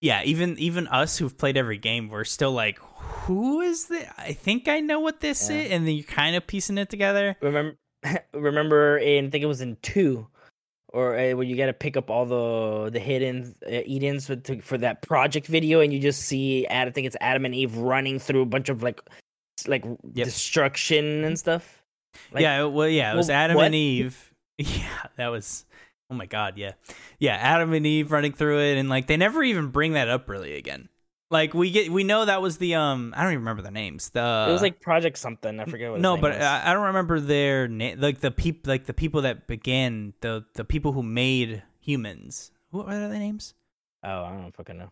yeah, 0.00 0.22
even 0.24 0.58
even 0.58 0.86
us 0.88 1.18
who've 1.18 1.36
played 1.36 1.56
every 1.56 1.78
game, 1.78 2.08
we're 2.08 2.24
still 2.24 2.52
like, 2.52 2.78
who 2.78 3.60
is 3.60 3.86
this? 3.86 4.08
I 4.16 4.32
think 4.32 4.68
I 4.68 4.80
know 4.80 5.00
what 5.00 5.20
this 5.20 5.50
Yeah. 5.50 5.56
is, 5.56 5.70
and 5.72 5.86
then 5.86 5.94
you're 5.94 6.04
kind 6.04 6.36
of 6.36 6.46
piecing 6.46 6.78
it 6.78 6.88
together. 6.88 7.36
Remember, 7.40 7.76
remember 8.32 8.98
in 8.98 9.26
I 9.26 9.30
think 9.30 9.42
it 9.42 9.46
was 9.48 9.60
in 9.60 9.76
two, 9.82 10.28
or 10.92 11.14
uh, 11.18 11.32
where 11.32 11.42
you 11.42 11.56
got 11.56 11.66
to 11.66 11.72
pick 11.72 11.96
up 11.96 12.10
all 12.10 12.24
the 12.26 12.90
the 12.90 13.00
hidden 13.00 13.54
uh, 13.66 13.82
Edens 13.86 14.26
for, 14.26 14.36
to, 14.36 14.60
for 14.60 14.78
that 14.78 15.02
project 15.02 15.46
video, 15.46 15.80
and 15.80 15.92
you 15.92 15.98
just 15.98 16.22
see 16.22 16.66
Ad, 16.66 16.88
I 16.88 16.90
think 16.90 17.06
it's 17.06 17.16
Adam 17.20 17.44
and 17.44 17.54
Eve 17.54 17.76
running 17.76 18.18
through 18.18 18.42
a 18.42 18.46
bunch 18.46 18.68
of 18.68 18.82
like 18.82 19.00
like 19.66 19.84
Yep. 19.84 20.24
destruction 20.24 21.24
and 21.24 21.38
stuff. 21.38 21.82
Like, 22.32 22.42
yeah, 22.42 22.64
well, 22.64 22.88
yeah, 22.88 23.12
it 23.12 23.16
was 23.16 23.28
well, 23.28 23.36
Adam 23.36 23.56
what? 23.56 23.66
and 23.66 23.74
Eve. 23.74 24.32
Yeah, 24.58 25.02
that 25.16 25.28
was. 25.28 25.66
Oh 26.08 26.14
my 26.14 26.24
god, 26.24 26.56
yeah, 26.56 26.72
yeah, 27.18 27.34
Adam 27.34 27.74
and 27.74 27.86
Eve 27.86 28.10
running 28.10 28.32
through 28.32 28.60
it, 28.60 28.78
and 28.78 28.88
like 28.88 29.06
they 29.06 29.18
never 29.18 29.42
even 29.42 29.68
bring 29.68 29.92
that 29.92 30.08
up 30.08 30.30
really 30.30 30.54
again. 30.54 30.88
Like 31.28 31.54
we 31.54 31.70
get, 31.72 31.90
we 31.90 32.04
know 32.04 32.24
that 32.24 32.40
was 32.40 32.58
the 32.58 32.76
um, 32.76 33.12
I 33.16 33.22
don't 33.22 33.32
even 33.32 33.40
remember 33.40 33.62
the 33.62 33.72
names. 33.72 34.10
The 34.10 34.46
it 34.48 34.52
was 34.52 34.62
like 34.62 34.80
Project 34.80 35.18
something. 35.18 35.58
I 35.58 35.64
forget 35.64 35.90
what. 35.90 36.00
no, 36.00 36.16
but 36.16 36.32
uh, 36.32 36.34
was. 36.36 36.44
I, 36.44 36.70
I 36.70 36.72
don't 36.72 36.86
remember 36.86 37.18
their 37.18 37.66
name. 37.66 38.00
Like 38.00 38.20
the 38.20 38.30
peop, 38.30 38.66
like 38.66 38.86
the 38.86 38.94
people 38.94 39.22
that 39.22 39.48
began 39.48 40.14
the 40.20 40.44
the 40.54 40.64
people 40.64 40.92
who 40.92 41.02
made 41.02 41.62
humans. 41.80 42.52
What 42.70 42.86
are 42.88 43.08
their 43.08 43.18
names? 43.18 43.54
oh, 44.04 44.24
I 44.24 44.30
don't 44.36 44.54
fucking 44.54 44.78
know. 44.78 44.90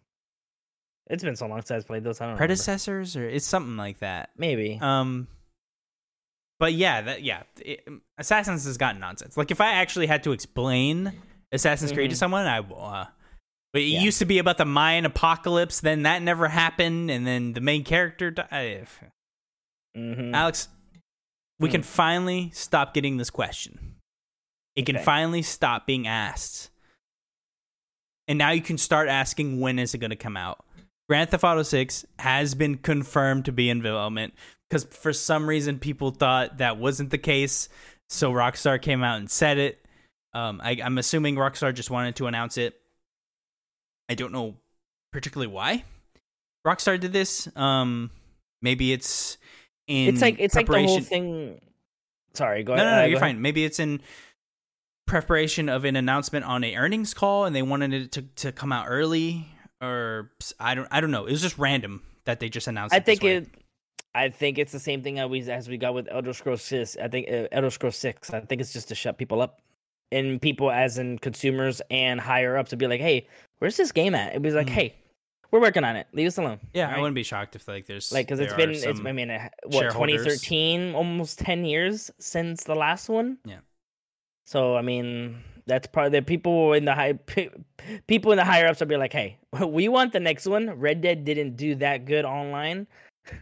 It's 1.06 1.22
been 1.22 1.36
so 1.36 1.46
long 1.46 1.58
since 1.60 1.70
I've 1.70 1.86
played 1.86 2.02
those. 2.02 2.20
I 2.20 2.24
don't 2.24 2.30
remember. 2.30 2.38
Predecessors, 2.48 3.14
or 3.16 3.28
it's 3.28 3.46
something 3.46 3.76
like 3.76 3.98
that. 4.00 4.30
Maybe. 4.36 4.78
Um, 4.80 5.28
but 6.58 6.72
yeah, 6.72 7.00
that 7.02 7.22
yeah, 7.22 7.42
it, 7.58 7.86
Assassins 8.18 8.64
has 8.64 8.76
gotten 8.76 9.00
nonsense. 9.00 9.36
Like 9.36 9.50
if 9.52 9.60
I 9.60 9.72
actually 9.74 10.06
had 10.06 10.24
to 10.24 10.32
explain 10.32 11.12
Assassin's 11.52 11.92
Creed 11.92 12.10
to 12.10 12.16
Mhm. 12.16 12.18
someone, 12.18 12.46
I 12.46 12.60
will. 12.60 12.84
Uh, 12.84 13.06
but 13.74 13.82
it 13.82 13.87
Yeah. 13.87 14.00
used 14.02 14.20
to 14.20 14.24
be 14.24 14.38
about 14.38 14.56
the 14.56 14.64
Mayan 14.64 15.04
apocalypse. 15.04 15.80
Then 15.80 16.04
that 16.04 16.22
never 16.22 16.46
happened, 16.48 17.10
and 17.10 17.26
then 17.26 17.52
the 17.54 17.60
main 17.60 17.82
character 17.84 18.30
died. 18.30 18.87
Mhm. 19.96 20.32
Alex, 20.32 20.68
we 21.58 21.68
can 21.68 21.82
Hmm. 21.82 21.87
finally 21.87 22.50
stop 22.54 22.94
getting 22.94 23.16
this 23.16 23.30
question. 23.30 23.96
It 24.76 24.87
can 24.87 24.98
finally 25.00 25.42
stop 25.42 25.87
being 25.87 26.06
asked. 26.06 26.70
And 28.28 28.38
now 28.38 28.50
you 28.50 28.62
can 28.62 28.78
start 28.78 29.08
asking 29.08 29.60
when 29.60 29.78
is 29.78 29.92
it 29.92 29.98
going 29.98 30.10
to 30.10 30.16
come 30.16 30.37
out? 30.37 30.64
Grand 31.08 31.30
Theft 31.30 31.44
Auto 31.44 31.62
6 31.62 32.04
has 32.20 32.54
been 32.54 32.78
confirmed 32.78 33.44
to 33.44 33.52
be 33.52 33.68
in 33.70 33.78
development 33.78 34.34
because 34.68 34.84
for 34.84 35.12
some 35.12 35.48
reason 35.48 35.78
people 35.78 36.10
thought 36.12 36.58
that 36.58 36.78
wasn't 36.78 37.10
the 37.10 37.18
case. 37.18 37.68
So 38.08 38.32
Rockstar 38.32 38.80
came 38.80 39.02
out 39.02 39.18
and 39.18 39.30
said 39.30 39.58
it. 39.58 39.84
Um, 40.32 40.60
I, 40.64 40.78
I'm 40.82 40.96
assuming 40.98 41.34
Rockstar 41.37 41.74
just 41.74 41.90
wanted 41.90 42.16
to 42.16 42.26
announce 42.28 42.56
it. 42.56 42.80
I 44.08 44.14
don't 44.14 44.32
know 44.32 44.56
particularly 45.12 45.52
why 45.52 45.84
Rockstar 46.66 46.98
did 46.98 47.12
this. 47.12 47.48
Um, 47.56 48.10
maybe 48.62 48.92
it's 48.92 49.38
in 49.86 50.14
It's 50.14 50.22
like 50.22 50.36
it's 50.38 50.54
like 50.54 50.66
the 50.66 50.82
whole 50.82 51.00
thing. 51.00 51.60
Sorry, 52.32 52.62
go 52.62 52.74
no, 52.74 52.82
ahead. 52.82 52.90
no, 52.90 52.96
no, 52.96 53.02
uh, 53.02 53.06
you're 53.06 53.16
ahead. 53.18 53.34
fine. 53.34 53.42
Maybe 53.42 53.64
it's 53.64 53.78
in 53.78 54.00
preparation 55.06 55.68
of 55.68 55.84
an 55.84 55.96
announcement 55.96 56.44
on 56.46 56.64
a 56.64 56.76
earnings 56.76 57.14
call, 57.14 57.44
and 57.44 57.54
they 57.54 57.62
wanted 57.62 57.92
it 57.92 58.12
to, 58.12 58.22
to 58.22 58.52
come 58.52 58.72
out 58.72 58.86
early, 58.88 59.46
or 59.80 60.30
I 60.58 60.74
don't, 60.74 60.88
I 60.90 61.00
don't 61.00 61.10
know. 61.10 61.26
It 61.26 61.32
was 61.32 61.42
just 61.42 61.58
random 61.58 62.02
that 62.24 62.40
they 62.40 62.48
just 62.48 62.66
announced. 62.66 62.94
I 62.94 62.98
it 62.98 63.04
think 63.04 63.24
it. 63.24 63.48
I 64.16 64.28
think 64.28 64.58
it's 64.58 64.72
the 64.72 64.80
same 64.80 65.02
thing 65.02 65.18
as 65.18 65.28
we 65.28 65.42
as 65.42 65.68
we 65.68 65.76
got 65.76 65.94
with 65.94 66.08
Elder 66.10 66.32
Scrolls 66.32 66.62
Six. 66.62 66.96
I 66.96 67.08
think 67.08 67.28
uh, 67.30 67.48
Elder 67.52 67.70
Scrolls 67.70 67.96
Six. 67.96 68.32
I 68.32 68.40
think 68.40 68.60
it's 68.60 68.72
just 68.72 68.88
to 68.88 68.94
shut 68.94 69.18
people 69.18 69.42
up, 69.42 69.60
and 70.12 70.40
people 70.40 70.70
as 70.70 70.98
in 70.98 71.18
consumers 71.18 71.80
and 71.90 72.20
higher 72.20 72.56
ups 72.56 72.70
to 72.70 72.76
be 72.76 72.86
like, 72.86 73.00
"Hey, 73.00 73.26
where's 73.58 73.76
this 73.76 73.92
game 73.92 74.14
at?" 74.14 74.34
It 74.34 74.42
was 74.42 74.54
like, 74.54 74.66
Mhm. 74.66 74.70
"Hey, 74.70 74.94
we're 75.50 75.60
working 75.60 75.84
on 75.84 75.96
it. 75.96 76.06
Leave 76.12 76.26
us 76.26 76.38
alone." 76.38 76.60
Yeah, 76.72 76.94
I 76.94 76.98
wouldn't 76.98 77.14
be 77.14 77.22
shocked 77.22 77.56
if 77.56 77.66
like 77.68 77.86
there's 77.86 78.12
like 78.12 78.26
because 78.26 78.40
it's 78.40 78.54
been 78.54 78.70
it's 78.70 78.86
I 78.86 79.12
mean 79.12 79.28
what 79.66 79.92
2013, 79.92 80.94
almost 80.94 81.38
10 81.38 81.64
years 81.64 82.10
since 82.18 82.64
the 82.64 82.74
last 82.74 83.08
one. 83.08 83.38
Yeah. 83.44 83.60
So 84.46 84.76
I 84.76 84.82
mean 84.82 85.42
that's 85.66 85.86
part 85.86 86.06
of 86.06 86.12
the 86.12 86.20
people 86.20 86.74
in 86.74 86.84
the 86.84 86.94
high 86.94 87.14
people 88.06 88.32
in 88.32 88.36
the 88.36 88.44
higher 88.44 88.66
ups 88.66 88.80
will 88.80 88.86
be 88.86 88.96
like, 88.96 89.12
"Hey, 89.12 89.38
we 89.66 89.88
want 89.88 90.12
the 90.12 90.20
next 90.20 90.46
one. 90.46 90.70
Red 90.78 91.00
Dead 91.00 91.24
didn't 91.24 91.56
do 91.56 91.74
that 91.76 92.04
good 92.04 92.24
online." 92.24 92.86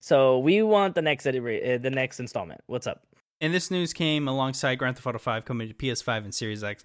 So 0.00 0.38
we 0.38 0.62
want 0.62 0.94
the 0.94 1.02
next 1.02 1.26
uh, 1.26 1.32
the 1.32 1.90
next 1.92 2.18
installment. 2.20 2.62
What's 2.66 2.86
up? 2.86 3.02
And 3.40 3.54
this 3.54 3.70
news 3.70 3.92
came 3.92 4.26
alongside 4.26 4.76
Grand 4.76 4.96
Theft 4.96 5.06
Auto 5.06 5.18
5 5.18 5.44
coming 5.44 5.68
to 5.68 5.74
PS5 5.74 6.24
and 6.24 6.34
Series 6.34 6.64
X. 6.64 6.84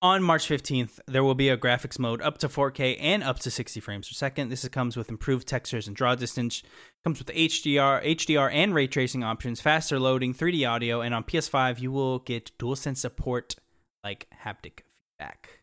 On 0.00 0.20
March 0.20 0.48
15th, 0.48 0.98
there 1.06 1.22
will 1.22 1.36
be 1.36 1.48
a 1.48 1.56
graphics 1.56 1.96
mode 1.96 2.20
up 2.22 2.38
to 2.38 2.48
4K 2.48 2.96
and 3.00 3.22
up 3.22 3.38
to 3.38 3.50
60 3.52 3.78
frames 3.78 4.08
per 4.08 4.14
second. 4.14 4.48
This 4.48 4.66
comes 4.68 4.96
with 4.96 5.08
improved 5.08 5.46
textures 5.46 5.86
and 5.86 5.94
draw 5.94 6.16
distance. 6.16 6.62
Comes 7.04 7.20
with 7.20 7.28
HDR, 7.28 8.04
HDR 8.04 8.52
and 8.52 8.74
ray 8.74 8.88
tracing 8.88 9.22
options, 9.22 9.60
faster 9.60 10.00
loading, 10.00 10.34
3D 10.34 10.68
audio, 10.68 11.02
and 11.02 11.14
on 11.14 11.22
PS5 11.22 11.80
you 11.80 11.92
will 11.92 12.18
get 12.18 12.50
DualSense 12.58 12.96
support 12.96 13.54
like 14.02 14.26
haptic 14.44 14.80
feedback. 15.18 15.60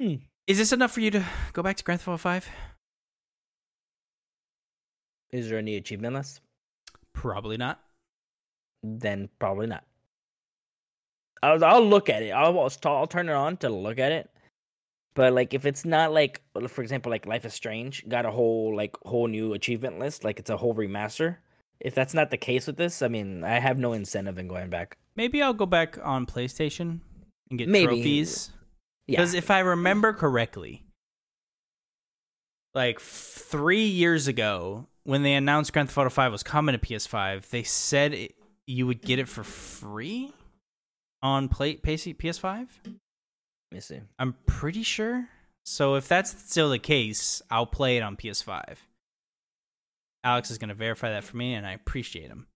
Hmm. 0.00 0.14
Is 0.46 0.58
this 0.58 0.72
enough 0.72 0.92
for 0.92 1.00
you 1.00 1.10
to 1.10 1.24
go 1.52 1.62
back 1.62 1.76
to 1.76 1.84
Grand 1.84 2.00
Theft 2.00 2.08
Auto 2.08 2.16
5? 2.18 2.48
Is 5.32 5.48
there 5.48 5.58
any 5.58 5.76
achievement 5.76 6.14
list? 6.14 6.40
Probably 7.14 7.56
not. 7.56 7.80
Then 8.82 9.28
probably 9.38 9.66
not. 9.66 9.84
I'll 11.42 11.64
I'll 11.64 11.84
look 11.84 12.08
at 12.08 12.22
it. 12.22 12.30
I'll 12.30 12.58
I'll, 12.58 12.70
I'll 12.84 13.06
turn 13.06 13.28
it 13.28 13.34
on 13.34 13.56
to 13.58 13.68
look 13.68 13.98
at 13.98 14.12
it. 14.12 14.30
But 15.14 15.32
like 15.32 15.54
if 15.54 15.66
it's 15.66 15.84
not 15.84 16.12
like 16.12 16.42
for 16.68 16.82
example 16.82 17.10
like 17.10 17.26
Life 17.26 17.44
is 17.44 17.52
Strange 17.54 18.08
got 18.08 18.24
a 18.24 18.30
whole 18.30 18.74
like 18.74 18.96
whole 19.04 19.28
new 19.28 19.52
achievement 19.52 19.98
list 19.98 20.24
like 20.24 20.38
it's 20.38 20.50
a 20.50 20.56
whole 20.56 20.74
remaster. 20.74 21.36
If 21.80 21.94
that's 21.94 22.14
not 22.14 22.30
the 22.30 22.36
case 22.36 22.66
with 22.66 22.76
this, 22.76 23.02
I 23.02 23.08
mean 23.08 23.44
I 23.44 23.58
have 23.58 23.78
no 23.78 23.92
incentive 23.92 24.38
in 24.38 24.48
going 24.48 24.70
back. 24.70 24.96
Maybe 25.16 25.42
I'll 25.42 25.52
go 25.52 25.66
back 25.66 25.98
on 26.02 26.26
PlayStation 26.26 27.00
and 27.50 27.58
get 27.58 27.68
Maybe. 27.68 27.86
trophies. 27.86 28.50
Yeah. 29.06 29.18
Because 29.18 29.34
if 29.34 29.50
I 29.50 29.58
remember 29.58 30.12
correctly, 30.12 30.84
like 32.74 32.96
f- 32.96 33.02
three 33.02 33.84
years 33.84 34.28
ago, 34.28 34.86
when 35.04 35.22
they 35.22 35.34
announced 35.34 35.72
Grand 35.72 35.88
Theft 35.88 35.98
Auto 35.98 36.10
5 36.10 36.32
was 36.32 36.42
coming 36.42 36.74
to 36.74 36.78
PS5, 36.78 37.48
they 37.50 37.62
said 37.62 38.14
it, 38.14 38.34
you 38.66 38.86
would 38.86 39.02
get 39.02 39.18
it 39.18 39.28
for 39.28 39.42
free 39.44 40.32
on 41.22 41.48
play, 41.48 41.76
PC, 41.76 42.16
PS5. 42.16 42.66
Let 42.84 42.92
me 43.72 43.80
see. 43.80 44.00
I'm 44.18 44.34
pretty 44.46 44.82
sure. 44.82 45.28
So 45.64 45.94
if 45.94 46.08
that's 46.08 46.30
still 46.50 46.70
the 46.70 46.78
case, 46.78 47.40
I'll 47.50 47.66
play 47.66 47.96
it 47.96 48.02
on 48.02 48.16
PS5. 48.16 48.76
Alex 50.24 50.50
is 50.50 50.58
going 50.58 50.68
to 50.68 50.74
verify 50.74 51.10
that 51.10 51.24
for 51.24 51.36
me, 51.36 51.54
and 51.54 51.66
I 51.66 51.72
appreciate 51.72 52.28
him. 52.28 52.46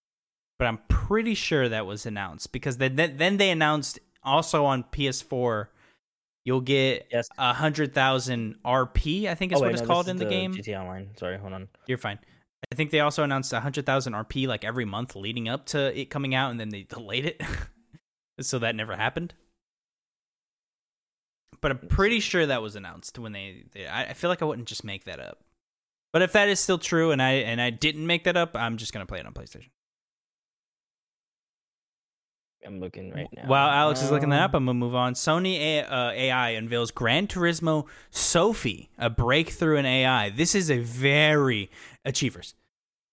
But 0.59 0.65
I'm 0.67 0.79
pretty 0.87 1.35
sure 1.35 1.67
that 1.69 1.85
was 1.85 2.05
announced 2.05 2.51
because 2.51 2.77
then 2.77 2.95
then 2.95 3.37
they 3.37 3.51
announced 3.51 3.99
also 4.23 4.65
on 4.65 4.83
PS4 4.85 5.67
you'll 6.45 6.61
get 6.61 7.07
Yes. 7.11 7.27
a 7.37 7.53
hundred 7.53 7.93
thousand 7.93 8.55
RP. 8.65 9.27
I 9.27 9.35
think 9.35 9.51
is 9.51 9.59
Oh, 9.59 9.65
what 9.65 9.73
it's 9.73 9.81
no, 9.81 9.87
called 9.87 10.07
in 10.07 10.17
the, 10.17 10.25
game. 10.25 10.53
GTA 10.55 10.79
Online. 10.81 11.09
Sorry, 11.17 11.37
hold 11.37 11.53
on. 11.53 11.67
You're 11.87 11.97
fine. 11.99 12.17
I 12.71 12.75
think 12.75 12.91
they 12.91 12.99
also 12.99 13.23
announced 13.23 13.53
a 13.53 13.59
hundred 13.59 13.85
thousand 13.85 14.13
RP 14.13 14.47
like 14.47 14.63
every 14.63 14.85
month 14.85 15.15
leading 15.15 15.47
up 15.47 15.65
to 15.67 15.97
it 15.99 16.09
coming 16.09 16.35
out, 16.35 16.51
and 16.51 16.59
then 16.59 16.69
they 16.69 16.83
delayed 16.83 17.25
it, 17.25 17.41
so 18.41 18.59
that 18.59 18.75
never 18.75 18.95
happened. 18.95 19.33
But 21.61 21.71
I'm 21.71 21.77
pretty 21.87 22.19
sure 22.19 22.45
that 22.45 22.61
was 22.61 22.75
announced 22.75 23.17
when 23.17 23.31
they. 23.31 23.63
they 23.73 23.87
I, 23.87 24.05
I 24.05 24.13
feel 24.13 24.29
like 24.29 24.41
I 24.41 24.45
wouldn't 24.45 24.67
just 24.67 24.83
make 24.83 25.05
that 25.05 25.19
up. 25.19 25.43
But 26.13 26.21
if 26.21 26.33
that 26.33 26.49
is 26.49 26.59
still 26.59 26.77
true, 26.77 27.11
and 27.11 27.21
I 27.21 27.31
and 27.33 27.61
I 27.61 27.69
didn't 27.69 28.05
make 28.05 28.23
that 28.25 28.37
up, 28.37 28.55
I'm 28.55 28.77
just 28.77 28.93
gonna 28.93 29.05
play 29.05 29.19
it 29.19 29.25
on 29.25 29.33
PlayStation. 29.33 29.69
I'm 32.65 32.79
looking 32.79 33.11
right 33.13 33.29
now. 33.33 33.43
While 33.47 33.69
Alex 33.69 34.01
is 34.01 34.11
looking 34.11 34.29
that 34.29 34.41
up, 34.41 34.53
Um, 34.53 34.63
I'm 34.63 34.65
gonna 34.65 34.85
move 34.85 34.95
on. 34.95 35.13
Sony 35.13 35.57
A- 35.59 35.83
uh, 35.89 36.11
AI 36.11 36.49
unveils 36.49 36.91
Gran 36.91 37.27
Turismo 37.27 37.85
Sophy, 38.09 38.89
a 38.97 39.09
breakthrough 39.09 39.77
in 39.77 39.85
AI. 39.85 40.29
This 40.31 40.53
is 40.53 40.69
a 40.69 40.79
very 40.79 41.69
achievers. 42.07 42.55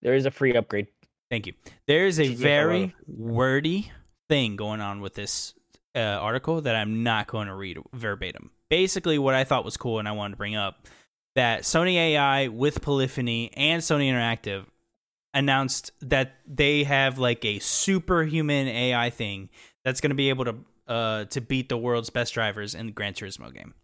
There 0.00 0.14
is 0.14 0.24
a 0.24 0.30
free 0.30 0.54
upgrade. 0.54 0.86
Thank 1.30 1.46
you. 1.46 1.52
There 1.86 2.06
is 2.06 2.18
a 2.18 2.28
GTA 2.28 2.36
very 2.36 2.94
wordy 3.06 3.90
thing 4.28 4.56
going 4.56 4.80
on 4.80 5.00
with 5.00 5.14
this 5.14 5.54
uh, 5.94 5.98
article 5.98 6.60
that 6.62 6.76
I'm 6.76 7.02
not 7.02 7.26
going 7.26 7.48
to 7.48 7.54
read 7.54 7.78
verbatim. 7.92 8.50
Basically, 8.70 9.18
what 9.18 9.34
I 9.34 9.44
thought 9.44 9.64
was 9.64 9.76
cool 9.76 9.98
and 9.98 10.08
I 10.08 10.12
wanted 10.12 10.32
to 10.32 10.36
bring 10.36 10.56
up 10.56 10.86
that 11.34 11.62
Sony 11.62 11.94
AI 11.94 12.48
with 12.48 12.80
Polyphony 12.80 13.50
and 13.54 13.82
Sony 13.82 14.10
Interactive 14.10 14.66
announced 15.32 15.90
that 16.00 16.36
they 16.46 16.84
have 16.84 17.18
like 17.18 17.44
a 17.44 17.58
superhuman 17.58 18.68
AI 18.68 19.10
thing 19.10 19.50
that's 19.84 20.00
going 20.00 20.10
to 20.10 20.16
be 20.16 20.28
able 20.28 20.44
to 20.44 20.56
uh, 20.86 21.24
to 21.24 21.40
beat 21.40 21.68
the 21.68 21.78
world's 21.78 22.10
best 22.10 22.34
drivers 22.34 22.74
in 22.74 22.86
the 22.86 22.92
Gran 22.92 23.14
Turismo 23.14 23.52
game. 23.52 23.74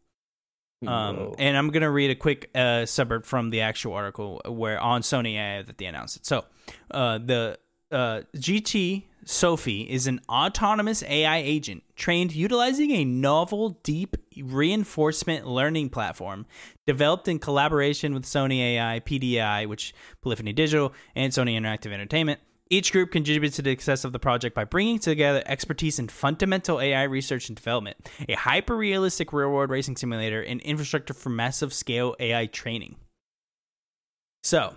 Um, 0.87 1.35
and 1.39 1.57
I'm 1.57 1.69
gonna 1.71 1.91
read 1.91 2.11
a 2.11 2.15
quick 2.15 2.51
uh, 2.55 2.87
suburb 2.87 3.25
from 3.25 3.51
the 3.51 3.61
actual 3.61 3.93
article 3.93 4.41
where 4.47 4.81
on 4.81 5.03
Sony 5.03 5.35
AI 5.35 5.63
that 5.63 5.79
they 5.79 5.85
announced 5.85 6.17
it. 6.17 6.27
So, 6.27 6.45
uh, 6.91 7.19
the 7.19 7.59
uh, 7.93 8.23
GT 8.37 9.05
Sophy 9.25 9.83
is 9.83 10.07
an 10.07 10.21
autonomous 10.29 11.03
AI 11.03 11.39
agent 11.39 11.83
trained 11.95 12.35
utilizing 12.35 12.91
a 12.93 13.05
novel 13.05 13.79
deep 13.83 14.17
reinforcement 14.43 15.47
learning 15.47 15.91
platform 15.91 16.47
developed 16.87 17.29
in 17.29 17.39
collaboration 17.39 18.15
with 18.15 18.25
Sony 18.25 18.61
AI, 18.61 19.01
PDI, 19.01 19.69
which 19.69 19.95
Polyphony 20.23 20.53
Digital, 20.53 20.93
and 21.15 21.33
Sony 21.33 21.61
Interactive 21.61 21.93
Entertainment. 21.93 22.41
Each 22.73 22.93
group 22.93 23.11
contributes 23.11 23.57
to 23.57 23.63
the 23.63 23.73
success 23.73 24.05
of 24.05 24.13
the 24.13 24.21
project 24.21 24.55
by 24.55 24.63
bringing 24.63 25.01
together 25.01 25.43
expertise 25.45 25.99
in 25.99 26.09
fundamental 26.09 26.81
AI 26.81 27.03
research 27.03 27.49
and 27.49 27.57
development, 27.57 28.09
a 28.29 28.35
hyper 28.35 28.77
realistic 28.77 29.33
real 29.33 29.51
world 29.51 29.71
racing 29.71 29.97
simulator, 29.97 30.41
and 30.41 30.61
infrastructure 30.61 31.13
for 31.13 31.31
massive 31.31 31.75
scale 31.75 32.15
AI 32.21 32.47
training. 32.47 32.95
So, 34.45 34.77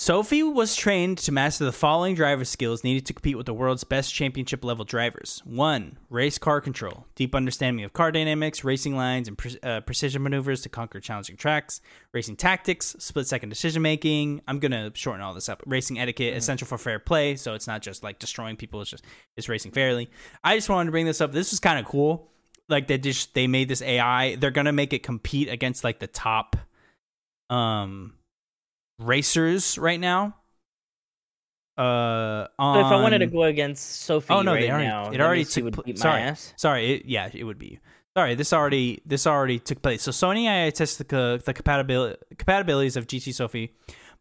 Sophy 0.00 0.44
was 0.44 0.76
trained 0.76 1.18
to 1.18 1.32
master 1.32 1.64
the 1.64 1.72
following 1.72 2.14
driver 2.14 2.44
skills 2.44 2.84
needed 2.84 3.04
to 3.04 3.12
compete 3.12 3.36
with 3.36 3.46
the 3.46 3.52
world's 3.52 3.82
best 3.82 4.14
championship 4.14 4.64
level 4.64 4.84
drivers. 4.84 5.42
One, 5.44 5.98
race 6.08 6.38
car 6.38 6.60
control, 6.60 7.08
deep 7.16 7.34
understanding 7.34 7.84
of 7.84 7.92
car 7.94 8.12
dynamics, 8.12 8.62
racing 8.62 8.94
lines, 8.94 9.26
and 9.26 9.36
pre- 9.36 9.58
uh, 9.60 9.80
precision 9.80 10.22
maneuvers 10.22 10.62
to 10.62 10.68
conquer 10.68 11.00
challenging 11.00 11.36
tracks. 11.36 11.80
Racing 12.12 12.36
tactics, 12.36 12.94
split 13.00 13.26
second 13.26 13.48
decision 13.48 13.82
making. 13.82 14.40
I'm 14.46 14.60
gonna 14.60 14.92
shorten 14.94 15.20
all 15.20 15.34
this 15.34 15.48
up. 15.48 15.64
Racing 15.66 15.98
etiquette, 15.98 16.36
essential 16.36 16.68
for 16.68 16.78
fair 16.78 17.00
play, 17.00 17.34
so 17.34 17.54
it's 17.54 17.66
not 17.66 17.82
just 17.82 18.04
like 18.04 18.20
destroying 18.20 18.54
people. 18.54 18.80
It's 18.80 18.90
just 18.90 19.04
it's 19.36 19.48
racing 19.48 19.72
fairly. 19.72 20.08
I 20.44 20.54
just 20.56 20.68
wanted 20.68 20.86
to 20.86 20.92
bring 20.92 21.06
this 21.06 21.20
up. 21.20 21.32
This 21.32 21.50
was 21.50 21.58
kind 21.58 21.76
of 21.76 21.86
cool. 21.86 22.30
Like 22.68 22.86
they 22.86 22.98
just 22.98 23.34
they 23.34 23.48
made 23.48 23.68
this 23.68 23.82
AI. 23.82 24.36
They're 24.36 24.52
gonna 24.52 24.72
make 24.72 24.92
it 24.92 25.02
compete 25.02 25.48
against 25.48 25.82
like 25.82 25.98
the 25.98 26.06
top, 26.06 26.54
um, 27.50 28.14
racers 28.98 29.78
right 29.78 30.00
now. 30.00 30.34
Uh, 31.76 32.46
So 32.58 32.80
if 32.80 32.86
I 32.86 33.00
wanted 33.00 33.18
to 33.18 33.26
go 33.26 33.44
against 33.44 34.02
Sophy 34.02 34.32
Oh, 34.34 34.42
no, 34.42 34.52
right 34.54 34.62
they 34.62 34.70
already- 34.70 34.86
now, 34.88 35.10
it 35.10 35.20
already 35.20 35.44
took 35.44 35.64
would 35.64 35.74
pl- 35.74 35.96
sorry. 35.96 36.22
ass. 36.22 36.52
Sorry, 36.56 36.94
it, 36.94 37.06
yeah, 37.06 37.30
it 37.32 37.44
would 37.44 37.58
be. 37.58 37.78
Sorry, 38.16 38.34
this 38.34 38.52
already 38.52 39.00
this 39.06 39.28
already 39.28 39.60
took 39.60 39.80
place. 39.80 40.02
So 40.02 40.10
Sony 40.10 40.48
AI 40.48 40.70
tests 40.70 40.96
the 40.96 41.40
the 41.44 41.54
compatibility 41.54 42.16
compatibilities 42.34 42.96
of 42.96 43.06
GT 43.06 43.32
Sophy 43.32 43.76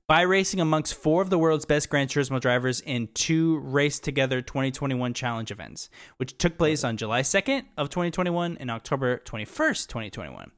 by 0.07 0.21
racing 0.21 0.59
amongst 0.61 0.93
four 0.93 1.23
of 1.23 1.31
the 1.31 1.37
world's 1.39 1.65
best 1.65 1.89
Gran 1.89 2.07
Turismo 2.07 2.39
drivers 2.39 2.79
in 2.81 3.07
two 3.15 3.57
Race 3.57 3.97
Together 3.97 4.41
2021 4.43 5.15
challenge 5.15 5.49
events, 5.49 5.89
which 6.17 6.37
took 6.37 6.59
place 6.59 6.83
on 6.83 6.95
July 6.95 7.21
2nd 7.23 7.63
of 7.75 7.89
2021 7.89 8.57
and 8.59 8.69
October 8.69 9.17
21st, 9.25 9.87
2021. 9.89 10.51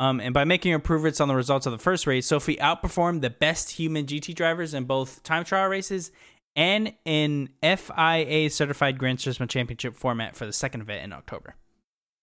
Um, 0.00 0.18
and 0.18 0.32
by 0.32 0.44
making 0.44 0.72
improvements 0.72 1.20
on 1.20 1.28
the 1.28 1.34
results 1.36 1.66
of 1.66 1.72
the 1.72 1.78
first 1.78 2.06
race, 2.06 2.26
Sophy 2.26 2.56
outperformed 2.56 3.20
the 3.20 3.28
best 3.28 3.72
human 3.72 4.06
GT 4.06 4.34
drivers 4.34 4.72
in 4.72 4.84
both 4.84 5.22
time 5.22 5.44
trial 5.44 5.68
races 5.68 6.10
and 6.56 6.94
in 7.04 7.50
FIA 7.62 8.48
certified 8.48 8.98
Gran 8.98 9.18
Turismo 9.18 9.46
Championship 9.48 9.94
format 9.94 10.34
for 10.34 10.46
the 10.46 10.54
second 10.54 10.80
event 10.80 11.04
in 11.04 11.12
October. 11.12 11.54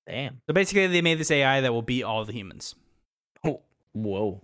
Damn. 0.07 0.41
So 0.47 0.53
basically, 0.53 0.87
they 0.87 1.01
made 1.01 1.19
this 1.19 1.29
AI 1.29 1.61
that 1.61 1.71
will 1.71 1.83
beat 1.83 2.01
all 2.03 2.25
the 2.25 2.33
humans. 2.33 2.73
Oh, 3.45 3.61
whoa. 3.93 4.41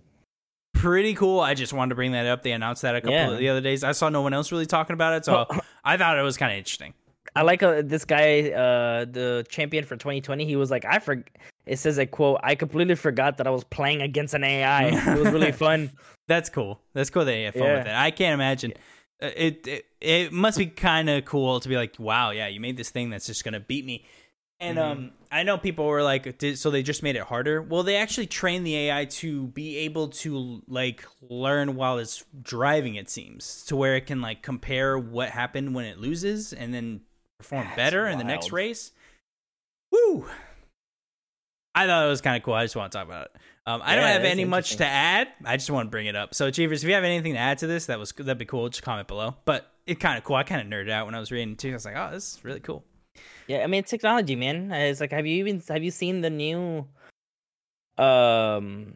Pretty 0.74 1.14
cool. 1.14 1.40
I 1.40 1.54
just 1.54 1.72
wanted 1.72 1.88
to 1.90 1.94
bring 1.96 2.12
that 2.12 2.26
up. 2.26 2.42
They 2.44 2.52
announced 2.52 2.82
that 2.82 2.94
a 2.94 3.00
couple 3.00 3.14
Yeah. 3.14 3.30
of 3.32 3.38
the 3.38 3.48
other 3.48 3.60
days. 3.60 3.82
I 3.82 3.92
saw 3.92 4.10
no 4.10 4.22
one 4.22 4.32
else 4.32 4.52
really 4.52 4.66
talking 4.66 4.94
about 4.94 5.14
it, 5.14 5.24
so 5.24 5.46
I 5.84 5.96
thought 5.96 6.18
it 6.18 6.22
was 6.22 6.36
kind 6.36 6.52
of 6.52 6.58
interesting. 6.58 6.94
I 7.34 7.42
like 7.42 7.64
uh, 7.64 7.82
this 7.84 8.04
guy, 8.04 8.50
uh, 8.50 9.06
the 9.06 9.44
champion 9.48 9.84
for 9.84 9.96
2020. 9.96 10.44
He 10.44 10.54
was 10.54 10.70
like, 10.70 10.84
I 10.84 11.00
for 11.00 11.24
it 11.66 11.78
says 11.78 11.98
a 11.98 12.06
quote. 12.06 12.40
I 12.42 12.54
completely 12.54 12.94
forgot 12.94 13.38
that 13.38 13.46
I 13.46 13.50
was 13.50 13.64
playing 13.64 14.02
against 14.02 14.34
an 14.34 14.44
AI. 14.44 14.88
it 14.88 15.18
was 15.18 15.32
really 15.32 15.52
fun. 15.66 15.90
That's 16.28 16.48
cool. 16.50 16.80
That's 16.94 17.10
cool 17.10 17.24
that 17.24 17.30
they 17.32 17.44
have 17.44 17.54
fun 17.54 17.72
with 17.72 17.86
it. 17.86 17.94
I 17.94 18.10
can't 18.10 18.34
imagine. 18.34 18.72
uh, 19.22 19.30
It, 19.36 19.66
it 19.66 19.86
it 20.00 20.32
must 20.32 20.58
be 20.58 20.66
kind 20.66 21.08
of 21.10 21.24
cool 21.24 21.60
to 21.60 21.68
be 21.68 21.76
like, 21.76 21.94
wow, 21.98 22.30
yeah, 22.30 22.46
you 22.48 22.60
made 22.60 22.76
this 22.76 22.90
thing 22.90 23.10
that's 23.10 23.26
just 23.26 23.44
gonna 23.44 23.60
beat 23.60 23.84
me. 23.84 24.04
And 24.60 24.78
Mm-hmm. 24.78 24.90
um, 24.92 25.10
I 25.32 25.42
know 25.42 25.58
people 25.58 25.84
were 25.86 26.02
like, 26.02 26.40
so 26.54 26.70
they 26.70 26.82
just 26.84 27.02
made 27.02 27.16
it 27.16 27.22
harder. 27.22 27.60
Well, 27.60 27.82
they 27.82 27.96
actually 27.96 28.28
trained 28.28 28.64
the 28.64 28.76
AI 28.76 29.04
to 29.06 29.48
be 29.48 29.78
able 29.78 30.08
to 30.08 30.62
like 30.68 31.04
learn 31.20 31.74
while 31.74 31.98
it's 31.98 32.24
driving. 32.40 32.94
It 32.94 33.10
seems 33.10 33.64
to 33.64 33.74
where 33.76 33.96
it 33.96 34.06
can 34.06 34.20
like 34.22 34.42
compare 34.42 34.96
what 34.96 35.30
happened 35.30 35.74
when 35.74 35.86
it 35.86 35.98
loses 35.98 36.52
and 36.52 36.72
then 36.72 37.00
perform 37.38 37.64
That's 37.64 37.76
better 37.76 38.06
in 38.06 38.18
the 38.18 38.24
next 38.24 38.52
race. 38.52 38.92
Woo! 39.90 40.26
I 41.74 41.86
thought 41.86 42.06
it 42.06 42.08
was 42.08 42.20
kind 42.20 42.36
of 42.36 42.42
cool. 42.42 42.54
I 42.54 42.64
just 42.64 42.76
want 42.76 42.92
to 42.92 42.98
talk 42.98 43.06
about 43.06 43.26
it. 43.26 43.36
Um, 43.66 43.80
I 43.82 43.96
don't 43.96 44.04
have 44.04 44.24
any 44.24 44.44
much 44.44 44.76
to 44.76 44.86
add. 44.86 45.28
I 45.44 45.56
just 45.56 45.70
want 45.70 45.86
to 45.86 45.90
bring 45.90 46.06
it 46.06 46.14
up. 46.14 46.34
So, 46.34 46.46
Achievers, 46.46 46.84
if 46.84 46.88
you 46.88 46.94
have 46.94 47.04
anything 47.04 47.32
to 47.32 47.38
add 47.38 47.58
to 47.58 47.66
this, 47.66 47.86
that 47.86 47.98
was 47.98 48.12
that'd 48.12 48.38
be 48.38 48.44
cool. 48.44 48.68
Just 48.68 48.82
comment 48.82 49.08
below. 49.08 49.36
But 49.44 49.70
it's 49.86 50.00
kind 50.00 50.18
of 50.18 50.24
cool. 50.24 50.36
I 50.36 50.42
kind 50.42 50.60
of 50.60 50.66
nerded 50.68 50.90
out 50.90 51.06
when 51.06 51.14
I 51.14 51.20
was 51.20 51.32
reading 51.32 51.52
it 51.52 51.58
too. 51.58 51.70
I 51.70 51.72
was 51.72 51.84
like, 51.84 51.96
oh, 51.96 52.10
this 52.12 52.34
is 52.34 52.44
really 52.44 52.60
cool. 52.60 52.84
Yeah, 53.46 53.62
I 53.62 53.66
mean 53.66 53.80
it's 53.80 53.90
technology, 53.90 54.36
man. 54.36 54.70
It's 54.70 55.00
like, 55.00 55.12
have 55.12 55.26
you 55.26 55.36
even 55.36 55.62
have 55.68 55.82
you 55.82 55.90
seen 55.90 56.20
the 56.20 56.30
new? 56.30 56.86
Um, 57.96 58.94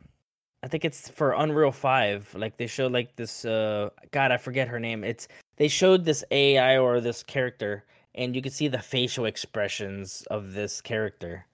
I 0.62 0.68
think 0.68 0.85
it's 0.85 1.09
for 1.09 1.33
Unreal 1.33 1.72
Five. 1.72 2.35
Like 2.35 2.57
they 2.59 2.66
showed 2.66 2.93
like 2.93 3.16
this. 3.16 3.45
Uh, 3.45 3.91
God, 4.11 4.33
I 4.33 4.37
forget 4.37 4.68
her 4.68 4.81
name. 4.81 5.03
It's 5.05 5.29
they 5.57 5.68
showed 5.68 6.05
this 6.05 6.24
AI 6.31 6.79
or 6.79 7.01
this 7.01 7.22
character, 7.22 7.85
and 8.14 8.35
you 8.37 8.43
could 8.43 8.53
see 8.53 8.68
the 8.68 8.81
facial 8.81 9.24
expressions 9.24 10.26
of 10.31 10.53
this 10.53 10.81
character. 10.81 11.47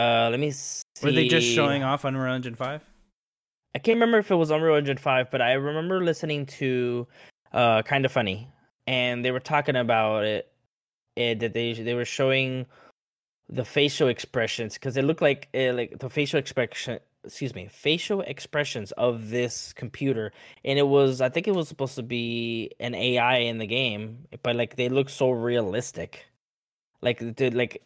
Uh, 0.00 0.30
let 0.30 0.40
me 0.40 0.50
see. 0.50 0.82
Were 1.02 1.12
they 1.12 1.28
just 1.28 1.46
showing 1.46 1.82
off 1.82 2.04
Unreal 2.04 2.32
Engine 2.32 2.54
Five? 2.54 2.82
I 3.74 3.78
can't 3.78 3.96
remember 3.96 4.18
if 4.18 4.30
it 4.30 4.34
was 4.34 4.50
Unreal 4.50 4.76
Engine 4.76 4.96
5, 4.96 5.30
but 5.30 5.42
I 5.42 5.52
remember 5.52 6.02
listening 6.02 6.46
to 6.46 7.06
uh 7.52 7.82
kind 7.82 8.04
of 8.04 8.12
funny 8.12 8.48
and 8.86 9.24
they 9.24 9.32
were 9.32 9.40
talking 9.40 9.76
about 9.76 10.24
it 10.24 10.50
and 11.16 11.40
that 11.40 11.52
they 11.52 11.74
they 11.74 11.94
were 11.94 12.04
showing 12.04 12.64
the 13.48 13.64
facial 13.64 14.08
expressions 14.08 14.78
cuz 14.78 14.96
it 14.96 15.02
looked 15.02 15.20
like 15.20 15.48
uh, 15.54 15.72
like 15.74 15.98
the 15.98 16.08
facial 16.08 16.38
expression 16.38 16.98
excuse 17.24 17.54
me, 17.54 17.68
facial 17.70 18.22
expressions 18.22 18.92
of 18.92 19.28
this 19.28 19.74
computer 19.74 20.32
and 20.64 20.78
it 20.78 20.88
was 20.88 21.20
I 21.20 21.28
think 21.28 21.46
it 21.46 21.54
was 21.54 21.68
supposed 21.68 21.96
to 21.96 22.02
be 22.02 22.70
an 22.80 22.94
AI 22.94 23.38
in 23.38 23.58
the 23.58 23.66
game, 23.66 24.26
but 24.42 24.56
like 24.56 24.76
they 24.76 24.88
look 24.88 25.10
so 25.10 25.30
realistic. 25.30 26.24
Like 27.02 27.18
dude, 27.36 27.54
like 27.54 27.82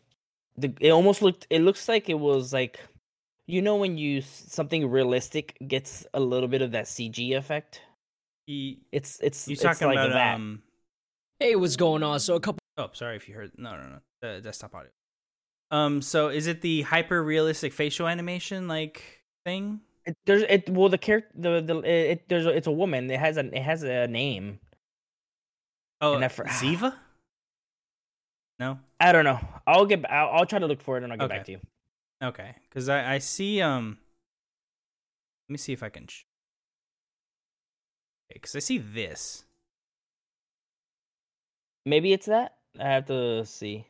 the, 0.56 0.72
it 0.80 0.90
almost 0.90 1.22
looked 1.22 1.46
it 1.50 1.60
looks 1.62 1.88
like 1.88 2.08
it 2.08 2.18
was 2.18 2.52
like 2.52 2.80
you 3.46 3.60
know 3.62 3.76
when 3.76 3.98
you 3.98 4.20
something 4.22 4.88
realistic 4.88 5.56
gets 5.66 6.06
a 6.14 6.20
little 6.20 6.48
bit 6.48 6.62
of 6.62 6.72
that 6.72 6.84
CG 6.86 7.36
effect. 7.36 7.82
You, 8.46 8.76
It's 8.92 9.20
it's 9.20 9.48
you 9.48 9.54
it's 9.54 9.62
talking 9.62 9.88
like 9.88 9.96
about 9.96 10.12
that. 10.12 10.34
um? 10.34 10.62
Hey, 11.40 11.56
what's 11.56 11.76
going 11.76 12.02
on? 12.02 12.20
So 12.20 12.36
a 12.36 12.40
couple 12.40 12.58
Oh, 12.76 12.90
sorry 12.92 13.16
if 13.16 13.28
you 13.28 13.34
heard. 13.34 13.52
No, 13.56 13.76
no, 13.76 13.82
no. 13.88 13.98
The 14.20 14.40
desktop 14.40 14.74
audio. 14.74 14.90
Um. 15.70 16.02
So 16.02 16.28
is 16.28 16.46
it 16.46 16.60
the 16.60 16.82
hyper 16.82 17.22
realistic 17.22 17.72
facial 17.72 18.06
animation 18.06 18.68
like 18.68 19.02
thing? 19.44 19.80
It, 20.06 20.16
there's 20.26 20.42
it 20.42 20.68
well 20.68 20.88
the 20.88 20.98
character 20.98 21.30
the 21.34 21.60
the 21.60 21.78
it, 21.80 22.28
there's 22.28 22.46
it's 22.46 22.66
a 22.66 22.72
woman. 22.72 23.10
It 23.10 23.18
has 23.20 23.36
a 23.36 23.46
it 23.46 23.62
has 23.62 23.82
a 23.82 24.06
name. 24.06 24.60
Oh, 26.00 26.14
And 26.14 26.24
I 26.24 26.28
Ziva. 26.28 26.94
No. 28.58 28.78
I 29.00 29.12
don't 29.12 29.24
know. 29.24 29.40
I'll 29.66 29.86
get 29.86 30.08
I'll, 30.10 30.30
I'll 30.40 30.46
try 30.46 30.58
to 30.58 30.66
look 30.66 30.80
for 30.80 30.96
it 30.96 31.02
and 31.02 31.12
I'll 31.12 31.18
get 31.18 31.24
Okay. 31.24 31.36
back 31.36 31.46
to 31.46 31.52
you. 31.52 31.60
Okay, 32.22 32.54
because 32.68 32.88
I 32.88 33.14
I 33.14 33.18
see 33.18 33.60
um. 33.60 33.98
Let 35.48 35.52
me 35.52 35.58
see 35.58 35.72
if 35.72 35.82
I 35.82 35.88
can. 35.90 36.06
Sh- 36.06 36.22
because 38.32 38.56
I 38.56 38.60
see 38.60 38.78
this. 38.78 39.44
Maybe 41.84 42.12
it's 42.12 42.26
that. 42.26 42.54
I 42.80 42.84
have 42.88 43.06
to 43.06 43.44
see. 43.44 43.86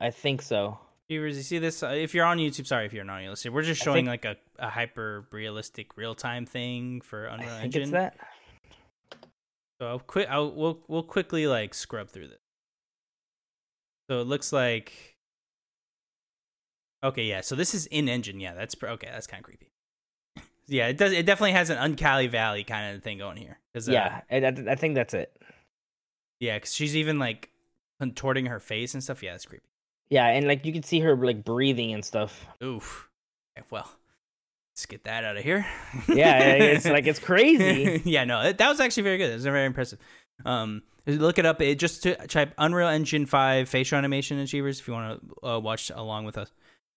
I 0.00 0.10
think 0.10 0.42
so. 0.42 0.78
Viewers, 1.08 1.36
you 1.36 1.42
see 1.42 1.58
this? 1.58 1.82
Uh, 1.82 1.88
if 1.88 2.14
you're 2.14 2.24
on 2.24 2.38
YouTube, 2.38 2.66
sorry 2.66 2.86
if 2.86 2.92
you're 2.94 3.04
not 3.04 3.18
on 3.22 3.22
YouTube. 3.24 3.50
We're 3.52 3.62
just 3.62 3.82
showing 3.82 4.06
think- 4.06 4.24
like 4.24 4.24
a, 4.24 4.36
a 4.58 4.70
hyper 4.70 5.26
realistic 5.30 5.96
real 5.96 6.14
time 6.14 6.46
thing 6.46 7.02
for 7.02 7.26
Unreal 7.26 7.48
I 7.50 7.52
think 7.62 7.64
Engine. 7.76 7.82
it's 7.82 7.90
that. 7.92 8.16
So 9.80 9.88
I'll 9.88 9.98
quick. 9.98 10.28
I'll 10.30 10.50
we'll 10.52 10.80
we'll 10.88 11.02
quickly 11.02 11.46
like 11.46 11.74
scrub 11.74 12.08
through 12.08 12.28
this. 12.28 12.38
So 14.10 14.20
it 14.20 14.26
looks 14.26 14.52
like. 14.52 14.92
Okay, 17.02 17.24
yeah. 17.24 17.40
So 17.42 17.54
this 17.54 17.74
is 17.74 17.86
in 17.86 18.08
engine. 18.08 18.40
Yeah, 18.40 18.54
that's 18.54 18.74
pr- 18.74 18.88
okay. 18.88 19.08
That's 19.10 19.26
kind 19.26 19.40
of 19.40 19.44
creepy. 19.44 19.70
Yeah, 20.66 20.86
it 20.88 20.96
does. 20.96 21.12
It 21.12 21.26
definitely 21.26 21.52
has 21.52 21.68
an 21.68 21.76
Uncanny 21.76 22.26
Valley 22.26 22.64
kind 22.64 22.96
of 22.96 23.02
thing 23.02 23.18
going 23.18 23.36
here. 23.36 23.58
'Cause, 23.74 23.86
uh, 23.86 23.92
Yeah, 23.92 24.22
I, 24.30 24.36
I, 24.36 24.72
I 24.72 24.74
think 24.76 24.94
that's 24.94 25.12
it. 25.12 25.30
yeah. 26.40 26.56
Because 26.56 26.72
she's 26.74 26.96
even 26.96 27.18
like 27.18 27.50
contorting 28.00 28.46
her 28.46 28.58
face 28.60 28.94
and 28.94 29.04
stuff. 29.04 29.22
Yeah, 29.22 29.32
that's 29.32 29.44
creepy. 29.44 29.66
Yeah, 30.08 30.26
and 30.28 30.46
like 30.48 30.64
you 30.64 30.72
can 30.72 30.82
see 30.82 31.00
her 31.00 31.14
like 31.16 31.44
breathing 31.44 31.92
and 31.92 32.02
stuff. 32.02 32.46
Oof. 32.62 33.10
Okay, 33.58 33.66
well, 33.70 33.90
let's 34.72 34.86
get 34.86 35.04
that 35.04 35.24
out 35.24 35.36
of 35.36 35.42
here. 35.44 35.66
Yeah, 36.08 36.38
it's 36.54 36.86
like 36.86 37.06
it's 37.06 37.18
crazy. 37.30 38.00
yeah, 38.06 38.24
no, 38.24 38.50
that 38.50 38.68
was 38.68 38.80
actually 38.80 39.02
very 39.02 39.18
good. 39.18 39.32
It 39.32 39.34
was 39.34 39.44
very 39.44 39.66
impressive. 39.66 39.98
Um, 40.46 40.82
look 41.06 41.38
it 41.38 41.46
up. 41.46 41.60
It 41.60 41.78
just 41.78 42.02
to 42.04 42.14
type 42.26 42.54
Unreal 42.58 42.88
Engine 42.88 43.26
Five 43.26 43.68
facial 43.68 43.98
animation 43.98 44.38
achievers 44.38 44.80
if 44.80 44.88
you 44.88 44.94
want 44.94 45.20
to 45.42 45.46
uh, 45.46 45.58
watch 45.58 45.90
along 45.94 46.24
with 46.24 46.38
us. 46.38 46.50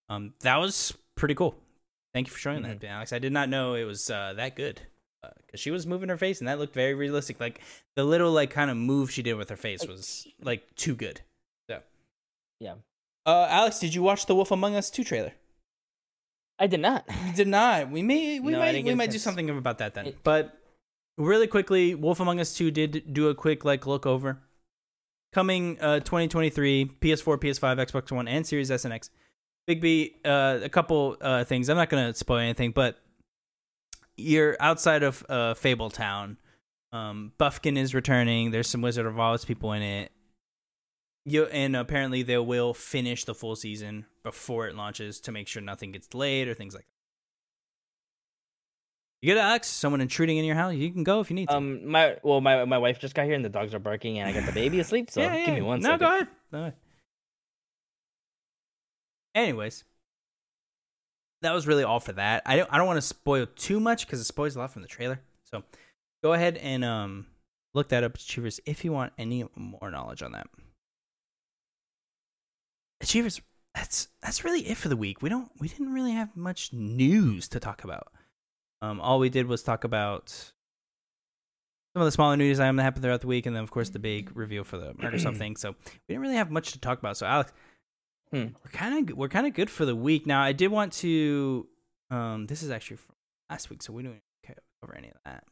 Um, 0.08 0.34
that 0.40 0.56
was 0.56 0.96
pretty 1.16 1.34
cool. 1.34 1.54
Thank 2.14 2.26
you 2.28 2.32
for 2.32 2.38
showing 2.38 2.62
that, 2.62 2.82
Alex. 2.84 3.12
I 3.12 3.18
did 3.18 3.32
not 3.32 3.48
know 3.48 3.74
it 3.74 3.84
was 3.84 4.10
uh, 4.10 4.32
that 4.36 4.56
good 4.56 4.80
because 5.46 5.60
she 5.60 5.70
was 5.70 5.86
moving 5.86 6.08
her 6.08 6.16
face 6.16 6.40
and 6.40 6.48
that 6.48 6.58
looked 6.58 6.74
very 6.74 6.94
realistic. 6.94 7.40
Like 7.40 7.60
the 7.96 8.04
little 8.04 8.32
like 8.32 8.50
kind 8.50 8.70
of 8.70 8.76
move 8.76 9.10
she 9.10 9.22
did 9.22 9.34
with 9.34 9.50
her 9.50 9.56
face 9.56 9.86
was 9.86 10.26
like 10.40 10.74
too 10.74 10.94
good. 10.94 11.20
So 11.68 11.80
Yeah. 12.60 12.74
Uh, 13.26 13.46
Alex, 13.50 13.78
did 13.78 13.94
you 13.94 14.02
watch 14.02 14.26
the 14.26 14.34
Wolf 14.34 14.50
Among 14.50 14.74
Us 14.74 14.88
two 14.90 15.04
trailer? 15.04 15.32
I 16.58 16.66
did 16.66 16.80
not. 16.80 17.04
We 17.24 17.32
did 17.32 17.48
not. 17.48 17.90
We 17.90 18.02
may 18.02 18.40
we 18.40 18.52
No, 18.52 18.58
might 18.58 18.84
we 18.84 18.94
might 18.94 19.10
do 19.10 19.18
something 19.18 19.48
about 19.50 19.78
that 19.78 19.94
then. 19.94 20.06
It- 20.06 20.24
but 20.24 20.57
really 21.18 21.46
quickly, 21.46 21.94
Wolf 21.94 22.20
Among 22.20 22.40
Us 22.40 22.54
2 22.54 22.70
did 22.70 23.12
do 23.12 23.28
a 23.28 23.34
quick 23.34 23.64
like 23.64 23.86
look 23.86 24.06
over. 24.06 24.40
Coming 25.32 25.78
uh 25.80 26.00
2023, 26.00 26.92
PS4, 27.00 27.38
PS5, 27.38 27.86
Xbox 27.90 28.10
One, 28.10 28.28
and 28.28 28.46
Series 28.46 28.70
S 28.70 28.84
and 28.84 28.94
X. 28.94 29.10
Big 29.66 29.82
B, 29.82 30.16
uh, 30.24 30.60
a 30.62 30.68
couple 30.70 31.16
uh 31.20 31.44
things. 31.44 31.68
I'm 31.68 31.76
not 31.76 31.90
gonna 31.90 32.14
spoil 32.14 32.38
anything, 32.38 32.70
but 32.70 32.98
you're 34.16 34.56
outside 34.58 35.02
of 35.02 35.24
uh 35.28 35.54
Fabletown. 35.54 36.36
Um, 36.92 37.32
Bufkin 37.38 37.76
is 37.76 37.94
returning. 37.94 38.50
There's 38.50 38.68
some 38.68 38.80
Wizard 38.80 39.04
of 39.04 39.20
Oz 39.20 39.44
people 39.44 39.72
in 39.72 39.82
it. 39.82 40.12
You 41.26 41.44
and 41.44 41.76
apparently 41.76 42.22
they 42.22 42.38
will 42.38 42.72
finish 42.72 43.24
the 43.24 43.34
full 43.34 43.54
season 43.54 44.06
before 44.22 44.66
it 44.66 44.74
launches 44.74 45.20
to 45.20 45.32
make 45.32 45.46
sure 45.46 45.60
nothing 45.60 45.92
gets 45.92 46.06
delayed 46.06 46.48
or 46.48 46.54
things 46.54 46.74
like 46.74 46.84
that. 46.84 46.97
You 49.20 49.34
get 49.34 49.38
Alex? 49.38 49.66
Someone 49.66 50.00
intruding 50.00 50.38
in 50.38 50.44
your 50.44 50.54
house? 50.54 50.74
You 50.74 50.92
can 50.92 51.02
go 51.02 51.20
if 51.20 51.28
you 51.30 51.34
need 51.34 51.48
to. 51.48 51.56
Um, 51.56 51.90
my 51.90 52.16
well, 52.22 52.40
my 52.40 52.64
my 52.64 52.78
wife 52.78 53.00
just 53.00 53.14
got 53.14 53.24
here 53.24 53.34
and 53.34 53.44
the 53.44 53.48
dogs 53.48 53.74
are 53.74 53.80
barking 53.80 54.18
and 54.20 54.28
I 54.28 54.32
got 54.32 54.46
the 54.46 54.52
baby 54.52 54.78
asleep. 54.80 55.10
So 55.10 55.20
give 55.20 55.54
me 55.54 55.62
one 55.62 55.80
no, 55.80 55.90
second. 55.90 55.98
go 55.98 56.14
ahead. 56.14 56.28
Go 56.52 56.58
ahead. 56.58 56.74
Anyways, 59.34 59.84
that 61.42 61.52
was 61.52 61.66
really 61.66 61.82
all 61.82 62.00
for 62.00 62.12
that. 62.12 62.42
I 62.46 62.56
don't 62.56 62.72
I 62.72 62.78
don't 62.78 62.86
want 62.86 62.98
to 62.98 63.02
spoil 63.02 63.46
too 63.46 63.80
much 63.80 64.06
because 64.06 64.20
it 64.20 64.24
spoils 64.24 64.54
a 64.54 64.60
lot 64.60 64.72
from 64.72 64.82
the 64.82 64.88
trailer. 64.88 65.20
So 65.44 65.64
go 66.22 66.32
ahead 66.32 66.56
and 66.56 66.84
um 66.84 67.26
look 67.74 67.88
that 67.88 68.04
up, 68.04 68.14
Achievers, 68.14 68.60
if 68.66 68.84
you 68.84 68.92
want 68.92 69.12
any 69.18 69.44
more 69.56 69.90
knowledge 69.90 70.22
on 70.22 70.32
that. 70.32 70.46
Achievers, 73.00 73.40
that's 73.74 74.08
that's 74.22 74.44
really 74.44 74.60
it 74.68 74.76
for 74.76 74.88
the 74.88 74.96
week. 74.96 75.22
We 75.22 75.28
don't 75.28 75.50
we 75.58 75.66
didn't 75.66 75.92
really 75.92 76.12
have 76.12 76.36
much 76.36 76.72
news 76.72 77.48
to 77.48 77.58
talk 77.58 77.82
about. 77.82 78.12
Um, 78.82 79.00
all 79.00 79.18
we 79.18 79.28
did 79.28 79.46
was 79.46 79.62
talk 79.62 79.84
about 79.84 80.28
some 80.30 82.02
of 82.02 82.04
the 82.04 82.12
smaller 82.12 82.36
news 82.36 82.60
items 82.60 82.76
that 82.76 82.82
happened 82.82 83.02
throughout 83.02 83.20
the 83.22 83.26
week, 83.26 83.46
and 83.46 83.56
then 83.56 83.62
of 83.62 83.70
course 83.70 83.88
the 83.90 83.98
big 83.98 84.36
reveal 84.36 84.64
for 84.64 84.78
the 84.78 84.92
Microsoft 84.94 85.36
thing. 85.38 85.56
So 85.56 85.70
we 85.70 85.74
didn't 86.14 86.22
really 86.22 86.36
have 86.36 86.50
much 86.50 86.72
to 86.72 86.78
talk 86.80 86.98
about. 86.98 87.16
So 87.16 87.26
Alex, 87.26 87.52
Hmm. 88.30 88.48
we're 88.62 88.70
kind 88.72 89.10
of 89.10 89.16
we're 89.16 89.28
kind 89.28 89.46
of 89.46 89.54
good 89.54 89.70
for 89.70 89.84
the 89.86 89.96
week. 89.96 90.26
Now 90.26 90.42
I 90.42 90.52
did 90.52 90.68
want 90.70 90.92
to. 90.94 91.66
Um, 92.10 92.46
this 92.46 92.62
is 92.62 92.70
actually 92.70 92.98
from 92.98 93.14
last 93.50 93.70
week, 93.70 93.82
so 93.82 93.92
we 93.92 94.02
don't 94.02 94.20
cover 94.82 94.94
any 94.96 95.08
of 95.08 95.16
that. 95.24 95.44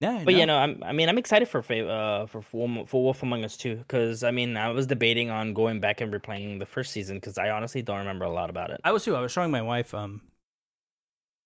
Yeah, 0.00 0.22
But 0.24 0.34
you 0.34 0.46
know, 0.46 0.56
I'm, 0.56 0.80
I 0.84 0.92
mean, 0.92 1.08
I'm 1.08 1.18
excited 1.18 1.48
for 1.48 1.58
uh 1.58 2.26
for 2.26 2.40
for, 2.40 2.86
for 2.86 3.02
Wolf 3.02 3.22
Among 3.24 3.44
Us 3.44 3.56
too, 3.56 3.76
because 3.76 4.22
I 4.22 4.30
mean, 4.30 4.56
I 4.56 4.68
was 4.70 4.86
debating 4.86 5.30
on 5.30 5.54
going 5.54 5.80
back 5.80 6.00
and 6.00 6.12
replaying 6.12 6.58
the 6.60 6.66
first 6.66 6.92
season 6.92 7.16
because 7.16 7.36
I 7.38 7.50
honestly 7.50 7.82
don't 7.82 7.98
remember 7.98 8.24
a 8.26 8.30
lot 8.30 8.48
about 8.50 8.70
it. 8.70 8.80
I 8.84 8.92
was 8.92 9.04
too. 9.04 9.16
I 9.16 9.20
was 9.20 9.32
showing 9.32 9.50
my 9.50 9.62
wife. 9.62 9.92
Um, 9.94 10.20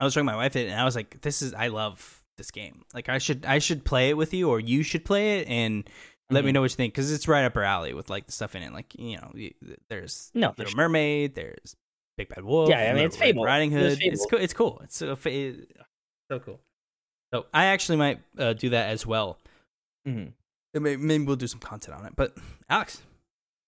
I 0.03 0.05
was 0.05 0.13
showing 0.15 0.27
my 0.27 0.35
wife 0.37 0.57
it, 0.57 0.69
and 0.69 0.81
I 0.81 0.85
was 0.85 0.97
like, 0.97 1.21
"This 1.21 1.43
is. 1.43 1.55
I 1.55 1.69
love 1.69 2.23
this 2.37 2.51
game. 2.51 2.83
Like, 2.93 3.09
I 3.09 3.19
should. 3.19 3.47
I 3.47 3.59
should 3.61 3.85
play 3.85 4.11
it 4.11 4.17
with 4.17 4.35
you, 4.35 4.49
or 4.51 4.59
you 4.59 4.83
should 4.83 5.05
play 5.05 5.39
it, 5.39 5.47
and 5.49 5.89
let 6.31 6.45
me 6.45 6.51
Mhm. 6.51 6.55
know 6.55 6.61
what 6.63 6.71
you 6.73 6.77
think, 6.77 6.93
because 6.95 7.13
it's 7.13 7.29
right 7.29 7.45
up 7.45 7.57
our 7.57 7.63
alley 7.63 7.95
with 7.95 8.11
like 8.11 8.27
the 8.27 8.33
stuff 8.33 8.55
in 8.57 8.63
it. 8.63 8.73
Like, 8.73 8.95
you 8.99 9.17
know, 9.19 9.33
there's 9.89 10.31
No, 10.35 10.49
Little 10.59 10.71
sure. 10.73 10.77
Mermaid. 10.77 11.35
There's 11.37 11.77
Big 12.17 12.29
Bad 12.31 12.43
Wolf. 12.45 12.69
Yeah, 12.69 12.79
I 12.79 12.85
mean, 12.87 12.95
Little 12.95 13.07
it's 13.07 13.17
Fable. 13.17 13.45
Riding 13.45 13.71
There's 13.71 13.95
Hood. 13.95 14.13
It's 14.13 14.27
cool. 14.27 14.39
It's 14.41 14.55
cool. 14.55 14.81
It's 14.83 14.97
so 14.97 15.15
so 15.15 16.39
cool. 16.41 16.61
So 17.33 17.47
I 17.55 17.67
actually 17.67 17.97
might 17.99 18.21
uh, 18.39 18.55
do 18.55 18.71
that 18.71 18.91
as 18.91 19.07
well. 19.07 19.39
Mhm. 20.09 20.33
Maybe 20.75 21.25
we'll 21.25 21.37
do 21.37 21.47
some 21.47 21.61
content 21.61 21.97
on 21.99 22.07
it. 22.07 22.15
But 22.17 22.37
Alex, 22.69 23.03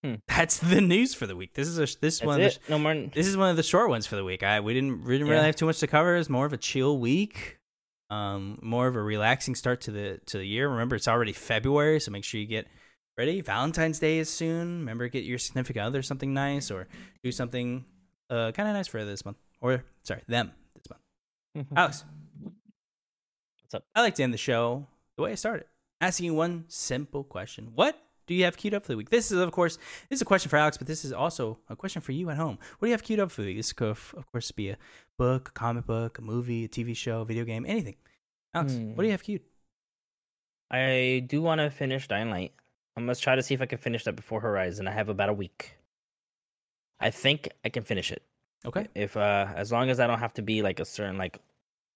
Hmm. 0.04 0.14
that's 0.28 0.58
the 0.58 0.82
news 0.82 1.14
for 1.14 1.26
the 1.26 1.34
week. 1.34 1.54
This 1.54 1.66
is 1.66 1.78
a 1.78 1.86
this 2.00 2.16
is 2.16 2.22
one 2.22 2.38
of 2.42 2.52
the. 2.52 2.58
No 2.68 2.78
more. 2.78 2.94
this 3.14 3.26
is 3.26 3.38
one 3.38 3.48
of 3.48 3.56
the 3.56 3.62
short 3.62 3.88
ones 3.88 4.06
for 4.06 4.16
the 4.16 4.24
week. 4.24 4.42
I 4.42 4.60
we 4.60 4.74
didn't 4.74 5.02
we 5.04 5.14
didn't 5.14 5.28
really 5.28 5.40
Yeah. 5.40 5.46
have 5.46 5.56
too 5.56 5.64
much 5.66 5.80
to 5.80 5.86
cover. 5.86 6.14
It's 6.16 6.28
more 6.28 6.44
of 6.44 6.52
a 6.52 6.58
chill 6.58 6.98
week. 6.98 7.58
Um, 8.10 8.58
more 8.62 8.86
of 8.86 8.96
a 8.96 9.02
relaxing 9.02 9.54
start 9.54 9.80
to 9.82 9.90
the 9.90 10.20
to 10.26 10.36
the 10.38 10.44
year. 10.44 10.68
Remember, 10.68 10.94
it's 10.94 11.08
already 11.08 11.32
February, 11.32 12.00
so 12.00 12.10
make 12.10 12.22
sure 12.22 12.38
you 12.38 12.46
get 12.46 12.66
ready. 13.16 13.40
Valentine's 13.40 13.98
Day 13.98 14.18
is 14.18 14.28
soon. 14.28 14.80
Remember, 14.80 15.08
get 15.08 15.24
your 15.24 15.38
significant 15.38 15.86
other 15.86 16.02
something 16.02 16.34
nice, 16.34 16.70
or 16.70 16.86
do 17.22 17.32
something 17.32 17.86
uh 18.28 18.52
kind 18.52 18.68
of 18.68 18.74
nice 18.74 18.88
for 18.88 19.02
this 19.06 19.24
month, 19.24 19.38
or 19.62 19.84
sorry, 20.02 20.20
them 20.28 20.52
this 20.74 20.84
month. 20.90 21.66
Alex, 21.74 22.04
What's 23.62 23.74
up? 23.74 23.84
I 23.94 24.02
like 24.02 24.16
to 24.16 24.22
end 24.22 24.34
the 24.34 24.38
show 24.38 24.86
the 25.16 25.22
way 25.22 25.32
I 25.32 25.36
started, 25.36 25.64
asking 26.02 26.26
you 26.26 26.34
one 26.34 26.64
simple 26.68 27.24
question: 27.24 27.72
What 27.74 27.98
do 28.26 28.34
you 28.34 28.44
have 28.44 28.56
queued 28.56 28.74
up 28.74 28.84
for 28.84 28.92
the 28.92 28.96
week? 28.96 29.10
This 29.10 29.30
is, 29.30 29.38
of 29.38 29.52
course, 29.52 29.76
this 30.08 30.18
is 30.18 30.22
a 30.22 30.24
question 30.24 30.48
for 30.48 30.56
Alex, 30.56 30.76
but 30.76 30.86
this 30.86 31.04
is 31.04 31.12
also 31.12 31.58
a 31.68 31.76
question 31.76 32.02
for 32.02 32.12
you 32.12 32.30
at 32.30 32.36
home. 32.36 32.58
What 32.78 32.86
do 32.86 32.88
you 32.88 32.92
have 32.92 33.02
queued 33.02 33.20
up 33.20 33.30
for 33.30 33.42
the 33.42 33.48
week? 33.48 33.56
This 33.58 33.72
could, 33.72 33.88
of 33.88 34.24
course, 34.32 34.50
be 34.50 34.70
a 34.70 34.78
book, 35.18 35.48
a 35.48 35.52
comic 35.52 35.86
book, 35.86 36.18
a 36.18 36.22
movie, 36.22 36.64
a 36.64 36.68
TV 36.68 36.96
show, 36.96 37.20
a 37.22 37.24
video 37.24 37.44
game, 37.44 37.64
anything. 37.66 37.96
Alex, 38.54 38.74
what 38.74 39.02
do 39.02 39.04
you 39.04 39.12
have 39.12 39.22
queued? 39.22 39.42
I 40.70 41.24
do 41.26 41.42
want 41.42 41.60
to 41.60 41.70
finish 41.70 42.08
Dying 42.08 42.30
Light. 42.30 42.52
I 42.96 43.00
must 43.00 43.22
try 43.22 43.34
to 43.34 43.42
see 43.42 43.54
if 43.54 43.60
I 43.60 43.66
can 43.66 43.78
finish 43.78 44.04
that 44.04 44.16
before 44.16 44.40
Horizon. 44.40 44.88
I 44.88 44.92
have 44.92 45.08
about 45.08 45.28
a 45.28 45.32
week. 45.32 45.76
I 47.00 47.10
think 47.10 47.48
I 47.64 47.68
can 47.68 47.82
finish 47.82 48.12
it. 48.12 48.22
Okay. 48.64 48.88
If 48.94 49.16
uh, 49.16 49.48
as 49.54 49.72
long 49.72 49.90
as 49.90 50.00
I 50.00 50.06
don't 50.06 50.20
have 50.20 50.34
to 50.34 50.42
be 50.42 50.62
like 50.62 50.80
a 50.80 50.84
certain 50.84 51.18
like 51.18 51.38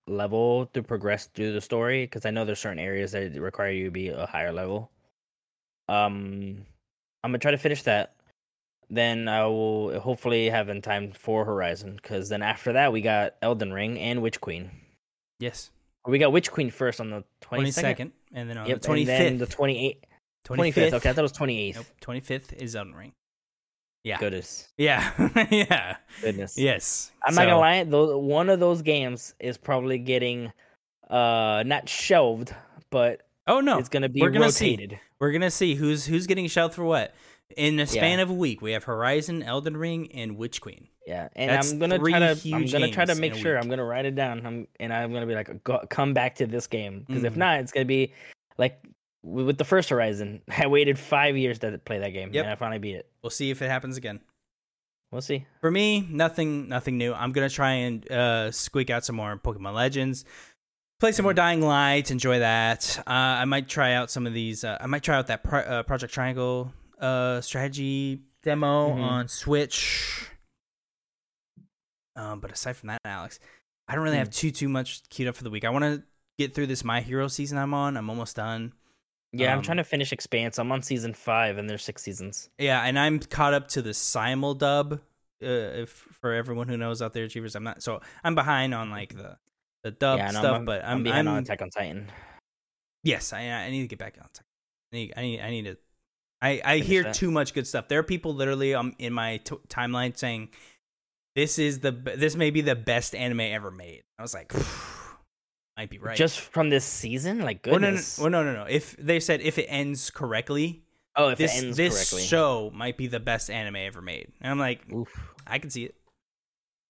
level 0.06 0.66
to 0.66 0.82
progress 0.82 1.26
through 1.26 1.52
the 1.52 1.60
story, 1.60 2.04
because 2.04 2.26
I 2.26 2.30
know 2.30 2.44
there's 2.44 2.58
certain 2.58 2.78
areas 2.78 3.12
that 3.12 3.32
require 3.40 3.70
you 3.70 3.86
to 3.86 3.90
be 3.90 4.08
a 4.08 4.26
higher 4.26 4.52
level. 4.52 4.90
Um, 5.88 6.64
I'm 7.24 7.30
gonna 7.30 7.38
try 7.38 7.50
to 7.50 7.58
finish 7.58 7.82
that. 7.82 8.14
Then 8.90 9.28
I 9.28 9.44
will 9.46 10.00
hopefully 10.00 10.48
have 10.48 10.68
in 10.70 10.80
time 10.80 11.12
for 11.12 11.44
Horizon, 11.44 11.96
because 11.96 12.28
then 12.28 12.42
after 12.42 12.72
that 12.72 12.92
we 12.92 13.02
got 13.02 13.34
Elden 13.42 13.72
Ring 13.72 13.98
and 13.98 14.22
Witch 14.22 14.40
Queen. 14.40 14.70
Yes. 15.40 15.70
We 16.06 16.18
got 16.18 16.32
Witch 16.32 16.50
Queen 16.50 16.70
first 16.70 17.00
on 17.00 17.10
the 17.10 17.22
22nd. 17.42 17.96
22nd. 17.96 18.10
And 18.32 18.48
then 18.48 18.56
on 18.58 18.66
Yep, 18.66 18.80
the 18.80 18.92
and 18.92 19.06
then 19.08 19.36
25th. 19.36 19.38
the 19.40 19.46
28th. 19.46 19.96
25th. 20.44 20.56
25th. 20.72 20.92
Okay, 20.94 21.10
I 21.10 21.12
thought 21.12 21.18
it 21.18 21.22
was 21.22 21.32
28th. 21.32 21.74
Nope. 21.74 21.86
25th 22.00 22.52
is 22.54 22.74
Elden 22.76 22.94
Ring. 22.94 23.12
Yeah. 24.04 24.18
Goodness. 24.18 24.68
Yeah. 24.78 25.10
yeah. 25.50 25.96
Goodness. 26.22 26.56
Yes. 26.56 27.10
I'm 27.24 27.34
not 27.34 27.42
gonna 27.44 27.58
lie, 27.58 27.84
though 27.84 28.16
one 28.16 28.48
of 28.48 28.58
those 28.58 28.80
games 28.80 29.34
is 29.38 29.58
probably 29.58 29.98
getting 29.98 30.50
uh 31.10 31.62
not 31.66 31.88
shelved, 31.88 32.54
but 32.90 33.22
Oh, 33.48 33.60
no. 33.60 33.78
it's 33.78 33.88
gonna 33.88 34.08
be 34.08 34.20
we're 34.20 34.30
gonna 34.30 34.52
see. 34.52 34.70
rotated. 34.72 35.00
We're 35.18 35.32
gonna 35.32 35.50
see 35.50 35.74
who's 35.74 36.04
who's 36.06 36.26
getting 36.26 36.46
shelved 36.46 36.74
for 36.74 36.84
what. 36.84 37.14
In 37.56 37.76
the 37.76 37.86
span 37.86 38.20
of 38.20 38.28
a 38.28 38.34
week, 38.34 38.60
we 38.60 38.72
have 38.72 38.84
Horizon, 38.84 39.42
Elden 39.42 39.74
Ring, 39.76 40.12
and 40.12 40.36
Witch 40.36 40.60
Queen. 40.60 40.86
Yeah. 41.06 41.28
And 41.34 41.50
That's 41.50 41.72
I'm 41.72 41.78
gonna 41.78 41.98
try 41.98 42.18
to 42.18 42.54
I'm 42.54 42.66
gonna 42.66 42.90
try 42.90 43.06
to 43.06 43.14
make 43.14 43.34
sure. 43.34 43.58
I'm 43.58 43.68
gonna 43.70 43.84
write 43.84 44.04
it 44.04 44.14
down. 44.14 44.44
I'm 44.46 44.68
and 44.78 44.92
I'm 44.92 45.12
gonna 45.14 45.26
be 45.26 45.34
like 45.34 45.64
go, 45.64 45.82
come 45.88 46.12
back 46.12 46.34
to 46.36 46.46
this 46.46 46.66
game. 46.66 47.04
Because 47.06 47.24
if 47.24 47.32
Mhm. 47.34 47.38
not, 47.38 47.60
it's 47.60 47.72
gonna 47.72 47.86
be 47.86 48.12
like 48.58 48.78
with 49.22 49.56
the 49.56 49.64
first 49.64 49.88
Horizon. 49.88 50.42
I 50.58 50.66
waited 50.66 50.98
five 50.98 51.36
years 51.38 51.58
to 51.60 51.78
play 51.78 51.98
that 52.00 52.10
game 52.10 52.30
Yep. 52.34 52.44
and 52.44 52.52
I 52.52 52.56
finally 52.56 52.78
beat 52.80 52.96
it. 52.96 53.10
We'll 53.22 53.30
see 53.30 53.50
if 53.50 53.62
it 53.62 53.70
happens 53.70 53.96
again. 53.96 54.20
We'll 55.10 55.22
see. 55.22 55.46
For 55.62 55.70
me, 55.70 56.06
nothing 56.10 56.68
nothing 56.68 56.98
new. 56.98 57.14
I'm 57.14 57.32
gonna 57.32 57.48
try 57.48 57.72
and 57.72 58.12
uh, 58.12 58.50
squeak 58.52 58.90
out 58.90 59.06
some 59.06 59.16
more 59.16 59.38
Pokemon 59.38 59.72
Legends. 59.72 60.26
Play 61.00 61.12
some 61.12 61.22
more 61.22 61.34
Dying 61.34 61.60
Light. 61.60 62.10
Enjoy 62.10 62.40
that. 62.40 62.98
Uh, 63.06 63.10
I 63.10 63.44
might 63.44 63.68
try 63.68 63.92
out 63.92 64.10
some 64.10 64.26
of 64.26 64.32
these. 64.34 64.64
Uh, 64.64 64.76
I 64.80 64.86
might 64.86 65.04
try 65.04 65.16
out 65.16 65.28
that 65.28 65.44
Pro- 65.44 65.60
uh, 65.60 65.82
Project 65.84 66.12
Triangle 66.12 66.72
uh, 66.98 67.40
strategy 67.40 68.22
demo 68.42 68.90
Mhm. 68.90 69.00
on 69.02 69.28
Switch. 69.28 70.28
Um, 72.16 72.40
but 72.40 72.50
aside 72.50 72.76
from 72.76 72.88
that, 72.88 73.00
Alex, 73.04 73.38
I 73.86 73.94
don't 73.94 74.02
really 74.02 74.16
have 74.16 74.30
too 74.30 74.50
too 74.50 74.68
much 74.68 75.08
queued 75.08 75.28
up 75.28 75.36
for 75.36 75.44
the 75.44 75.50
week. 75.50 75.64
I 75.64 75.70
want 75.70 75.84
to 75.84 76.02
get 76.36 76.52
through 76.56 76.66
this 76.66 76.82
My 76.82 77.00
Hero 77.00 77.28
season 77.28 77.58
I'm 77.58 77.72
on. 77.74 77.96
I'm 77.96 78.10
almost 78.10 78.34
done. 78.34 78.72
Yeah, 79.32 79.52
I'm 79.52 79.58
Um, 79.58 79.62
trying 79.64 79.76
to 79.76 79.84
finish 79.84 80.12
Expanse. 80.12 80.58
I'm 80.58 80.72
on 80.72 80.82
season 80.82 81.14
five 81.14 81.58
and 81.58 81.70
there's 81.70 81.84
six 81.84 82.02
seasons. 82.02 82.50
Yeah, 82.58 82.82
and 82.82 82.98
I'm 82.98 83.20
caught 83.20 83.54
up 83.54 83.68
to 83.68 83.82
the 83.82 83.94
simul 83.94 84.54
dub. 84.54 84.94
Uh, 85.40 85.46
if 85.46 85.90
for 85.90 86.32
everyone 86.32 86.66
who 86.68 86.76
knows 86.76 87.00
out 87.00 87.12
there, 87.12 87.22
achievers, 87.22 87.54
I'm 87.54 87.62
not. 87.62 87.84
So 87.84 88.00
I'm 88.24 88.34
behind 88.34 88.74
on 88.74 88.90
like 88.90 89.14
the 89.16 89.38
the 89.88 89.96
dub 89.96 90.18
yeah, 90.18 90.30
no, 90.30 90.40
stuff, 90.40 90.56
I'm, 90.56 90.64
but 90.64 90.84
I'm 90.84 90.98
I'm, 90.98 91.02
behind 91.02 91.28
I'm 91.28 91.36
on 91.36 91.42
Attack 91.42 91.62
on 91.62 91.70
Titan. 91.70 92.10
yes, 93.02 93.32
I 93.32 93.40
I 93.40 93.70
need 93.70 93.82
to 93.82 93.88
get 93.88 93.98
back 93.98 94.16
on. 94.20 94.28
I 94.92 94.96
need 94.96 95.12
I 95.16 95.22
need 95.22 95.40
I 95.40 95.50
need 95.50 95.64
to. 95.64 95.76
I 96.40 96.60
I 96.64 96.78
hear 96.78 97.04
that. 97.04 97.14
too 97.14 97.30
much 97.30 97.54
good 97.54 97.66
stuff. 97.66 97.88
There 97.88 97.98
are 97.98 98.04
people 98.04 98.34
literally 98.34 98.74
um 98.74 98.94
in 98.98 99.12
my 99.12 99.38
t- 99.38 99.56
timeline 99.68 100.16
saying 100.16 100.50
this 101.34 101.58
is 101.58 101.80
the 101.80 101.92
this 101.92 102.36
may 102.36 102.50
be 102.50 102.60
the 102.60 102.74
best 102.74 103.14
anime 103.14 103.40
ever 103.40 103.70
made. 103.70 104.02
I 104.18 104.22
was 104.22 104.34
like, 104.34 104.52
might 105.76 105.90
be 105.90 105.98
right. 105.98 106.16
Just 106.16 106.40
from 106.40 106.70
this 106.70 106.84
season? 106.84 107.40
Like 107.40 107.64
well, 107.64 107.78
no, 107.78 107.78
no, 107.78 107.86
goodness. 107.92 108.18
well, 108.18 108.30
no, 108.30 108.44
no, 108.44 108.52
no. 108.52 108.64
If 108.64 108.96
they 108.96 109.20
said 109.20 109.40
if 109.40 109.58
it 109.58 109.66
ends 109.66 110.10
correctly, 110.10 110.82
oh, 111.16 111.28
if 111.28 111.38
this 111.38 111.56
it 111.56 111.64
ends 111.64 111.76
this 111.76 111.94
correctly. 111.94 112.26
show 112.26 112.70
might 112.74 112.96
be 112.96 113.06
the 113.06 113.20
best 113.20 113.50
anime 113.50 113.76
ever 113.76 114.02
made. 114.02 114.32
And 114.40 114.50
I'm 114.50 114.58
like, 114.58 114.80
Oof. 114.92 115.08
I 115.46 115.58
can 115.58 115.70
see 115.70 115.84
it. 115.84 115.94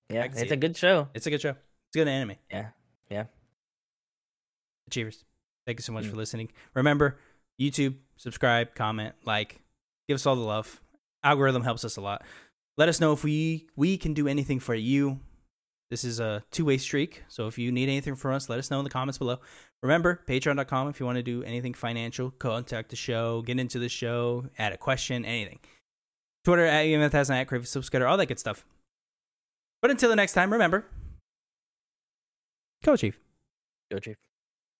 Yeah, 0.08 0.24
it's 0.24 0.40
it. 0.40 0.52
a 0.52 0.56
good 0.56 0.76
show. 0.76 1.08
It's 1.14 1.26
a 1.26 1.30
good 1.30 1.40
show. 1.40 1.50
It's 1.50 1.96
a 1.96 1.98
good 1.98 2.08
anime. 2.08 2.36
Yeah, 2.50 2.68
yeah. 3.10 3.24
Achievers. 4.86 5.24
Thank 5.66 5.78
you 5.78 5.82
so 5.82 5.92
much 5.92 6.04
Mm. 6.04 6.10
for 6.10 6.16
listening. 6.16 6.50
Remember, 6.74 7.18
YouTube, 7.60 7.96
subscribe, 8.16 8.74
comment, 8.74 9.14
like, 9.24 9.60
give 10.08 10.14
us 10.14 10.24
all 10.26 10.36
the 10.36 10.42
love. 10.42 10.80
Algorithm 11.22 11.62
helps 11.62 11.84
us 11.84 11.96
a 11.96 12.00
lot. 12.00 12.22
Let 12.76 12.88
us 12.88 13.00
know 13.00 13.12
if 13.12 13.24
we 13.24 13.68
we 13.76 13.98
can 13.98 14.14
do 14.14 14.28
anything 14.28 14.60
for 14.60 14.74
you. 14.74 15.20
This 15.90 16.04
is 16.04 16.20
a 16.20 16.44
two 16.50 16.64
way 16.64 16.78
streak. 16.78 17.24
So 17.28 17.46
if 17.48 17.58
you 17.58 17.72
need 17.72 17.88
anything 17.88 18.14
from 18.14 18.34
us, 18.34 18.48
let 18.48 18.58
us 18.58 18.70
know 18.70 18.78
in 18.78 18.84
the 18.84 18.90
comments 18.90 19.18
below. 19.18 19.40
Remember, 19.82 20.22
patreon.com 20.26 20.88
if 20.88 21.00
you 21.00 21.06
want 21.06 21.16
to 21.16 21.22
do 21.22 21.42
anything 21.44 21.74
financial, 21.74 22.30
contact 22.30 22.90
the 22.90 22.96
show, 22.96 23.42
get 23.42 23.58
into 23.58 23.78
the 23.78 23.88
show, 23.88 24.48
add 24.58 24.72
a 24.72 24.76
question, 24.76 25.24
anything. 25.24 25.58
Twitter 26.44 26.64
at 26.66 26.86
UMF 26.86 27.30
at 27.30 27.48
Crave 27.48 27.66
Subscriber, 27.66 28.06
all 28.06 28.16
that 28.16 28.26
good 28.26 28.38
stuff. 28.38 28.64
But 29.82 29.90
until 29.90 30.08
the 30.08 30.16
next 30.16 30.32
time, 30.32 30.52
remember, 30.52 30.86
go 32.84 32.96
Chief. 32.96 33.18
Go 33.90 33.98
Chief. 33.98 34.27